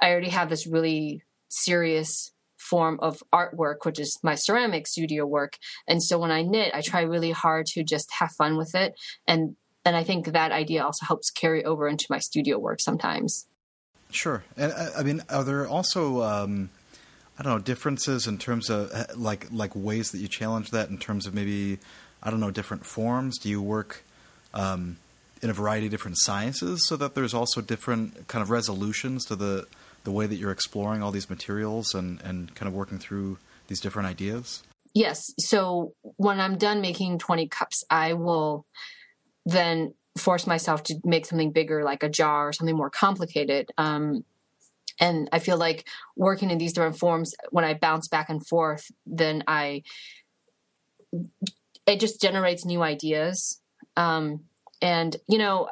I 0.00 0.10
already 0.10 0.30
have 0.30 0.48
this 0.48 0.66
really 0.66 1.22
serious 1.48 2.32
form 2.56 2.98
of 3.02 3.22
artwork, 3.32 3.84
which 3.84 4.00
is 4.00 4.18
my 4.22 4.34
ceramic 4.34 4.86
studio 4.86 5.26
work. 5.26 5.58
And 5.86 6.02
so 6.02 6.18
when 6.18 6.30
I 6.30 6.42
knit, 6.42 6.74
I 6.74 6.80
try 6.80 7.02
really 7.02 7.30
hard 7.30 7.66
to 7.66 7.84
just 7.84 8.10
have 8.18 8.32
fun 8.32 8.56
with 8.56 8.74
it. 8.74 8.94
And 9.28 9.56
and 9.84 9.96
I 9.96 10.04
think 10.04 10.26
that 10.26 10.52
idea 10.52 10.84
also 10.84 11.04
helps 11.04 11.28
carry 11.30 11.64
over 11.64 11.88
into 11.88 12.06
my 12.08 12.20
studio 12.20 12.56
work 12.56 12.80
sometimes. 12.80 13.46
Sure, 14.10 14.44
and 14.56 14.72
uh, 14.72 14.90
I 14.96 15.02
mean, 15.02 15.22
are 15.28 15.42
there 15.42 15.66
also 15.66 16.22
um, 16.22 16.70
I 17.38 17.42
don't 17.42 17.52
know 17.52 17.58
differences 17.58 18.26
in 18.26 18.38
terms 18.38 18.70
of 18.70 18.90
uh, 18.92 19.06
like 19.16 19.48
like 19.50 19.74
ways 19.74 20.12
that 20.12 20.18
you 20.18 20.28
challenge 20.28 20.70
that 20.70 20.88
in 20.88 20.98
terms 20.98 21.26
of 21.26 21.34
maybe 21.34 21.78
I 22.22 22.30
don't 22.30 22.40
know, 22.40 22.50
different 22.50 22.86
forms? 22.86 23.38
Do 23.38 23.48
you 23.48 23.60
work 23.60 24.04
um, 24.54 24.98
in 25.42 25.50
a 25.50 25.52
variety 25.52 25.86
of 25.86 25.90
different 25.90 26.18
sciences 26.18 26.86
so 26.86 26.96
that 26.96 27.14
there's 27.14 27.34
also 27.34 27.60
different 27.60 28.28
kind 28.28 28.42
of 28.42 28.50
resolutions 28.50 29.24
to 29.26 29.36
the 29.36 29.66
the 30.04 30.10
way 30.10 30.26
that 30.26 30.36
you're 30.36 30.50
exploring 30.50 31.02
all 31.02 31.12
these 31.12 31.30
materials 31.30 31.94
and, 31.94 32.20
and 32.22 32.54
kind 32.54 32.68
of 32.68 32.74
working 32.74 32.98
through 32.98 33.38
these 33.68 33.80
different 33.80 34.08
ideas? 34.08 34.62
Yes. 34.94 35.22
So 35.38 35.92
when 36.16 36.40
I'm 36.40 36.58
done 36.58 36.80
making 36.80 37.18
20 37.18 37.48
cups, 37.48 37.84
I 37.88 38.14
will 38.14 38.66
then 39.46 39.94
force 40.18 40.46
myself 40.46 40.82
to 40.84 40.96
make 41.04 41.24
something 41.24 41.52
bigger, 41.52 41.84
like 41.84 42.02
a 42.02 42.08
jar 42.08 42.48
or 42.48 42.52
something 42.52 42.76
more 42.76 42.90
complicated. 42.90 43.70
Um, 43.78 44.24
and 45.00 45.28
I 45.32 45.38
feel 45.38 45.56
like 45.56 45.86
working 46.16 46.50
in 46.50 46.58
these 46.58 46.74
different 46.74 46.98
forms, 46.98 47.32
when 47.50 47.64
I 47.64 47.74
bounce 47.74 48.08
back 48.08 48.28
and 48.28 48.46
forth, 48.46 48.84
then 49.06 49.42
I 49.46 49.82
it 51.86 52.00
just 52.00 52.20
generates 52.20 52.64
new 52.64 52.82
ideas. 52.82 53.60
Um, 53.96 54.44
and 54.80 55.16
you 55.28 55.38
know, 55.38 55.68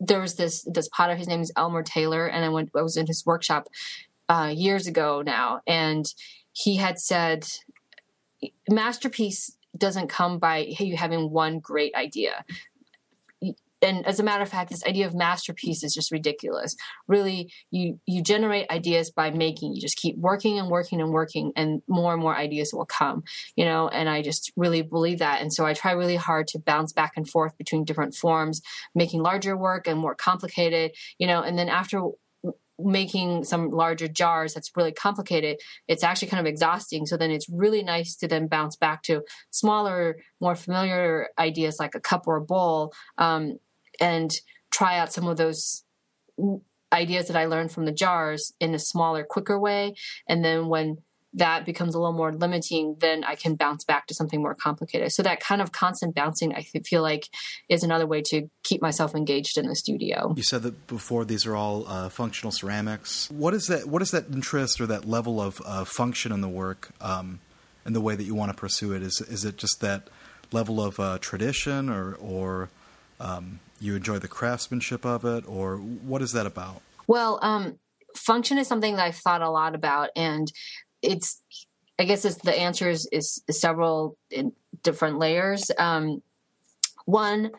there 0.00 0.20
was 0.20 0.34
this 0.34 0.66
this 0.70 0.88
potter. 0.88 1.16
His 1.16 1.28
name 1.28 1.40
is 1.40 1.52
Elmer 1.56 1.82
Taylor, 1.82 2.26
and 2.26 2.44
I 2.44 2.48
went. 2.48 2.70
I 2.76 2.82
was 2.82 2.96
in 2.96 3.06
his 3.06 3.24
workshop 3.24 3.68
uh, 4.28 4.52
years 4.54 4.86
ago 4.86 5.22
now, 5.22 5.60
and 5.66 6.06
he 6.52 6.76
had 6.76 6.98
said, 6.98 7.46
"Masterpiece 8.68 9.56
doesn't 9.76 10.08
come 10.08 10.38
by 10.38 10.58
you 10.78 10.96
having 10.96 11.30
one 11.30 11.58
great 11.58 11.94
idea 11.94 12.44
and 13.84 14.06
as 14.06 14.18
a 14.18 14.22
matter 14.22 14.42
of 14.42 14.48
fact 14.48 14.70
this 14.70 14.84
idea 14.84 15.06
of 15.06 15.14
masterpiece 15.14 15.84
is 15.84 15.94
just 15.94 16.10
ridiculous. 16.10 16.74
Really 17.06 17.52
you 17.70 18.00
you 18.06 18.22
generate 18.22 18.70
ideas 18.70 19.10
by 19.10 19.30
making. 19.30 19.74
You 19.74 19.80
just 19.80 19.96
keep 19.96 20.16
working 20.16 20.58
and 20.58 20.68
working 20.68 21.00
and 21.00 21.10
working 21.10 21.52
and 21.56 21.82
more 21.88 22.12
and 22.12 22.22
more 22.22 22.36
ideas 22.36 22.72
will 22.72 22.86
come 22.86 23.22
you 23.56 23.64
know? 23.64 23.88
And 23.88 24.08
i 24.08 24.22
just 24.22 24.52
really 24.56 24.82
believe 24.82 25.18
that. 25.18 25.40
And 25.40 25.52
so 25.52 25.66
i 25.66 25.74
try 25.74 25.92
really 25.92 26.16
hard 26.16 26.46
to 26.48 26.58
bounce 26.58 26.92
back 26.92 27.12
and 27.16 27.28
forth 27.28 27.56
between 27.58 27.84
different 27.84 28.14
forms 28.14 28.60
making 28.94 29.22
larger 29.22 29.56
work 29.56 29.86
and 29.86 29.98
more 29.98 30.14
complicated 30.14 30.92
you 31.18 31.26
know? 31.26 31.42
And 31.42 31.58
then 31.58 31.68
after 31.68 32.02
making 32.78 33.44
some 33.44 33.70
larger 33.70 34.08
jars 34.08 34.54
that's 34.54 34.72
really 34.74 34.92
complicated 34.92 35.60
it's 35.86 36.02
actually 36.02 36.28
kind 36.28 36.40
of 36.40 36.50
exhausting. 36.50 37.06
So 37.06 37.16
then 37.16 37.30
it's 37.30 37.48
really 37.48 37.82
nice 37.82 38.16
to 38.16 38.28
then 38.28 38.48
bounce 38.48 38.76
back 38.76 39.02
to 39.04 39.22
smaller 39.50 40.16
more 40.40 40.56
familiar 40.56 41.28
ideas 41.38 41.78
like 41.78 41.94
a 41.94 42.00
cup 42.00 42.26
or 42.26 42.36
a 42.36 42.40
bowl 42.44 42.92
um, 43.18 43.58
and 44.00 44.30
try 44.70 44.98
out 44.98 45.12
some 45.12 45.26
of 45.26 45.36
those 45.36 45.84
ideas 46.92 47.26
that 47.28 47.36
I 47.36 47.46
learned 47.46 47.72
from 47.72 47.84
the 47.84 47.92
jars 47.92 48.52
in 48.60 48.74
a 48.74 48.78
smaller, 48.78 49.24
quicker 49.24 49.58
way. 49.58 49.94
And 50.28 50.44
then 50.44 50.68
when 50.68 50.98
that 51.34 51.66
becomes 51.66 51.94
a 51.94 51.98
little 51.98 52.12
more 52.12 52.32
limiting, 52.32 52.96
then 53.00 53.24
I 53.24 53.34
can 53.34 53.56
bounce 53.56 53.84
back 53.84 54.06
to 54.06 54.14
something 54.14 54.40
more 54.40 54.54
complicated. 54.54 55.12
So 55.12 55.22
that 55.24 55.40
kind 55.40 55.60
of 55.60 55.72
constant 55.72 56.14
bouncing, 56.14 56.54
I 56.54 56.62
feel 56.62 57.02
like, 57.02 57.28
is 57.68 57.82
another 57.82 58.06
way 58.06 58.22
to 58.26 58.48
keep 58.62 58.80
myself 58.80 59.14
engaged 59.14 59.58
in 59.58 59.66
the 59.66 59.74
studio. 59.74 60.32
You 60.36 60.44
said 60.44 60.62
that 60.62 60.86
before; 60.86 61.24
these 61.24 61.44
are 61.44 61.56
all 61.56 61.86
uh, 61.88 62.08
functional 62.08 62.52
ceramics. 62.52 63.28
What 63.30 63.52
is 63.52 63.66
that? 63.66 63.86
What 63.88 64.00
is 64.00 64.12
that 64.12 64.26
interest 64.32 64.80
or 64.80 64.86
that 64.86 65.06
level 65.06 65.40
of 65.40 65.60
uh, 65.64 65.84
function 65.84 66.30
in 66.30 66.40
the 66.40 66.48
work, 66.48 66.90
um, 67.00 67.40
and 67.84 67.96
the 67.96 68.00
way 68.00 68.14
that 68.14 68.24
you 68.24 68.34
want 68.34 68.52
to 68.52 68.56
pursue 68.56 68.92
it? 68.92 69.02
Is 69.02 69.20
is 69.20 69.44
it 69.44 69.56
just 69.56 69.80
that 69.80 70.08
level 70.52 70.80
of 70.80 71.00
uh, 71.00 71.18
tradition, 71.20 71.90
or 71.90 72.14
or 72.14 72.70
um, 73.18 73.58
you 73.84 73.96
enjoy 73.96 74.18
the 74.18 74.28
craftsmanship 74.28 75.04
of 75.04 75.24
it, 75.24 75.44
or 75.46 75.76
what 75.76 76.22
is 76.22 76.32
that 76.32 76.46
about? 76.46 76.82
Well, 77.06 77.38
um, 77.42 77.78
function 78.16 78.58
is 78.58 78.66
something 78.66 78.96
that 78.96 79.04
I've 79.04 79.16
thought 79.16 79.42
a 79.42 79.50
lot 79.50 79.74
about, 79.74 80.10
and 80.16 80.50
it's 81.02 81.40
I 81.98 82.04
guess 82.04 82.24
it's, 82.24 82.36
the 82.36 82.58
answer 82.58 82.88
is, 82.88 83.08
is 83.12 83.42
several 83.50 84.16
different 84.82 85.18
layers. 85.18 85.70
Um, 85.78 86.22
one, 87.04 87.52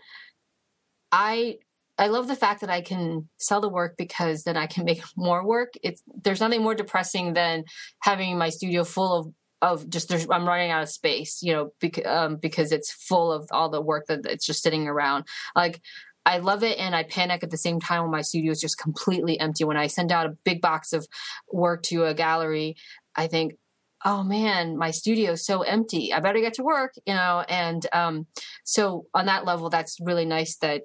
I 1.12 1.60
I 1.98 2.08
love 2.08 2.28
the 2.28 2.36
fact 2.36 2.60
that 2.60 2.70
I 2.70 2.82
can 2.82 3.30
sell 3.38 3.62
the 3.62 3.70
work 3.70 3.96
because 3.98 4.44
then 4.44 4.58
I 4.58 4.68
can 4.68 4.84
make 4.84 5.02
more 5.16 5.46
work. 5.46 5.74
It's 5.84 6.02
there's 6.24 6.42
nothing 6.42 6.62
more 6.62 6.76
depressing 6.76 7.34
than 7.34 7.64
having 8.00 8.38
my 8.38 8.50
studio 8.50 8.84
full 8.84 9.14
of 9.14 9.34
of 9.62 9.90
just 9.90 10.12
I'm 10.12 10.48
running 10.48 10.72
out 10.72 10.84
of 10.84 10.90
space, 10.90 11.42
you 11.42 11.54
know, 11.54 11.72
because 11.80 12.06
um, 12.06 12.36
because 12.36 12.72
it's 12.72 12.92
full 12.92 13.32
of 13.32 13.48
all 13.52 13.70
the 13.70 13.82
work 13.82 14.08
that 14.08 14.26
it's 14.26 14.46
just 14.46 14.62
sitting 14.62 14.88
around. 14.88 15.26
Like 15.56 15.82
I 16.26 16.40
love 16.40 16.64
it 16.64 16.80
and 16.80 16.96
I 16.96 17.04
panic 17.04 17.44
at 17.44 17.52
the 17.52 17.58
same 17.58 17.80
time 17.80 18.02
when 18.02 18.12
my 18.12 18.22
studio 18.22 18.52
is 18.52 18.60
just 18.60 18.80
completely 18.80 19.40
empty. 19.40 19.64
When 19.64 19.78
I 19.78 19.88
send 19.88 20.12
out 20.12 20.26
a 20.26 20.38
big 20.44 20.62
box 20.62 20.92
of 20.92 21.08
work 21.52 21.84
to 21.84 22.06
a 22.06 22.14
gallery, 22.14 22.76
I 23.16 23.28
think, 23.28 23.58
oh 24.04 24.24
man, 24.24 24.78
my 24.78 24.92
studio 24.92 25.34
is 25.34 25.46
so 25.46 25.62
empty. 25.62 26.12
I 26.12 26.20
better 26.20 26.40
get 26.40 26.56
to 26.56 26.64
work, 26.64 26.94
you 27.06 27.14
know. 27.14 27.46
And 27.48 27.86
um, 27.94 28.28
so 28.64 29.06
on 29.14 29.28
that 29.28 29.46
level, 29.46 29.70
that's 29.70 29.98
really 30.02 30.26
nice 30.26 30.58
that 30.58 30.84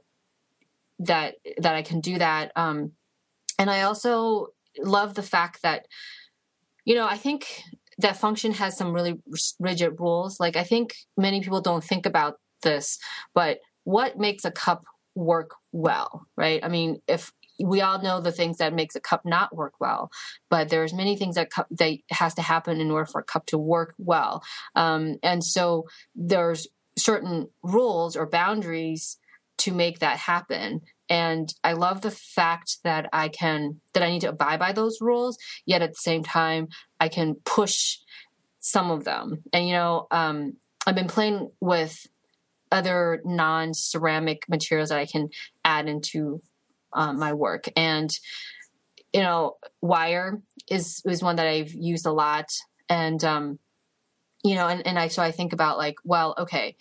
that 1.00 1.36
that 1.58 1.74
I 1.74 1.82
can 1.82 2.00
do 2.00 2.18
that. 2.18 2.52
Um, 2.56 2.92
and 3.58 3.70
I 3.70 3.82
also 3.82 4.48
love 4.78 5.14
the 5.14 5.22
fact 5.22 5.62
that 5.62 5.86
you 6.84 6.94
know 6.94 7.06
I 7.06 7.16
think 7.16 7.62
that 7.98 8.16
function 8.16 8.52
has 8.52 8.76
some 8.76 8.92
really 8.92 9.20
rigid 9.58 9.98
rules. 9.98 10.38
Like 10.38 10.56
I 10.56 10.64
think 10.64 10.94
many 11.16 11.40
people 11.40 11.60
don't 11.60 11.84
think 11.84 12.06
about 12.06 12.36
this, 12.62 12.98
but 13.34 13.58
what 13.84 14.18
makes 14.18 14.44
a 14.44 14.50
cup 14.50 14.84
work 15.20 15.54
well, 15.72 16.26
right? 16.36 16.64
I 16.64 16.68
mean, 16.68 17.00
if 17.06 17.30
we 17.62 17.82
all 17.82 18.00
know 18.00 18.20
the 18.20 18.32
things 18.32 18.56
that 18.56 18.74
makes 18.74 18.96
a 18.96 19.00
cup 19.00 19.22
not 19.24 19.54
work 19.54 19.74
well, 19.78 20.10
but 20.48 20.70
there's 20.70 20.94
many 20.94 21.16
things 21.16 21.34
that 21.34 21.50
cup 21.50 21.66
that 21.70 21.98
has 22.10 22.34
to 22.34 22.42
happen 22.42 22.80
in 22.80 22.90
order 22.90 23.06
for 23.06 23.20
a 23.20 23.24
cup 23.24 23.46
to 23.46 23.58
work 23.58 23.94
well. 23.98 24.42
Um, 24.74 25.16
and 25.22 25.44
so 25.44 25.84
there's 26.14 26.66
certain 26.98 27.48
rules 27.62 28.16
or 28.16 28.26
boundaries 28.26 29.18
to 29.58 29.72
make 29.72 29.98
that 29.98 30.16
happen. 30.16 30.80
And 31.10 31.52
I 31.62 31.74
love 31.74 32.00
the 32.00 32.10
fact 32.10 32.78
that 32.84 33.08
I 33.12 33.28
can 33.28 33.80
that 33.92 34.02
I 34.02 34.10
need 34.10 34.22
to 34.22 34.30
abide 34.30 34.58
by 34.58 34.72
those 34.72 34.98
rules, 35.00 35.36
yet 35.66 35.82
at 35.82 35.90
the 35.90 35.98
same 35.98 36.22
time 36.22 36.68
I 36.98 37.08
can 37.08 37.34
push 37.44 37.98
some 38.60 38.90
of 38.90 39.04
them. 39.04 39.42
And 39.52 39.66
you 39.66 39.74
know, 39.74 40.06
um, 40.10 40.54
I've 40.86 40.94
been 40.94 41.08
playing 41.08 41.50
with 41.60 42.06
other 42.70 43.20
non 43.24 43.74
ceramic 43.74 44.48
materials 44.48 44.90
that 44.90 44.98
I 44.98 45.06
can 45.06 45.28
add 45.64 45.88
into 45.88 46.40
um, 46.92 47.18
my 47.18 47.32
work. 47.32 47.68
And 47.76 48.10
you 49.12 49.20
know, 49.20 49.56
wire 49.80 50.40
is 50.70 51.02
is 51.04 51.22
one 51.22 51.36
that 51.36 51.46
I've 51.46 51.72
used 51.72 52.06
a 52.06 52.12
lot, 52.12 52.46
and 52.88 53.22
um, 53.24 53.58
you 54.44 54.54
know, 54.54 54.68
and, 54.68 54.86
and 54.86 54.98
I 54.98 55.08
so 55.08 55.22
I 55.22 55.32
think 55.32 55.52
about 55.52 55.78
like, 55.78 55.96
well, 56.04 56.34
okay, 56.38 56.76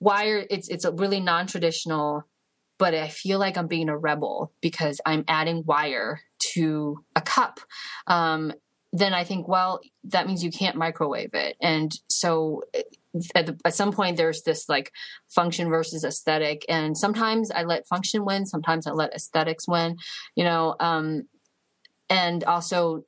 wire 0.00 0.46
it's 0.48 0.68
it's 0.68 0.84
a 0.84 0.92
really 0.92 1.20
non 1.20 1.46
traditional, 1.46 2.24
but 2.78 2.94
I 2.94 3.08
feel 3.08 3.38
like 3.38 3.56
I'm 3.56 3.66
being 3.66 3.88
a 3.88 3.98
rebel 3.98 4.52
because 4.60 5.00
I'm 5.04 5.24
adding 5.26 5.64
wire 5.66 6.20
to 6.54 7.04
a 7.16 7.20
cup. 7.20 7.60
Um, 8.06 8.52
then 8.92 9.12
I 9.12 9.24
think, 9.24 9.48
well, 9.48 9.80
that 10.04 10.26
means 10.26 10.42
you 10.42 10.50
can't 10.50 10.76
microwave 10.76 11.34
it, 11.34 11.56
and 11.60 11.92
so 12.08 12.62
at, 13.34 13.46
the, 13.46 13.58
at, 13.64 13.74
some 13.74 13.92
point 13.92 14.16
there's 14.16 14.42
this 14.42 14.68
like 14.68 14.92
function 15.28 15.68
versus 15.68 16.04
aesthetic. 16.04 16.64
And 16.68 16.96
sometimes 16.96 17.50
i 17.50 17.62
let 17.62 17.86
function 17.86 18.24
win 18.24 18.46
sometimes 18.46 18.86
i 18.86 18.90
let 18.90 19.14
aesthetics 19.14 19.66
win 19.66 19.96
you 20.34 20.44
know 20.44 20.76
um, 20.80 21.24
and 22.10 22.44
also 22.44 23.04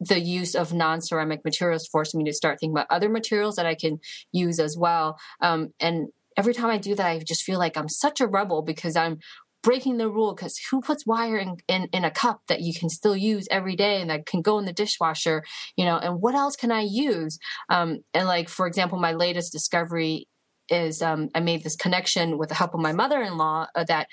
the 0.00 0.20
use 0.20 0.54
of 0.54 0.72
non-ceramic 0.72 1.44
materials 1.44 1.86
forced 1.86 2.14
me 2.14 2.24
to 2.24 2.32
start 2.32 2.58
thinking 2.58 2.74
about 2.74 2.90
other 2.90 3.08
materials 3.08 3.56
that 3.56 3.66
i 3.66 3.74
can 3.74 4.00
use 4.32 4.58
as 4.58 4.76
well. 4.76 5.18
Um, 5.40 5.72
and 5.80 6.08
every 6.36 6.54
time 6.54 6.70
i 6.70 6.78
do 6.78 6.94
that 6.94 7.06
i 7.06 7.18
just 7.18 7.42
feel 7.42 7.58
like 7.58 7.76
i'm 7.76 7.90
such 7.90 8.18
a 8.18 8.26
rebel 8.26 8.62
because 8.62 8.96
i'm 8.96 9.18
breaking 9.62 9.96
the 9.96 10.10
rule 10.10 10.34
because 10.34 10.58
who 10.70 10.80
puts 10.80 11.06
wire 11.06 11.36
in, 11.36 11.56
in, 11.68 11.88
in, 11.92 12.04
a 12.04 12.10
cup 12.10 12.42
that 12.48 12.60
you 12.60 12.74
can 12.74 12.88
still 12.88 13.16
use 13.16 13.46
every 13.50 13.76
day 13.76 14.00
and 14.00 14.10
that 14.10 14.26
can 14.26 14.42
go 14.42 14.58
in 14.58 14.64
the 14.64 14.72
dishwasher 14.72 15.44
you 15.76 15.84
know 15.84 15.96
and 15.98 16.20
what 16.20 16.34
else 16.34 16.56
can 16.56 16.72
i 16.72 16.80
use? 16.80 17.38
Um, 17.68 18.00
and 18.12 18.26
like 18.26 18.48
for 18.48 18.66
example 18.66 18.98
my 18.98 19.12
latest 19.12 19.52
discovery 19.52 20.28
is 20.68 21.02
um, 21.02 21.28
i 21.34 21.40
made 21.40 21.62
this 21.62 21.76
connection 21.76 22.38
with 22.38 22.48
the 22.48 22.54
help 22.54 22.74
of 22.74 22.80
my 22.80 22.92
mother-in-law 22.92 23.68
uh, 23.74 23.84
that 23.84 24.08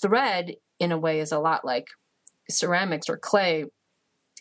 thread 0.00 0.54
in 0.78 0.92
a 0.92 0.98
way 0.98 1.20
is 1.20 1.32
a 1.32 1.38
lot 1.38 1.64
like 1.64 1.86
ceramics 2.50 3.08
or 3.08 3.16
clay. 3.16 3.64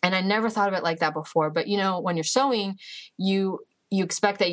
And 0.03 0.15
i 0.15 0.21
never 0.21 0.49
thought 0.49 0.69
of 0.69 0.75
it 0.75 0.83
like 0.83 0.99
that 0.99 1.13
before 1.13 1.49
but 1.49 1.67
you 1.67 1.77
know 1.77 1.99
when 1.99 2.15
you're 2.15 2.23
sewing 2.23 2.77
you 3.17 3.59
you 3.89 4.03
expect 4.03 4.39
that 4.39 4.51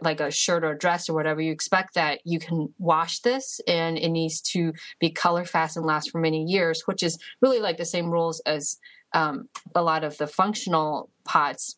like 0.00 0.20
a 0.20 0.30
shirt 0.30 0.64
or 0.64 0.72
a 0.72 0.78
dress 0.78 1.08
or 1.08 1.14
whatever, 1.14 1.40
you 1.40 1.52
expect 1.52 1.94
that 1.94 2.20
you 2.24 2.38
can 2.38 2.72
wash 2.78 3.20
this 3.20 3.60
and 3.66 3.98
it 3.98 4.08
needs 4.08 4.40
to 4.40 4.72
be 4.98 5.10
color 5.10 5.44
fast 5.44 5.76
and 5.76 5.86
last 5.86 6.10
for 6.10 6.20
many 6.20 6.44
years, 6.44 6.82
which 6.86 7.02
is 7.02 7.18
really 7.40 7.60
like 7.60 7.76
the 7.76 7.84
same 7.84 8.10
rules 8.10 8.40
as 8.40 8.78
um, 9.12 9.48
a 9.74 9.82
lot 9.82 10.04
of 10.04 10.16
the 10.18 10.26
functional 10.26 11.10
pots 11.24 11.76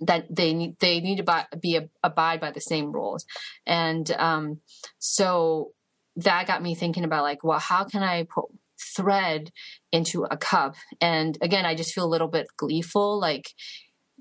that 0.00 0.34
they 0.34 0.54
need 0.54 0.78
they 0.80 1.00
need 1.00 1.16
to 1.16 1.22
buy, 1.22 1.46
be 1.60 1.78
abide 2.02 2.40
by 2.40 2.50
the 2.50 2.60
same 2.60 2.92
rules. 2.92 3.26
And 3.66 4.10
um, 4.12 4.60
so 4.98 5.72
that 6.16 6.46
got 6.46 6.62
me 6.62 6.74
thinking 6.74 7.04
about 7.04 7.22
like 7.22 7.44
well 7.44 7.58
how 7.58 7.84
can 7.84 8.02
i 8.02 8.24
put 8.24 8.46
thread 8.96 9.52
into 9.92 10.24
a 10.24 10.36
cup? 10.36 10.74
And 11.00 11.38
again 11.40 11.66
i 11.66 11.74
just 11.74 11.94
feel 11.94 12.04
a 12.04 12.08
little 12.08 12.28
bit 12.28 12.48
gleeful 12.56 13.20
like 13.20 13.54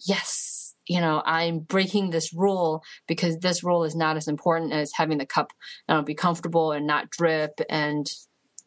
yes 0.06 0.69
you 0.90 1.00
know, 1.00 1.22
I'm 1.24 1.60
breaking 1.60 2.10
this 2.10 2.34
rule 2.34 2.84
because 3.08 3.38
this 3.38 3.64
rule 3.64 3.84
is 3.84 3.96
not 3.96 4.18
as 4.18 4.28
important 4.28 4.74
as 4.74 4.92
having 4.96 5.20
the 5.20 5.26
cup 5.26 5.54
you 5.88 5.96
know, 5.96 6.02
be 6.02 6.16
comfortable 6.16 6.72
and 6.72 6.86
not 6.86 7.12
drip 7.12 7.62
and 7.70 8.12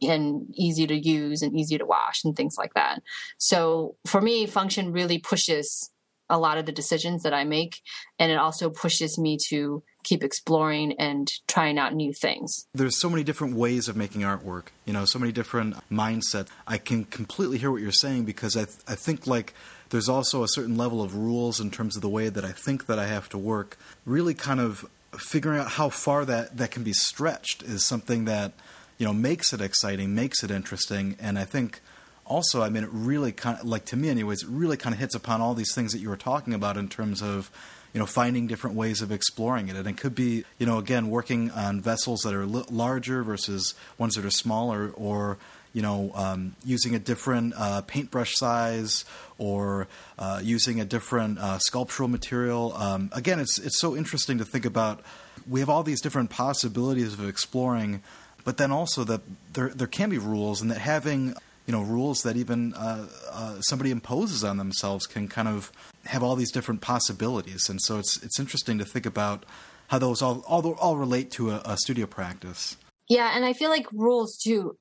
and 0.01 0.47
easy 0.55 0.87
to 0.87 0.97
use 0.97 1.43
and 1.43 1.57
easy 1.57 1.79
to 1.79 1.87
wash 1.87 2.25
and 2.25 2.35
things 2.35 2.57
like 2.59 2.75
that. 2.75 3.03
So 3.39 3.97
for 4.07 4.21
me, 4.21 4.47
function 4.47 4.93
really 4.93 5.19
pushes 5.19 5.92
a 6.33 6.39
lot 6.39 6.57
of 6.57 6.65
the 6.65 6.73
decisions 6.73 7.23
that 7.23 7.35
I 7.35 7.45
make, 7.45 7.83
and 8.19 8.33
it 8.33 8.39
also 8.39 8.71
pushes 8.71 9.19
me 9.19 9.39
to 9.51 9.83
keep 10.03 10.25
exploring 10.25 10.95
and 10.99 11.31
trying 11.47 11.79
out 11.79 11.95
new 11.95 12.13
things. 12.13 12.67
There's 12.75 12.99
so 12.99 13.11
many 13.11 13.23
different 13.23 13.55
ways 13.55 13.87
of 13.87 13.97
making 13.97 14.23
artwork, 14.23 14.69
you 14.87 14.95
know, 14.95 15.05
so 15.05 15.19
many 15.19 15.31
different 15.31 15.77
mindsets. 15.91 16.49
I 16.67 16.79
can 16.79 17.05
completely 17.05 17.59
hear 17.59 17.71
what 17.71 17.83
you're 17.83 17.93
saying 17.93 18.25
because 18.25 18.57
I, 18.57 18.65
th- 18.65 18.79
I 18.89 18.95
think 18.95 19.27
like 19.27 19.53
there's 19.91 20.09
also 20.09 20.43
a 20.43 20.49
certain 20.49 20.77
level 20.79 21.03
of 21.03 21.15
rules 21.15 21.61
in 21.61 21.71
terms 21.71 21.97
of 21.97 22.03
the 22.03 22.09
way 22.09 22.31
that 22.31 22.47
I 22.47 22.53
think 22.53 22.87
that 22.87 22.99
I 22.99 23.07
have 23.07 23.29
to 23.29 23.39
work. 23.39 23.77
Really, 24.07 24.33
kind 24.33 24.59
of 24.59 24.87
figuring 25.13 25.61
out 25.61 25.69
how 25.69 25.91
far 25.91 26.25
that 26.25 26.57
that 26.57 26.71
can 26.71 26.83
be 26.83 26.95
stretched 26.95 27.63
is 27.63 27.87
something 27.87 28.25
that 28.25 28.53
you 28.97 29.05
know 29.05 29.13
makes 29.13 29.53
it 29.53 29.61
exciting, 29.61 30.15
makes 30.15 30.43
it 30.43 30.51
interesting, 30.51 31.15
and 31.21 31.39
I 31.39 31.45
think 31.45 31.81
also, 32.25 32.63
I 32.63 32.69
mean, 32.69 32.85
it 32.85 32.91
really 32.93 33.33
kind 33.33 33.59
of 33.59 33.65
like 33.65 33.85
to 33.87 33.97
me, 33.97 34.09
anyways, 34.09 34.43
it 34.43 34.49
really 34.49 34.77
kind 34.77 34.95
of 34.95 35.01
hits 35.01 35.15
upon 35.15 35.41
all 35.41 35.55
these 35.55 35.75
things 35.75 35.93
that 35.93 35.99
you 35.99 36.09
were 36.09 36.17
talking 36.17 36.55
about 36.55 36.77
in 36.77 36.89
terms 36.89 37.23
of 37.23 37.51
you 37.93 37.99
know 37.99 38.07
finding 38.07 38.47
different 38.47 38.75
ways 38.75 39.03
of 39.03 39.13
exploring 39.13 39.69
it 39.69 39.77
and 39.77 39.87
it 39.87 39.99
could 39.99 40.15
be 40.15 40.45
you 40.59 40.65
know 40.65 40.79
again 40.79 41.11
working 41.11 41.51
on 41.51 41.79
vessels 41.79 42.23
that 42.23 42.33
are 42.33 42.47
larger 42.47 43.23
versus 43.23 43.75
ones 43.99 44.15
that 44.15 44.25
are 44.25 44.31
smaller 44.31 44.89
or 44.95 45.37
you 45.73 45.83
know, 45.83 46.13
um, 46.15 46.55
using 46.65 46.95
a 46.95 46.99
different 46.99 47.55
uh, 47.57 47.83
paintbrush 47.83 48.35
size 48.35 49.05
or 49.39 49.89
uh, 50.19 50.41
using 50.43 50.81
a 50.81 50.85
different 50.85 51.39
uh, 51.39 51.59
sculptural 51.59 52.09
material. 52.09 52.75
Um, 52.77 53.11
again, 53.13 53.41
it's 53.41 53.59
it's 53.59 53.81
so 53.81 53.97
interesting 53.97 54.39
to 54.39 54.45
think 54.45 54.65
about. 54.65 55.01
We 55.49 55.61
have 55.61 55.71
all 55.71 55.83
these 55.83 56.01
different 56.01 56.31
possibilities 56.31 57.15
of 57.15 57.27
exploring, 57.27 58.03
but 58.45 58.59
then 58.59 58.71
also 58.71 59.05
that 59.05 59.23
there 59.55 59.71
there 59.71 59.87
can 59.87 60.11
be 60.11 60.19
rules, 60.19 60.61
and 60.61 60.71
that 60.71 60.79
having 60.79 61.35
you 61.67 61.73
know 61.73 61.83
rules 61.83 62.23
that 62.23 62.37
even 62.37 62.75
uh, 62.75 63.07
uh, 63.31 63.61
somebody 63.61 63.91
imposes 63.91 64.45
on 64.45 64.57
themselves 64.57 65.07
can 65.07 65.29
kind 65.29 65.49
of 65.49 65.73
have 66.07 66.23
all 66.23 66.35
these 66.37 66.51
different 66.51 66.81
possibilities. 66.81 67.69
And 67.69 67.81
so 67.81 67.99
it's 67.99 68.23
it's 68.23 68.39
interesting 68.39 68.79
to 68.79 68.85
think 68.85 69.07
about 69.07 69.45
how 69.89 69.99
those 69.99 70.23
all 70.23 70.45
all, 70.47 70.73
all 70.75 70.97
relate 70.97 71.31
to 71.33 71.51
a, 71.51 71.63
a 71.65 71.77
studio 71.77 72.07
practice. 72.07 72.77
Yeah, 73.09 73.33
and 73.35 73.45
I 73.45 73.53
feel 73.53 73.71
like 73.71 73.87
rules 73.93 74.37
too 74.37 74.77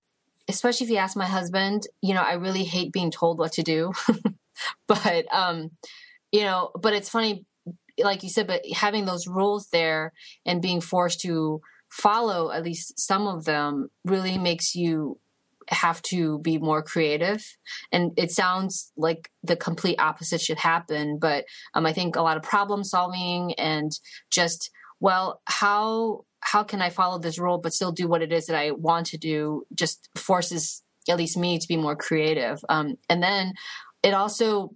especially 0.48 0.86
if 0.86 0.92
you 0.92 0.98
ask 0.98 1.16
my 1.16 1.26
husband, 1.26 1.84
you 2.02 2.14
know, 2.14 2.22
I 2.22 2.34
really 2.34 2.64
hate 2.64 2.92
being 2.92 3.12
told 3.12 3.40
what 3.40 3.54
to 3.54 3.64
do. 3.64 3.94
but 4.88 5.26
um, 5.34 5.72
you 6.32 6.42
know, 6.42 6.72
but 6.80 6.94
it's 6.94 7.10
funny 7.10 7.46
like 7.98 8.24
you 8.24 8.30
said, 8.30 8.48
but 8.48 8.62
having 8.74 9.06
those 9.06 9.28
rules 9.28 9.68
there 9.72 10.14
and 10.46 10.62
being 10.62 10.82
forced 10.82 11.22
to 11.22 11.62
follow 11.90 12.52
at 12.52 12.64
least 12.64 13.00
some 13.00 13.28
of 13.28 13.44
them 13.44 13.90
really 14.06 14.38
makes 14.38 14.76
you 14.76 15.18
have 15.72 16.02
to 16.04 16.40
be 16.40 16.58
more 16.58 16.82
creative. 16.82 17.58
And 17.92 18.12
it 18.18 18.32
sounds 18.32 18.92
like 18.98 19.30
the 19.44 19.56
complete 19.56 20.00
opposite 20.00 20.42
should 20.42 20.60
happen 20.60 21.18
but 21.18 21.46
um, 21.74 21.86
i 21.86 21.94
think 21.94 22.16
a 22.16 22.22
lot 22.22 22.38
of 22.38 22.44
problem 22.44 22.84
solving 22.84 23.54
and 23.56 23.92
just 24.30 24.70
well 25.00 25.42
how 25.46 26.24
how 26.42 26.64
can 26.64 26.82
I 26.82 26.90
follow 26.90 27.20
this 27.20 27.40
rule 27.40 27.58
but 27.58 27.74
still 27.74 27.92
do 27.92 28.08
what 28.08 28.22
it 28.22 28.34
is 28.34 28.48
that 28.48 28.56
I 28.56 28.72
want 28.72 29.08
to 29.08 29.18
do 29.18 29.66
just 29.74 30.10
forces 30.16 30.84
at 31.08 31.18
least 31.18 31.38
me 31.38 31.58
to 31.58 31.68
be 31.68 31.78
more 31.78 31.96
creative. 31.96 32.64
Um, 32.70 32.98
and 33.10 33.24
then 33.24 33.54
it 34.04 34.14
also 34.14 34.76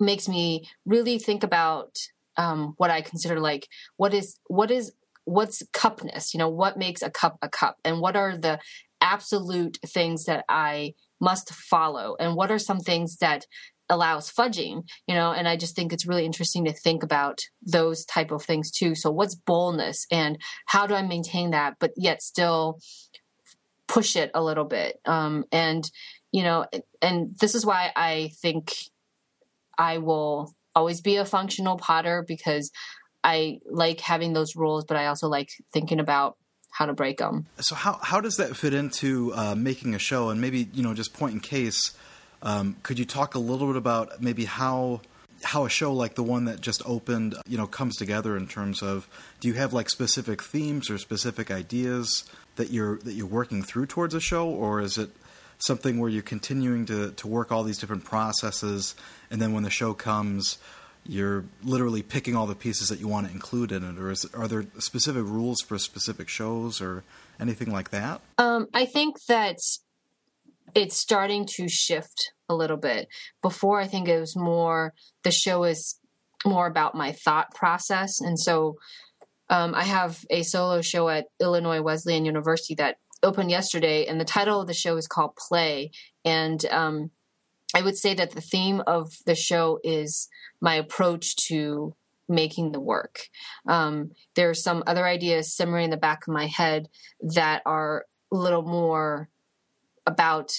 makes 0.00 0.28
me 0.28 0.68
really 0.84 1.18
think 1.18 1.42
about 1.42 1.98
um, 2.36 2.74
what 2.76 2.90
I 2.90 3.00
consider 3.00 3.38
like 3.38 3.68
what 3.96 4.12
is 4.12 4.38
what 4.48 4.70
is 4.70 4.92
what's 5.24 5.62
cupness? 5.72 6.34
You 6.34 6.38
know 6.38 6.48
what 6.48 6.76
makes 6.76 7.02
a 7.02 7.10
cup 7.10 7.38
a 7.40 7.48
cup? 7.48 7.78
And 7.84 8.00
what 8.00 8.16
are 8.16 8.36
the 8.36 8.58
absolute 9.04 9.78
things 9.86 10.24
that 10.24 10.44
i 10.48 10.94
must 11.20 11.54
follow? 11.54 12.16
And 12.18 12.34
what 12.34 12.50
are 12.50 12.58
some 12.58 12.80
things 12.80 13.16
that 13.18 13.46
allows 13.88 14.32
fudging 14.32 14.82
you 15.06 15.14
know? 15.14 15.32
And 15.32 15.46
i 15.46 15.56
just 15.56 15.76
think 15.76 15.92
it's 15.92 16.06
really 16.06 16.24
interesting 16.24 16.64
to 16.64 16.72
think 16.72 17.02
about 17.02 17.40
those 17.62 18.04
type 18.04 18.32
of 18.32 18.42
things 18.42 18.70
too. 18.70 18.94
So 18.94 19.10
what's 19.10 19.34
boldness 19.34 20.06
and 20.10 20.38
how 20.66 20.86
do 20.86 20.94
i 20.94 21.02
maintain 21.02 21.50
that 21.50 21.76
but 21.78 21.92
yet 21.96 22.22
still 22.22 22.80
push 23.86 24.16
it 24.16 24.30
a 24.34 24.42
little 24.42 24.64
bit? 24.64 24.98
Um, 25.04 25.44
and 25.52 25.88
you 26.34 26.42
know 26.42 26.66
and 27.00 27.38
this 27.38 27.54
is 27.54 27.64
why 27.64 27.92
i 27.94 28.32
think 28.42 28.74
i 29.78 29.98
will 29.98 30.52
always 30.74 31.00
be 31.00 31.14
a 31.16 31.24
functional 31.24 31.78
potter 31.78 32.24
because 32.26 32.72
i 33.22 33.60
like 33.70 34.00
having 34.00 34.32
those 34.32 34.56
rules 34.56 34.84
but 34.84 34.96
i 34.96 35.06
also 35.06 35.28
like 35.28 35.50
thinking 35.72 36.00
about 36.00 36.36
how 36.74 36.86
to 36.86 36.92
break 36.92 37.18
them 37.18 37.46
so 37.60 37.74
how, 37.74 37.98
how 38.02 38.20
does 38.20 38.36
that 38.36 38.56
fit 38.56 38.74
into 38.74 39.32
uh, 39.34 39.54
making 39.54 39.94
a 39.94 39.98
show? 39.98 40.28
And 40.30 40.40
maybe 40.40 40.68
you 40.72 40.82
know 40.82 40.92
just 40.92 41.14
point 41.14 41.34
in 41.34 41.40
case 41.40 41.92
um, 42.42 42.76
could 42.82 42.98
you 42.98 43.04
talk 43.04 43.34
a 43.34 43.38
little 43.38 43.68
bit 43.68 43.76
about 43.76 44.20
maybe 44.20 44.44
how 44.44 45.00
how 45.44 45.64
a 45.64 45.68
show 45.68 45.92
like 45.92 46.14
the 46.14 46.22
one 46.22 46.46
that 46.46 46.60
just 46.60 46.82
opened, 46.86 47.34
you 47.46 47.56
know, 47.56 47.66
comes 47.66 47.96
together 47.96 48.36
in 48.36 48.48
terms 48.48 48.82
of 48.82 49.08
do 49.40 49.48
you 49.48 49.54
have 49.54 49.72
like 49.72 49.90
specific 49.90 50.42
themes 50.42 50.90
or 50.90 50.98
specific 50.98 51.50
ideas 51.50 52.24
that 52.56 52.70
you're 52.70 52.98
that 52.98 53.12
you're 53.12 53.26
working 53.26 53.62
through 53.62 53.86
towards 53.86 54.14
a 54.14 54.20
show, 54.20 54.48
or 54.48 54.80
is 54.80 54.98
it 54.98 55.10
something 55.58 55.98
where 55.98 56.10
you're 56.10 56.22
continuing 56.22 56.86
to 56.86 57.12
to 57.12 57.28
work 57.28 57.52
all 57.52 57.62
these 57.62 57.78
different 57.78 58.04
processes, 58.04 58.94
and 59.30 59.40
then 59.40 59.52
when 59.52 59.62
the 59.62 59.70
show 59.70 59.94
comes, 59.94 60.58
you're 61.06 61.44
literally 61.62 62.02
picking 62.02 62.34
all 62.34 62.46
the 62.46 62.54
pieces 62.54 62.88
that 62.88 63.00
you 63.00 63.08
want 63.08 63.26
to 63.26 63.32
include 63.32 63.72
in 63.72 63.84
it, 63.84 63.98
or 63.98 64.10
is, 64.10 64.24
are 64.34 64.48
there 64.48 64.66
specific 64.78 65.24
rules 65.24 65.60
for 65.60 65.78
specific 65.78 66.28
shows 66.28 66.80
or 66.80 67.04
anything 67.38 67.70
like 67.70 67.90
that? 67.90 68.20
Um, 68.38 68.68
I 68.72 68.86
think 68.86 69.16
that 69.28 69.58
it's 70.74 70.96
starting 70.96 71.46
to 71.56 71.68
shift 71.68 72.32
a 72.48 72.54
little 72.54 72.76
bit. 72.76 73.08
Before, 73.42 73.80
I 73.80 73.86
think 73.86 74.08
it 74.08 74.18
was 74.18 74.36
more 74.36 74.94
the 75.22 75.30
show 75.30 75.64
is 75.64 75.98
more 76.44 76.66
about 76.66 76.94
my 76.94 77.12
thought 77.12 77.54
process. 77.54 78.20
And 78.20 78.38
so 78.38 78.76
um, 79.50 79.74
I 79.74 79.84
have 79.84 80.24
a 80.30 80.42
solo 80.42 80.82
show 80.82 81.08
at 81.08 81.26
Illinois 81.40 81.82
Wesleyan 81.82 82.24
University 82.24 82.74
that 82.76 82.96
opened 83.22 83.50
yesterday, 83.50 84.06
and 84.06 84.20
the 84.20 84.24
title 84.24 84.60
of 84.60 84.66
the 84.66 84.74
show 84.74 84.96
is 84.96 85.06
called 85.06 85.36
Play. 85.36 85.90
And 86.24 86.64
um, 86.66 87.10
I 87.74 87.82
would 87.82 87.96
say 87.96 88.14
that 88.14 88.30
the 88.30 88.40
theme 88.40 88.82
of 88.86 89.18
the 89.26 89.34
show 89.34 89.80
is 89.82 90.28
my 90.60 90.76
approach 90.76 91.36
to 91.48 91.94
making 92.28 92.72
the 92.72 92.80
work. 92.80 93.28
Um, 93.68 94.12
there 94.34 94.48
are 94.48 94.54
some 94.54 94.82
other 94.86 95.04
ideas 95.06 95.54
simmering 95.54 95.86
in 95.86 95.90
the 95.90 95.96
back 95.96 96.26
of 96.26 96.32
my 96.32 96.46
head 96.46 96.88
that 97.20 97.62
are 97.66 98.06
a 98.32 98.36
little 98.36 98.62
more 98.62 99.28
about 100.06 100.52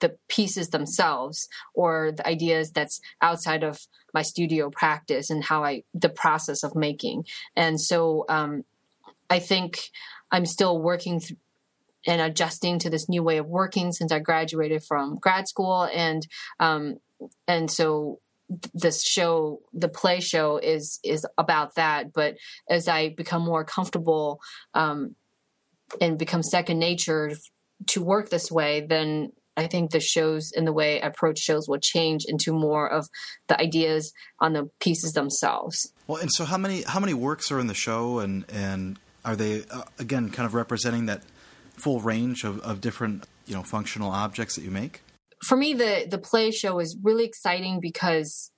the 0.00 0.16
pieces 0.28 0.68
themselves 0.68 1.48
or 1.74 2.12
the 2.12 2.26
ideas 2.26 2.70
that's 2.72 3.00
outside 3.22 3.62
of 3.62 3.86
my 4.12 4.22
studio 4.22 4.68
practice 4.68 5.30
and 5.30 5.44
how 5.44 5.64
I 5.64 5.82
the 5.94 6.08
process 6.08 6.62
of 6.62 6.76
making. 6.76 7.24
And 7.56 7.80
so 7.80 8.26
um, 8.28 8.64
I 9.30 9.38
think 9.38 9.90
I'm 10.30 10.46
still 10.46 10.78
working 10.78 11.20
th- 11.20 11.38
and 12.06 12.20
adjusting 12.20 12.78
to 12.80 12.90
this 12.90 13.08
new 13.08 13.22
way 13.22 13.38
of 13.38 13.46
working 13.46 13.92
since 13.92 14.12
I 14.12 14.18
graduated 14.18 14.82
from 14.84 15.16
grad 15.16 15.48
school. 15.48 15.88
And 15.92 16.26
um, 16.60 16.96
and 17.48 17.70
so 17.70 18.18
this 18.74 19.02
show 19.02 19.60
the 19.72 19.88
play 19.88 20.20
show 20.20 20.58
is 20.58 21.00
is 21.02 21.26
about 21.38 21.76
that. 21.76 22.12
But 22.12 22.36
as 22.68 22.88
i 22.88 23.08
become 23.08 23.42
more 23.42 23.64
comfortable 23.64 24.40
um, 24.74 25.16
and 26.00 26.18
become 26.18 26.42
second 26.42 26.78
nature 26.78 27.32
to 27.88 28.02
work 28.02 28.30
this 28.30 28.50
way 28.50 28.86
then 28.86 29.32
I 29.56 29.66
think 29.66 29.90
the 29.90 30.00
shows 30.00 30.52
and 30.56 30.66
the 30.66 30.72
way 30.72 31.00
I 31.00 31.06
approach 31.06 31.38
shows 31.38 31.68
will 31.68 31.78
change 31.78 32.24
into 32.26 32.52
more 32.52 32.90
of 32.90 33.08
the 33.48 33.60
ideas 33.60 34.12
on 34.40 34.52
the 34.52 34.68
pieces 34.80 35.12
themselves. 35.12 35.92
Well, 36.06 36.20
and 36.20 36.30
so 36.32 36.44
how 36.44 36.58
many 36.58 36.82
how 36.82 37.00
many 37.00 37.14
works 37.14 37.52
are 37.52 37.60
in 37.60 37.66
the 37.66 37.74
show, 37.74 38.18
and 38.18 38.44
and 38.50 38.98
are 39.24 39.36
they 39.36 39.64
uh, 39.70 39.82
again 39.98 40.30
kind 40.30 40.46
of 40.46 40.54
representing 40.54 41.06
that 41.06 41.22
full 41.74 42.00
range 42.00 42.44
of, 42.44 42.60
of 42.60 42.80
different 42.80 43.26
you 43.46 43.54
know 43.54 43.62
functional 43.62 44.10
objects 44.10 44.56
that 44.56 44.62
you 44.62 44.70
make? 44.70 45.02
For 45.42 45.56
me, 45.56 45.74
the 45.74 46.06
the 46.08 46.18
play 46.18 46.50
show 46.50 46.78
is 46.78 46.96
really 47.02 47.24
exciting 47.24 47.80
because 47.80 48.50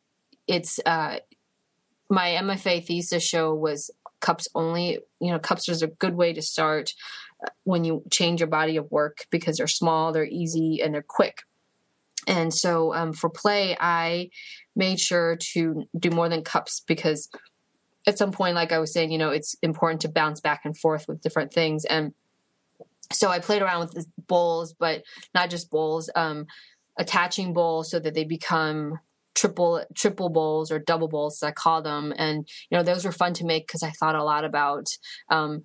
it's 0.47 0.79
uh, 0.87 1.19
my 2.09 2.31
MFA 2.31 2.85
thesis 2.85 3.25
show 3.25 3.55
was 3.55 3.91
cups 4.21 4.49
only. 4.55 4.99
You 5.21 5.33
know, 5.33 5.39
cups 5.39 5.69
is 5.69 5.83
a 5.83 5.89
good 5.89 6.14
way 6.14 6.33
to 6.33 6.43
start 6.43 6.93
when 7.64 7.85
you 7.85 8.03
change 8.11 8.41
your 8.41 8.49
body 8.49 8.77
of 8.77 8.91
work 8.91 9.27
because 9.31 9.59
they're 9.59 9.67
small, 9.67 10.12
they're 10.12 10.25
easy, 10.25 10.81
and 10.83 10.95
they're 10.95 11.05
quick. 11.07 11.43
And 12.27 12.53
so 12.53 12.95
um, 12.95 13.12
for 13.12 13.31
play, 13.31 13.77
I 13.79 14.31
made 14.75 14.99
sure 14.99 15.37
to 15.53 15.85
do 15.99 16.11
more 16.11 16.29
than 16.29 16.43
cups 16.43 16.83
because 16.87 17.29
at 18.07 18.19
some 18.19 18.33
point, 18.33 18.55
like 18.55 18.73
I 18.73 18.79
was 18.79 18.93
saying, 18.93 19.11
you 19.11 19.19
know, 19.19 19.31
it's 19.31 19.55
important 19.62 20.01
to 20.03 20.09
bounce 20.09 20.41
back 20.41 20.62
and 20.64 20.77
forth 20.77 21.07
with 21.09 21.21
different 21.21 21.53
things. 21.53 21.85
And 21.85 22.14
so 23.13 23.29
I 23.29 23.39
played 23.39 23.63
around 23.63 23.91
with 23.95 24.07
bowls, 24.27 24.75
but 24.79 25.03
not 25.35 25.51
just 25.51 25.71
bowls, 25.71 26.11
um, 26.15 26.47
attaching 26.99 27.53
bowls 27.53 27.91
so 27.91 27.99
that 27.99 28.15
they 28.15 28.25
become 28.25 28.99
triple 29.35 29.85
triple 29.95 30.31
bowls 30.31 30.71
or 30.71 30.79
double 30.79 31.09
bowls, 31.09 31.43
as 31.43 31.49
I 31.49 31.53
call 31.53 31.83
them. 31.83 32.13
And 32.17 32.49
you 32.71 32.77
know, 32.77 32.83
those 32.83 33.05
were 33.05 33.13
fun 33.13 33.35
to 33.35 33.45
make 33.45 33.67
because 33.67 33.83
I 33.83 33.91
thought 33.91 34.15
a 34.15 34.25
lot 34.25 34.45
about 34.45 34.87
um, 35.31 35.63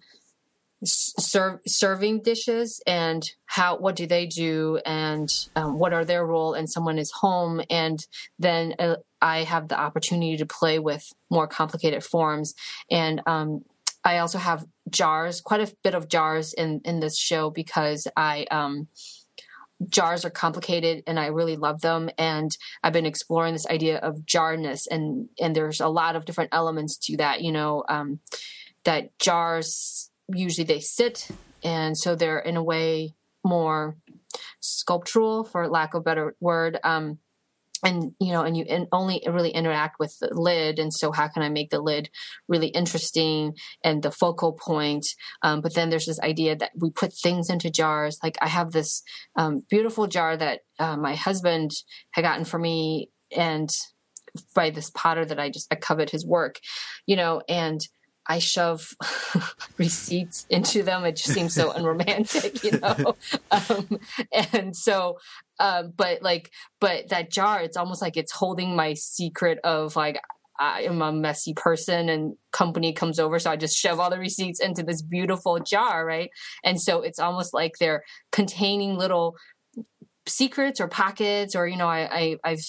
serve, 0.84 1.60
serving 1.68 2.22
dishes 2.22 2.82
and 2.88 3.24
how 3.46 3.78
what 3.78 3.96
do 3.96 4.08
they 4.08 4.26
do 4.26 4.80
and 4.86 5.30
um, 5.56 5.78
what 5.78 5.94
are 5.94 6.06
their 6.06 6.26
role 6.26 6.54
and 6.54 6.70
someone 6.70 6.98
is 6.98 7.12
home 7.12 7.62
and 7.70 8.08
then 8.40 8.74
uh, 8.80 8.96
i 9.22 9.44
have 9.44 9.68
the 9.68 9.80
opportunity 9.80 10.38
to 10.38 10.46
play 10.46 10.80
with 10.80 11.14
more 11.30 11.48
complicated 11.48 12.04
forms 12.04 12.56
and 12.90 13.22
um, 13.28 13.64
i 14.04 14.18
also 14.18 14.38
have 14.38 14.66
jars 14.90 15.42
quite 15.42 15.62
a 15.62 15.74
bit 15.84 15.96
of 15.96 16.10
jars 16.10 16.54
in 16.54 16.82
in 16.86 17.00
this 17.00 17.18
show 17.18 17.50
because 17.50 18.08
i 18.16 18.46
um, 18.52 18.88
jars 19.90 20.24
are 20.24 20.30
complicated 20.30 21.02
and 21.08 21.20
I 21.20 21.28
really 21.28 21.56
love 21.56 21.82
them. 21.82 22.12
And 22.16 22.56
I've 22.84 22.94
been 22.94 23.08
exploring 23.08 23.54
this 23.54 23.66
idea 23.66 23.98
of 23.98 24.28
jarness 24.28 24.86
and, 24.92 25.28
and 25.40 25.56
there's 25.56 25.82
a 25.82 25.88
lot 25.88 26.16
of 26.16 26.26
different 26.26 26.54
elements 26.54 26.98
to 27.08 27.18
that, 27.18 27.42
you 27.42 27.52
know, 27.52 27.84
um, 27.90 28.20
that 28.84 29.18
jars 29.20 30.12
usually 30.36 30.66
they 30.66 30.80
sit, 30.80 31.28
and 31.64 31.98
so 31.98 32.16
they're 32.16 32.40
in 32.40 32.58
a 32.58 32.64
way 32.64 33.14
more 33.44 33.96
sculptural, 34.60 35.44
for 35.44 35.68
lack 35.68 35.94
of 35.94 36.02
a 36.02 36.04
better 36.04 36.36
word. 36.40 36.80
Um, 36.84 37.20
and 37.84 38.14
you 38.20 38.32
know, 38.32 38.44
and 38.44 38.56
you 38.56 38.66
in, 38.68 38.88
only 38.92 39.24
really 39.28 39.50
interact 39.50 39.98
with 40.00 40.18
the 40.20 40.30
lid, 40.34 40.80
and 40.80 40.94
so 40.94 41.12
how 41.12 41.28
can 41.28 41.44
I 41.44 41.50
make 41.50 41.70
the 41.70 41.82
lid 41.82 42.10
really 42.48 42.68
interesting 42.68 43.54
and 43.84 44.04
the 44.04 44.12
focal 44.12 44.54
point? 44.54 45.06
Um, 45.42 45.62
but 45.62 45.74
then 45.74 45.90
there's 45.90 46.06
this 46.06 46.20
idea 46.20 46.56
that 46.56 46.72
we 46.76 46.92
put 46.92 47.14
things 47.14 47.50
into 47.50 47.70
jars. 47.70 48.20
Like 48.24 48.38
I 48.42 48.48
have 48.48 48.72
this 48.72 49.04
um, 49.36 49.62
beautiful 49.70 50.08
jar 50.08 50.38
that 50.38 50.62
uh, 50.80 50.98
my 50.98 51.16
husband 51.16 51.72
had 52.12 52.24
gotten 52.24 52.46
for 52.46 52.60
me, 52.60 53.10
and 53.36 53.70
by 54.56 54.70
this 54.70 54.90
potter 54.90 55.26
that 55.26 55.40
I 55.40 55.50
just 55.50 55.68
I 55.72 55.76
covet 55.76 56.10
his 56.10 56.26
work, 56.26 56.60
you 57.06 57.16
know, 57.16 57.42
and 57.50 57.82
I 58.32 58.40
shove 58.40 58.96
receipts 59.78 60.46
into 60.50 60.84
them. 60.84 61.04
It 61.04 61.18
just 61.18 61.34
seems 61.34 61.54
so 61.54 61.72
unromantic, 61.76 62.64
you 62.64 62.80
know. 62.80 63.18
Um, 63.52 64.00
and 64.54 64.74
so, 64.74 65.18
uh, 65.60 65.84
but 65.84 66.22
like, 66.22 66.50
but 66.80 67.10
that 67.10 67.30
jar, 67.30 67.62
it's 67.62 67.76
almost 67.76 68.02
like 68.02 68.16
it's 68.16 68.32
holding 68.32 68.74
my 68.74 68.94
secret 68.94 69.60
of 69.66 69.98
like 69.98 70.22
I 70.58 70.84
am 70.84 71.02
a 71.02 71.12
messy 71.12 71.54
person, 71.54 72.08
and 72.08 72.36
company 72.54 72.94
comes 72.94 73.20
over, 73.20 73.38
so 73.38 73.52
I 73.52 73.58
just 73.58 73.76
shove 73.76 74.00
all 74.00 74.10
the 74.10 74.18
receipts 74.18 74.62
into 74.62 74.82
this 74.82 75.02
beautiful 75.02 75.60
jar, 75.60 76.06
right? 76.06 76.30
And 76.64 76.80
so 76.80 77.02
it's 77.02 77.20
almost 77.20 77.54
like 77.54 77.74
they're 77.80 78.04
containing 78.32 78.98
little 78.98 79.36
secrets 80.26 80.80
or 80.80 80.88
pockets, 80.88 81.54
or 81.54 81.68
you 81.68 81.76
know, 81.76 81.90
I, 81.90 82.38
I 82.46 82.50
have 82.50 82.62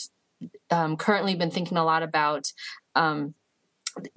um, 0.73 0.97
currently 0.97 1.37
been 1.37 1.53
thinking 1.53 1.79
a 1.79 1.85
lot 1.85 2.03
about. 2.03 2.47
Um, 2.97 3.35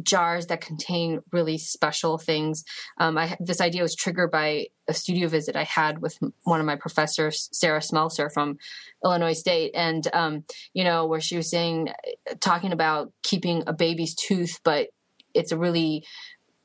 jars 0.01 0.47
that 0.47 0.61
contain 0.61 1.21
really 1.32 1.57
special 1.57 2.17
things. 2.17 2.63
Um, 2.97 3.17
I, 3.17 3.38
this 3.39 3.61
idea 3.61 3.82
was 3.82 3.95
triggered 3.95 4.32
by 4.32 4.67
a 4.88 4.93
studio 4.93 5.28
visit 5.28 5.55
I 5.55 5.63
had 5.63 6.01
with 6.01 6.17
one 6.43 6.59
of 6.59 6.65
my 6.65 6.76
professors, 6.76 7.49
Sarah 7.51 7.80
Smelser 7.80 8.32
from 8.32 8.57
Illinois 9.03 9.34
State, 9.34 9.71
and 9.76 10.07
um, 10.13 10.43
you 10.73 10.84
know 10.84 11.05
where 11.05 11.21
she 11.21 11.38
was 11.38 11.49
saying, 11.49 11.89
talking 12.39 12.71
about 12.71 13.11
keeping 13.23 13.63
a 13.67 13.73
baby's 13.73 14.15
tooth, 14.15 14.59
but 14.63 14.89
it's 15.34 15.51
a 15.51 15.57
really 15.57 16.05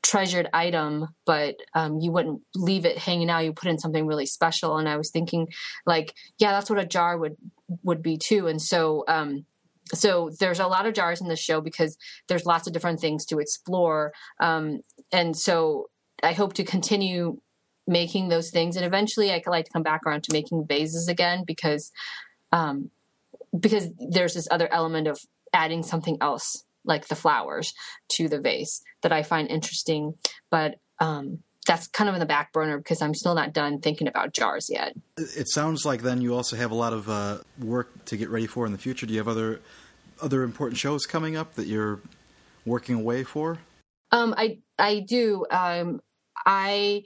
treasured 0.03 0.49
item, 0.53 1.07
but 1.25 1.55
um, 1.75 1.99
you 1.99 2.11
wouldn't 2.11 2.41
leave 2.55 2.85
it 2.85 2.97
hanging 2.97 3.29
out. 3.29 3.45
You 3.45 3.53
put 3.53 3.69
in 3.69 3.77
something 3.77 4.07
really 4.07 4.25
special. 4.25 4.77
And 4.77 4.89
I 4.89 4.97
was 4.97 5.11
thinking, 5.11 5.47
like, 5.85 6.15
yeah, 6.39 6.51
that's 6.51 6.69
what 6.69 6.79
a 6.79 6.85
jar 6.85 7.17
would 7.17 7.37
would 7.83 8.01
be 8.01 8.17
too. 8.17 8.47
And 8.47 8.61
so 8.61 9.05
um, 9.07 9.45
so 9.93 10.29
there's 10.39 10.59
a 10.59 10.67
lot 10.67 10.85
of 10.85 10.93
jars 10.93 11.21
in 11.21 11.27
the 11.27 11.35
show 11.35 11.61
because 11.61 11.97
there's 12.27 12.45
lots 12.45 12.67
of 12.67 12.73
different 12.73 12.99
things 12.99 13.25
to 13.25 13.39
explore 13.39 14.13
um, 14.39 14.79
and 15.11 15.37
so 15.37 15.89
i 16.23 16.33
hope 16.33 16.53
to 16.53 16.63
continue 16.63 17.39
making 17.87 18.29
those 18.29 18.51
things 18.51 18.75
and 18.75 18.85
eventually 18.85 19.31
i 19.31 19.41
like 19.47 19.65
to 19.65 19.71
come 19.71 19.83
back 19.83 20.01
around 20.05 20.23
to 20.23 20.33
making 20.33 20.65
vases 20.67 21.07
again 21.07 21.43
because 21.45 21.91
um, 22.51 22.89
because 23.57 23.87
there's 23.97 24.33
this 24.33 24.47
other 24.51 24.71
element 24.71 25.07
of 25.07 25.19
adding 25.53 25.83
something 25.83 26.17
else 26.21 26.63
like 26.85 27.07
the 27.07 27.15
flowers 27.15 27.73
to 28.09 28.27
the 28.27 28.39
vase 28.39 28.81
that 29.01 29.11
i 29.11 29.23
find 29.23 29.49
interesting 29.49 30.13
but 30.49 30.75
um, 30.99 31.39
that's 31.67 31.87
kind 31.87 32.09
of 32.09 32.15
in 32.15 32.19
the 32.19 32.25
back 32.25 32.51
burner 32.53 32.77
because 32.77 33.01
I'm 33.01 33.13
still 33.13 33.35
not 33.35 33.53
done 33.53 33.79
thinking 33.79 34.07
about 34.07 34.33
jars 34.33 34.67
yet. 34.69 34.95
It 35.17 35.47
sounds 35.47 35.85
like 35.85 36.01
then 36.01 36.21
you 36.21 36.35
also 36.35 36.55
have 36.55 36.71
a 36.71 36.75
lot 36.75 36.93
of 36.93 37.09
uh, 37.09 37.39
work 37.59 38.05
to 38.05 38.17
get 38.17 38.29
ready 38.29 38.47
for 38.47 38.65
in 38.65 38.71
the 38.71 38.77
future. 38.77 39.05
Do 39.05 39.13
you 39.13 39.19
have 39.19 39.27
other 39.27 39.61
other 40.21 40.43
important 40.43 40.77
shows 40.77 41.05
coming 41.05 41.35
up 41.35 41.55
that 41.55 41.67
you're 41.67 41.99
working 42.65 42.95
away 42.95 43.23
for? 43.23 43.59
Um, 44.11 44.33
I 44.37 44.59
I 44.77 44.99
do. 45.07 45.45
Um, 45.49 46.01
I 46.45 47.03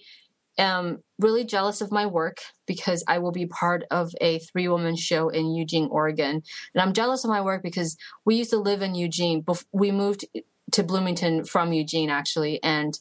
am 0.58 1.00
really 1.20 1.44
jealous 1.44 1.82
of 1.82 1.92
my 1.92 2.06
work 2.06 2.38
because 2.66 3.04
I 3.08 3.20
will 3.20 3.32
be 3.32 3.46
part 3.46 3.84
of 3.92 4.12
a 4.22 4.40
three 4.40 4.68
woman 4.68 4.96
show 4.96 5.30
in 5.30 5.54
Eugene, 5.54 5.88
Oregon, 5.92 6.42
and 6.74 6.82
I'm 6.82 6.94
jealous 6.94 7.24
of 7.24 7.30
my 7.30 7.42
work 7.42 7.64
because 7.64 7.98
we 8.26 8.36
used 8.36 8.52
to 8.52 8.58
live 8.58 8.82
in 8.82 8.96
Eugene. 8.96 9.46
We 9.72 9.92
moved 9.92 10.26
to 10.72 10.84
Bloomington 10.84 11.46
from 11.46 11.74
Eugene 11.74 12.10
actually, 12.10 12.62
and 12.64 12.98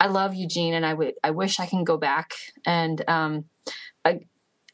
I 0.00 0.06
love 0.06 0.34
Eugene, 0.34 0.74
and 0.74 0.86
I 0.86 0.94
would 0.94 1.14
I 1.22 1.30
wish 1.30 1.60
I 1.60 1.66
can 1.66 1.84
go 1.84 1.96
back 1.96 2.32
and 2.66 3.02
um, 3.08 3.44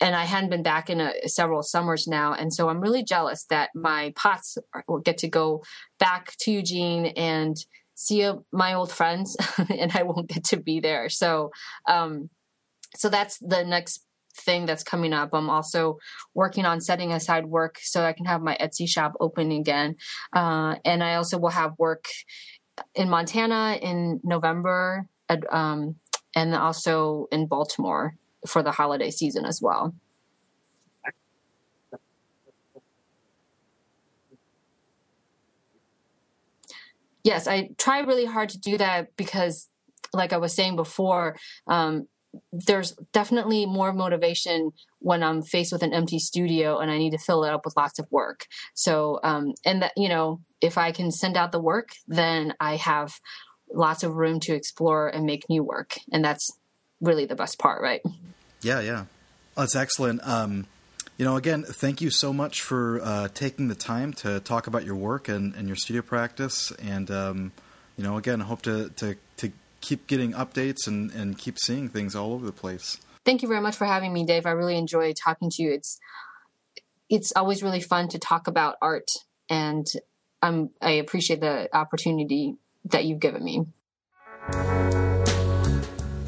and 0.01 0.17
I 0.17 0.25
hadn't 0.25 0.51
been 0.51 0.63
back 0.63 0.89
in 0.89 1.01
a, 1.01 1.29
several 1.29 1.63
summers 1.63 2.07
now, 2.07 2.33
and 2.33 2.53
so 2.53 2.69
I'm 2.69 2.81
really 2.81 3.05
jealous 3.05 3.45
that 3.51 3.71
my 3.75 4.13
pots 4.17 4.57
will 4.89 5.01
get 5.01 5.19
to 5.19 5.29
go 5.29 5.63
back 5.99 6.35
to 6.41 6.53
Eugene 6.53 7.07
and 7.07 7.57
see 7.95 8.25
uh, 8.25 8.37
my 8.53 8.75
old 8.75 8.91
friends, 8.91 9.37
and 9.79 9.93
I 9.95 10.03
won't 10.03 10.29
get 10.29 10.45
to 10.45 10.57
be 10.57 10.81
there. 10.81 11.09
So, 11.09 11.51
um, 11.87 12.31
so 12.97 13.09
that's 13.09 13.39
the 13.39 13.65
next 13.65 14.05
thing 14.35 14.67
that's 14.67 14.83
coming 14.83 15.13
up. 15.13 15.31
I'm 15.33 15.51
also 15.51 15.99
working 16.35 16.65
on 16.65 16.81
setting 16.81 17.13
aside 17.13 17.47
work 17.47 17.79
so 17.83 18.05
I 18.05 18.13
can 18.13 18.25
have 18.27 18.41
my 18.41 18.57
Etsy 18.61 18.89
shop 18.89 19.13
open 19.21 19.53
again. 19.53 19.97
Uh, 20.33 20.77
and 20.85 21.05
I 21.05 21.17
also 21.17 21.39
will 21.39 21.51
have 21.51 21.79
work 21.79 22.07
in 22.95 23.11
Montana 23.11 23.79
in 23.81 24.21
November 24.25 25.07
um, 25.51 25.97
and 26.35 26.55
also 26.55 27.27
in 27.31 27.47
Baltimore 27.47 28.15
for 28.47 28.63
the 28.63 28.73
holiday 28.73 29.11
season 29.11 29.45
as 29.45 29.61
well. 29.63 29.95
Yes, 37.23 37.47
I 37.47 37.71
try 37.77 38.01
really 38.01 38.25
hard 38.25 38.49
to 38.51 38.59
do 38.59 38.79
that 38.79 39.15
because, 39.17 39.69
like 40.15 40.33
I 40.33 40.39
was 40.39 40.55
saying 40.55 40.77
before, 40.77 41.37
um, 41.67 42.07
there's 42.53 42.93
definitely 43.13 43.67
more 43.67 43.93
motivation 43.93 44.71
when 45.01 45.23
I'm 45.23 45.43
faced 45.43 45.73
with 45.73 45.83
an 45.83 45.93
empty 45.93 46.19
studio 46.19 46.79
and 46.79 46.91
I 46.91 46.99
need 46.99 47.11
to 47.11 47.19
fill 47.19 47.45
it 47.45 47.53
up 47.53 47.65
with 47.65 47.77
lots 47.77 47.99
of 47.99 48.07
work. 48.11 48.47
So, 48.75 49.21
um, 49.25 49.55
and 49.67 49.83
that, 49.83 49.93
you 49.97 50.09
know, 50.09 50.41
if 50.61 50.79
I 50.79 50.93
can 50.93 51.11
send 51.11 51.37
out 51.37 51.53
the 51.53 51.61
work, 51.61 51.91
then 52.07 52.55
I 52.61 52.77
have 52.77 53.19
lots 53.73 54.03
of 54.03 54.15
room 54.15 54.41
to 54.41 54.55
explore 54.55 55.09
and 55.09 55.27
make 55.27 55.49
new 55.49 55.63
work. 55.63 55.99
And 56.13 56.25
that's 56.25 56.51
really 57.01 57.27
the 57.27 57.37
best 57.37 57.59
part, 57.59 57.83
right? 57.83 58.03
Yeah, 58.63 58.81
yeah. 58.81 59.05
That's 59.57 59.77
excellent. 59.77 60.21
Um, 60.27 60.67
you 61.17 61.25
know, 61.25 61.37
again, 61.37 61.65
thank 61.65 62.01
you 62.01 62.11
so 62.11 62.33
much 62.33 62.63
for 62.63 63.01
uh, 63.03 63.29
taking 63.35 63.69
the 63.69 63.75
time 63.75 64.13
to 64.15 64.41
talk 64.41 64.67
about 64.67 64.85
your 64.85 64.97
work 64.97 65.29
and, 65.29 65.55
and 65.55 65.67
your 65.67 65.77
studio 65.77 66.03
practice. 66.03 66.73
And, 66.83 67.11
um, 67.11 67.53
you 67.97 68.05
know, 68.05 68.17
again, 68.17 68.41
hope 68.41 68.63
to, 68.63 68.89
to, 68.97 69.17
to 69.37 69.53
keep 69.81 70.07
getting 70.07 70.33
updates 70.33 70.87
and, 70.87 71.11
and 71.11 71.37
keep 71.37 71.59
seeing 71.59 71.89
things 71.89 72.15
all 72.15 72.33
over 72.33 72.47
the 72.47 72.53
place. 72.53 72.99
Thank 73.25 73.43
you 73.43 73.49
very 73.49 73.61
much 73.61 73.77
for 73.77 73.85
having 73.85 74.13
me, 74.13 74.25
Dave. 74.25 74.47
I 74.47 74.53
really 74.53 74.77
enjoy 74.77 75.13
talking 75.13 75.51
to 75.51 75.63
you. 75.63 75.73
It's 75.73 75.99
it's 77.11 77.33
always 77.35 77.63
really 77.63 77.81
fun 77.81 78.09
to 78.09 78.19
talk 78.19 78.47
about 78.47 78.77
art, 78.81 79.09
and 79.51 79.87
I'm 80.41 80.71
I 80.81 80.93
appreciate 80.93 81.41
the 81.41 81.69
opportunity 81.77 82.57
that 82.87 83.05
you've 83.05 83.21
given 83.21 83.45
me. 83.45 83.67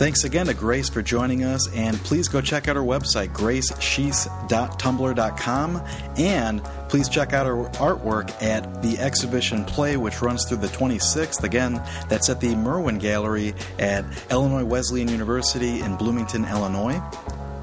Thanks 0.03 0.25
again 0.25 0.47
to 0.47 0.55
Grace 0.55 0.89
for 0.89 1.01
joining 1.01 1.45
us, 1.45 1.73
and 1.77 1.97
please 1.99 2.27
go 2.27 2.41
check 2.41 2.67
out 2.67 2.77
our 2.77 2.83
website, 2.83 3.29
gracesheese.tumblr.com, 3.29 5.83
and 6.19 6.65
please 6.89 7.09
check 7.09 7.33
out 7.33 7.47
our 7.47 7.71
artwork 7.75 8.43
at 8.43 8.83
the 8.83 8.99
exhibition 8.99 9.65
Play, 9.65 9.97
which 9.97 10.21
runs 10.21 10.45
through 10.45 10.57
the 10.57 10.67
26th. 10.67 11.45
Again, 11.45 11.75
that's 12.09 12.29
at 12.29 12.41
the 12.41 12.57
Merwin 12.57 12.99
Gallery 12.99 13.55
at 13.79 14.05
Illinois 14.33 14.65
Wesleyan 14.65 15.07
University 15.07 15.83
in 15.83 15.95
Bloomington, 15.95 16.47
Illinois. 16.47 17.01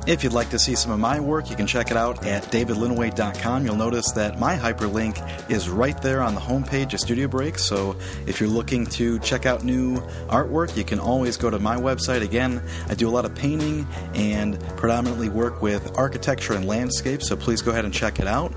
If 0.09 0.23
you'd 0.23 0.33
like 0.33 0.49
to 0.49 0.57
see 0.57 0.73
some 0.73 0.91
of 0.91 0.99
my 0.99 1.19
work, 1.19 1.51
you 1.51 1.55
can 1.55 1.67
check 1.67 1.91
it 1.91 1.95
out 1.95 2.25
at 2.25 2.41
davidlinneweh.com. 2.45 3.63
You'll 3.63 3.75
notice 3.75 4.11
that 4.13 4.39
my 4.39 4.55
hyperlink 4.55 5.51
is 5.51 5.69
right 5.69 6.01
there 6.01 6.23
on 6.23 6.33
the 6.33 6.41
homepage 6.41 6.95
of 6.95 6.99
Studio 6.99 7.27
Break. 7.27 7.59
So 7.59 7.95
if 8.25 8.39
you're 8.39 8.49
looking 8.49 8.87
to 8.87 9.19
check 9.19 9.45
out 9.45 9.63
new 9.63 9.97
artwork, 10.27 10.75
you 10.75 10.83
can 10.83 10.97
always 10.99 11.37
go 11.37 11.51
to 11.51 11.59
my 11.59 11.75
website. 11.75 12.23
Again, 12.23 12.59
I 12.87 12.95
do 12.95 13.07
a 13.07 13.11
lot 13.11 13.23
of 13.23 13.35
painting 13.35 13.85
and 14.15 14.59
predominantly 14.77 15.29
work 15.29 15.61
with 15.61 15.95
architecture 15.95 16.53
and 16.53 16.65
landscape, 16.65 17.21
so 17.21 17.35
please 17.37 17.61
go 17.61 17.69
ahead 17.69 17.85
and 17.85 17.93
check 17.93 18.19
it 18.19 18.25
out. 18.25 18.51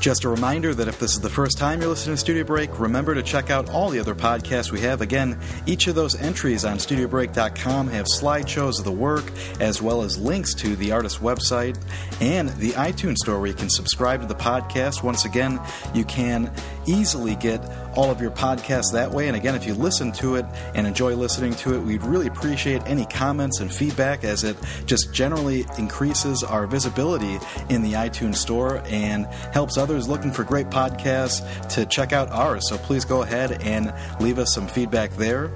Just 0.00 0.24
a 0.24 0.30
reminder 0.30 0.74
that 0.74 0.88
if 0.88 0.98
this 0.98 1.12
is 1.12 1.20
the 1.20 1.28
first 1.28 1.58
time 1.58 1.78
you're 1.78 1.90
listening 1.90 2.14
to 2.14 2.20
Studio 2.20 2.42
Break, 2.42 2.80
remember 2.80 3.14
to 3.14 3.22
check 3.22 3.50
out 3.50 3.68
all 3.68 3.90
the 3.90 4.00
other 4.00 4.14
podcasts 4.14 4.72
we 4.72 4.80
have. 4.80 5.02
Again, 5.02 5.38
each 5.66 5.88
of 5.88 5.94
those 5.94 6.18
entries 6.18 6.64
on 6.64 6.78
studiobreak.com 6.78 7.88
have 7.88 8.06
slideshows 8.06 8.78
of 8.78 8.86
the 8.86 8.92
work, 8.92 9.30
as 9.60 9.82
well 9.82 10.00
as 10.00 10.16
links 10.16 10.54
to 10.54 10.74
the 10.74 10.90
artist's 10.90 11.18
website 11.18 11.78
and 12.22 12.48
the 12.48 12.70
iTunes 12.70 13.16
store 13.16 13.40
where 13.40 13.48
you 13.48 13.54
can 13.54 13.68
subscribe 13.68 14.22
to 14.22 14.26
the 14.26 14.34
podcast. 14.34 15.02
Once 15.02 15.26
again, 15.26 15.60
you 15.92 16.06
can 16.06 16.50
easily 16.90 17.36
get 17.36 17.60
all 17.94 18.10
of 18.10 18.20
your 18.20 18.30
podcasts 18.30 18.92
that 18.92 19.10
way. 19.10 19.28
And 19.28 19.36
again, 19.36 19.54
if 19.54 19.66
you 19.66 19.74
listen 19.74 20.12
to 20.12 20.36
it 20.36 20.44
and 20.74 20.86
enjoy 20.86 21.14
listening 21.14 21.54
to 21.54 21.74
it, 21.74 21.80
we'd 21.80 22.02
really 22.02 22.26
appreciate 22.26 22.82
any 22.86 23.06
comments 23.06 23.60
and 23.60 23.72
feedback 23.72 24.24
as 24.24 24.44
it 24.44 24.56
just 24.86 25.12
generally 25.12 25.66
increases 25.78 26.42
our 26.42 26.66
visibility 26.66 27.38
in 27.68 27.82
the 27.82 27.92
iTunes 27.92 28.36
store 28.36 28.82
and 28.86 29.26
helps 29.52 29.76
others 29.76 30.08
looking 30.08 30.32
for 30.32 30.44
great 30.44 30.68
podcasts 30.68 31.40
to 31.68 31.86
check 31.86 32.12
out 32.12 32.28
ours. 32.30 32.68
So 32.68 32.76
please 32.78 33.04
go 33.04 33.22
ahead 33.22 33.62
and 33.62 33.94
leave 34.20 34.38
us 34.38 34.52
some 34.54 34.66
feedback 34.66 35.12
there. 35.12 35.50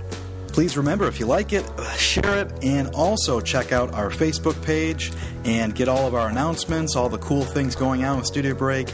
Please 0.49 0.77
remember 0.77 1.09
if 1.09 1.19
you 1.19 1.27
like 1.27 1.53
it, 1.53 1.69
uh, 1.79 1.93
share 1.95 2.43
it, 2.43 2.63
and 2.63 2.87
also 2.95 3.41
check 3.41 3.73
out 3.73 3.93
our 3.93 4.09
Facebook 4.09 4.63
page 4.65 5.11
and 5.45 5.75
get 5.75 5.89
all 5.89 6.07
of 6.07 6.15
our 6.15 6.29
announcements, 6.29 6.95
all 6.95 7.09
the 7.09 7.19
cool 7.19 7.43
things 7.43 7.75
going 7.75 8.05
on 8.05 8.19
with 8.19 8.27
Studio 8.27 8.55
Break, 8.55 8.89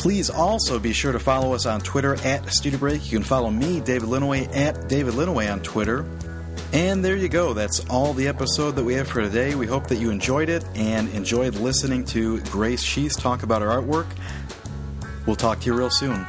Please 0.00 0.30
also 0.30 0.78
be 0.78 0.94
sure 0.94 1.12
to 1.12 1.18
follow 1.18 1.52
us 1.52 1.66
on 1.66 1.78
Twitter 1.82 2.14
at 2.24 2.48
Studio 2.48 2.78
Break. 2.78 3.04
You 3.04 3.18
can 3.18 3.22
follow 3.22 3.50
me, 3.50 3.80
David 3.80 4.08
Linneweh, 4.08 4.56
at 4.56 4.88
David 4.88 5.12
Linneweh 5.12 5.52
on 5.52 5.60
Twitter. 5.60 6.06
And 6.72 7.04
there 7.04 7.16
you 7.16 7.28
go. 7.28 7.52
That's 7.52 7.86
all 7.90 8.14
the 8.14 8.26
episode 8.26 8.76
that 8.76 8.84
we 8.84 8.94
have 8.94 9.08
for 9.08 9.20
today. 9.20 9.54
We 9.54 9.66
hope 9.66 9.88
that 9.88 9.96
you 9.96 10.08
enjoyed 10.08 10.48
it 10.48 10.64
and 10.74 11.10
enjoyed 11.10 11.56
listening 11.56 12.06
to 12.06 12.40
Grace 12.44 12.82
Sheese 12.82 13.14
talk 13.14 13.42
about 13.42 13.60
her 13.60 13.68
artwork. 13.68 14.06
We'll 15.26 15.36
talk 15.36 15.60
to 15.60 15.66
you 15.66 15.74
real 15.74 15.90
soon. 15.90 16.26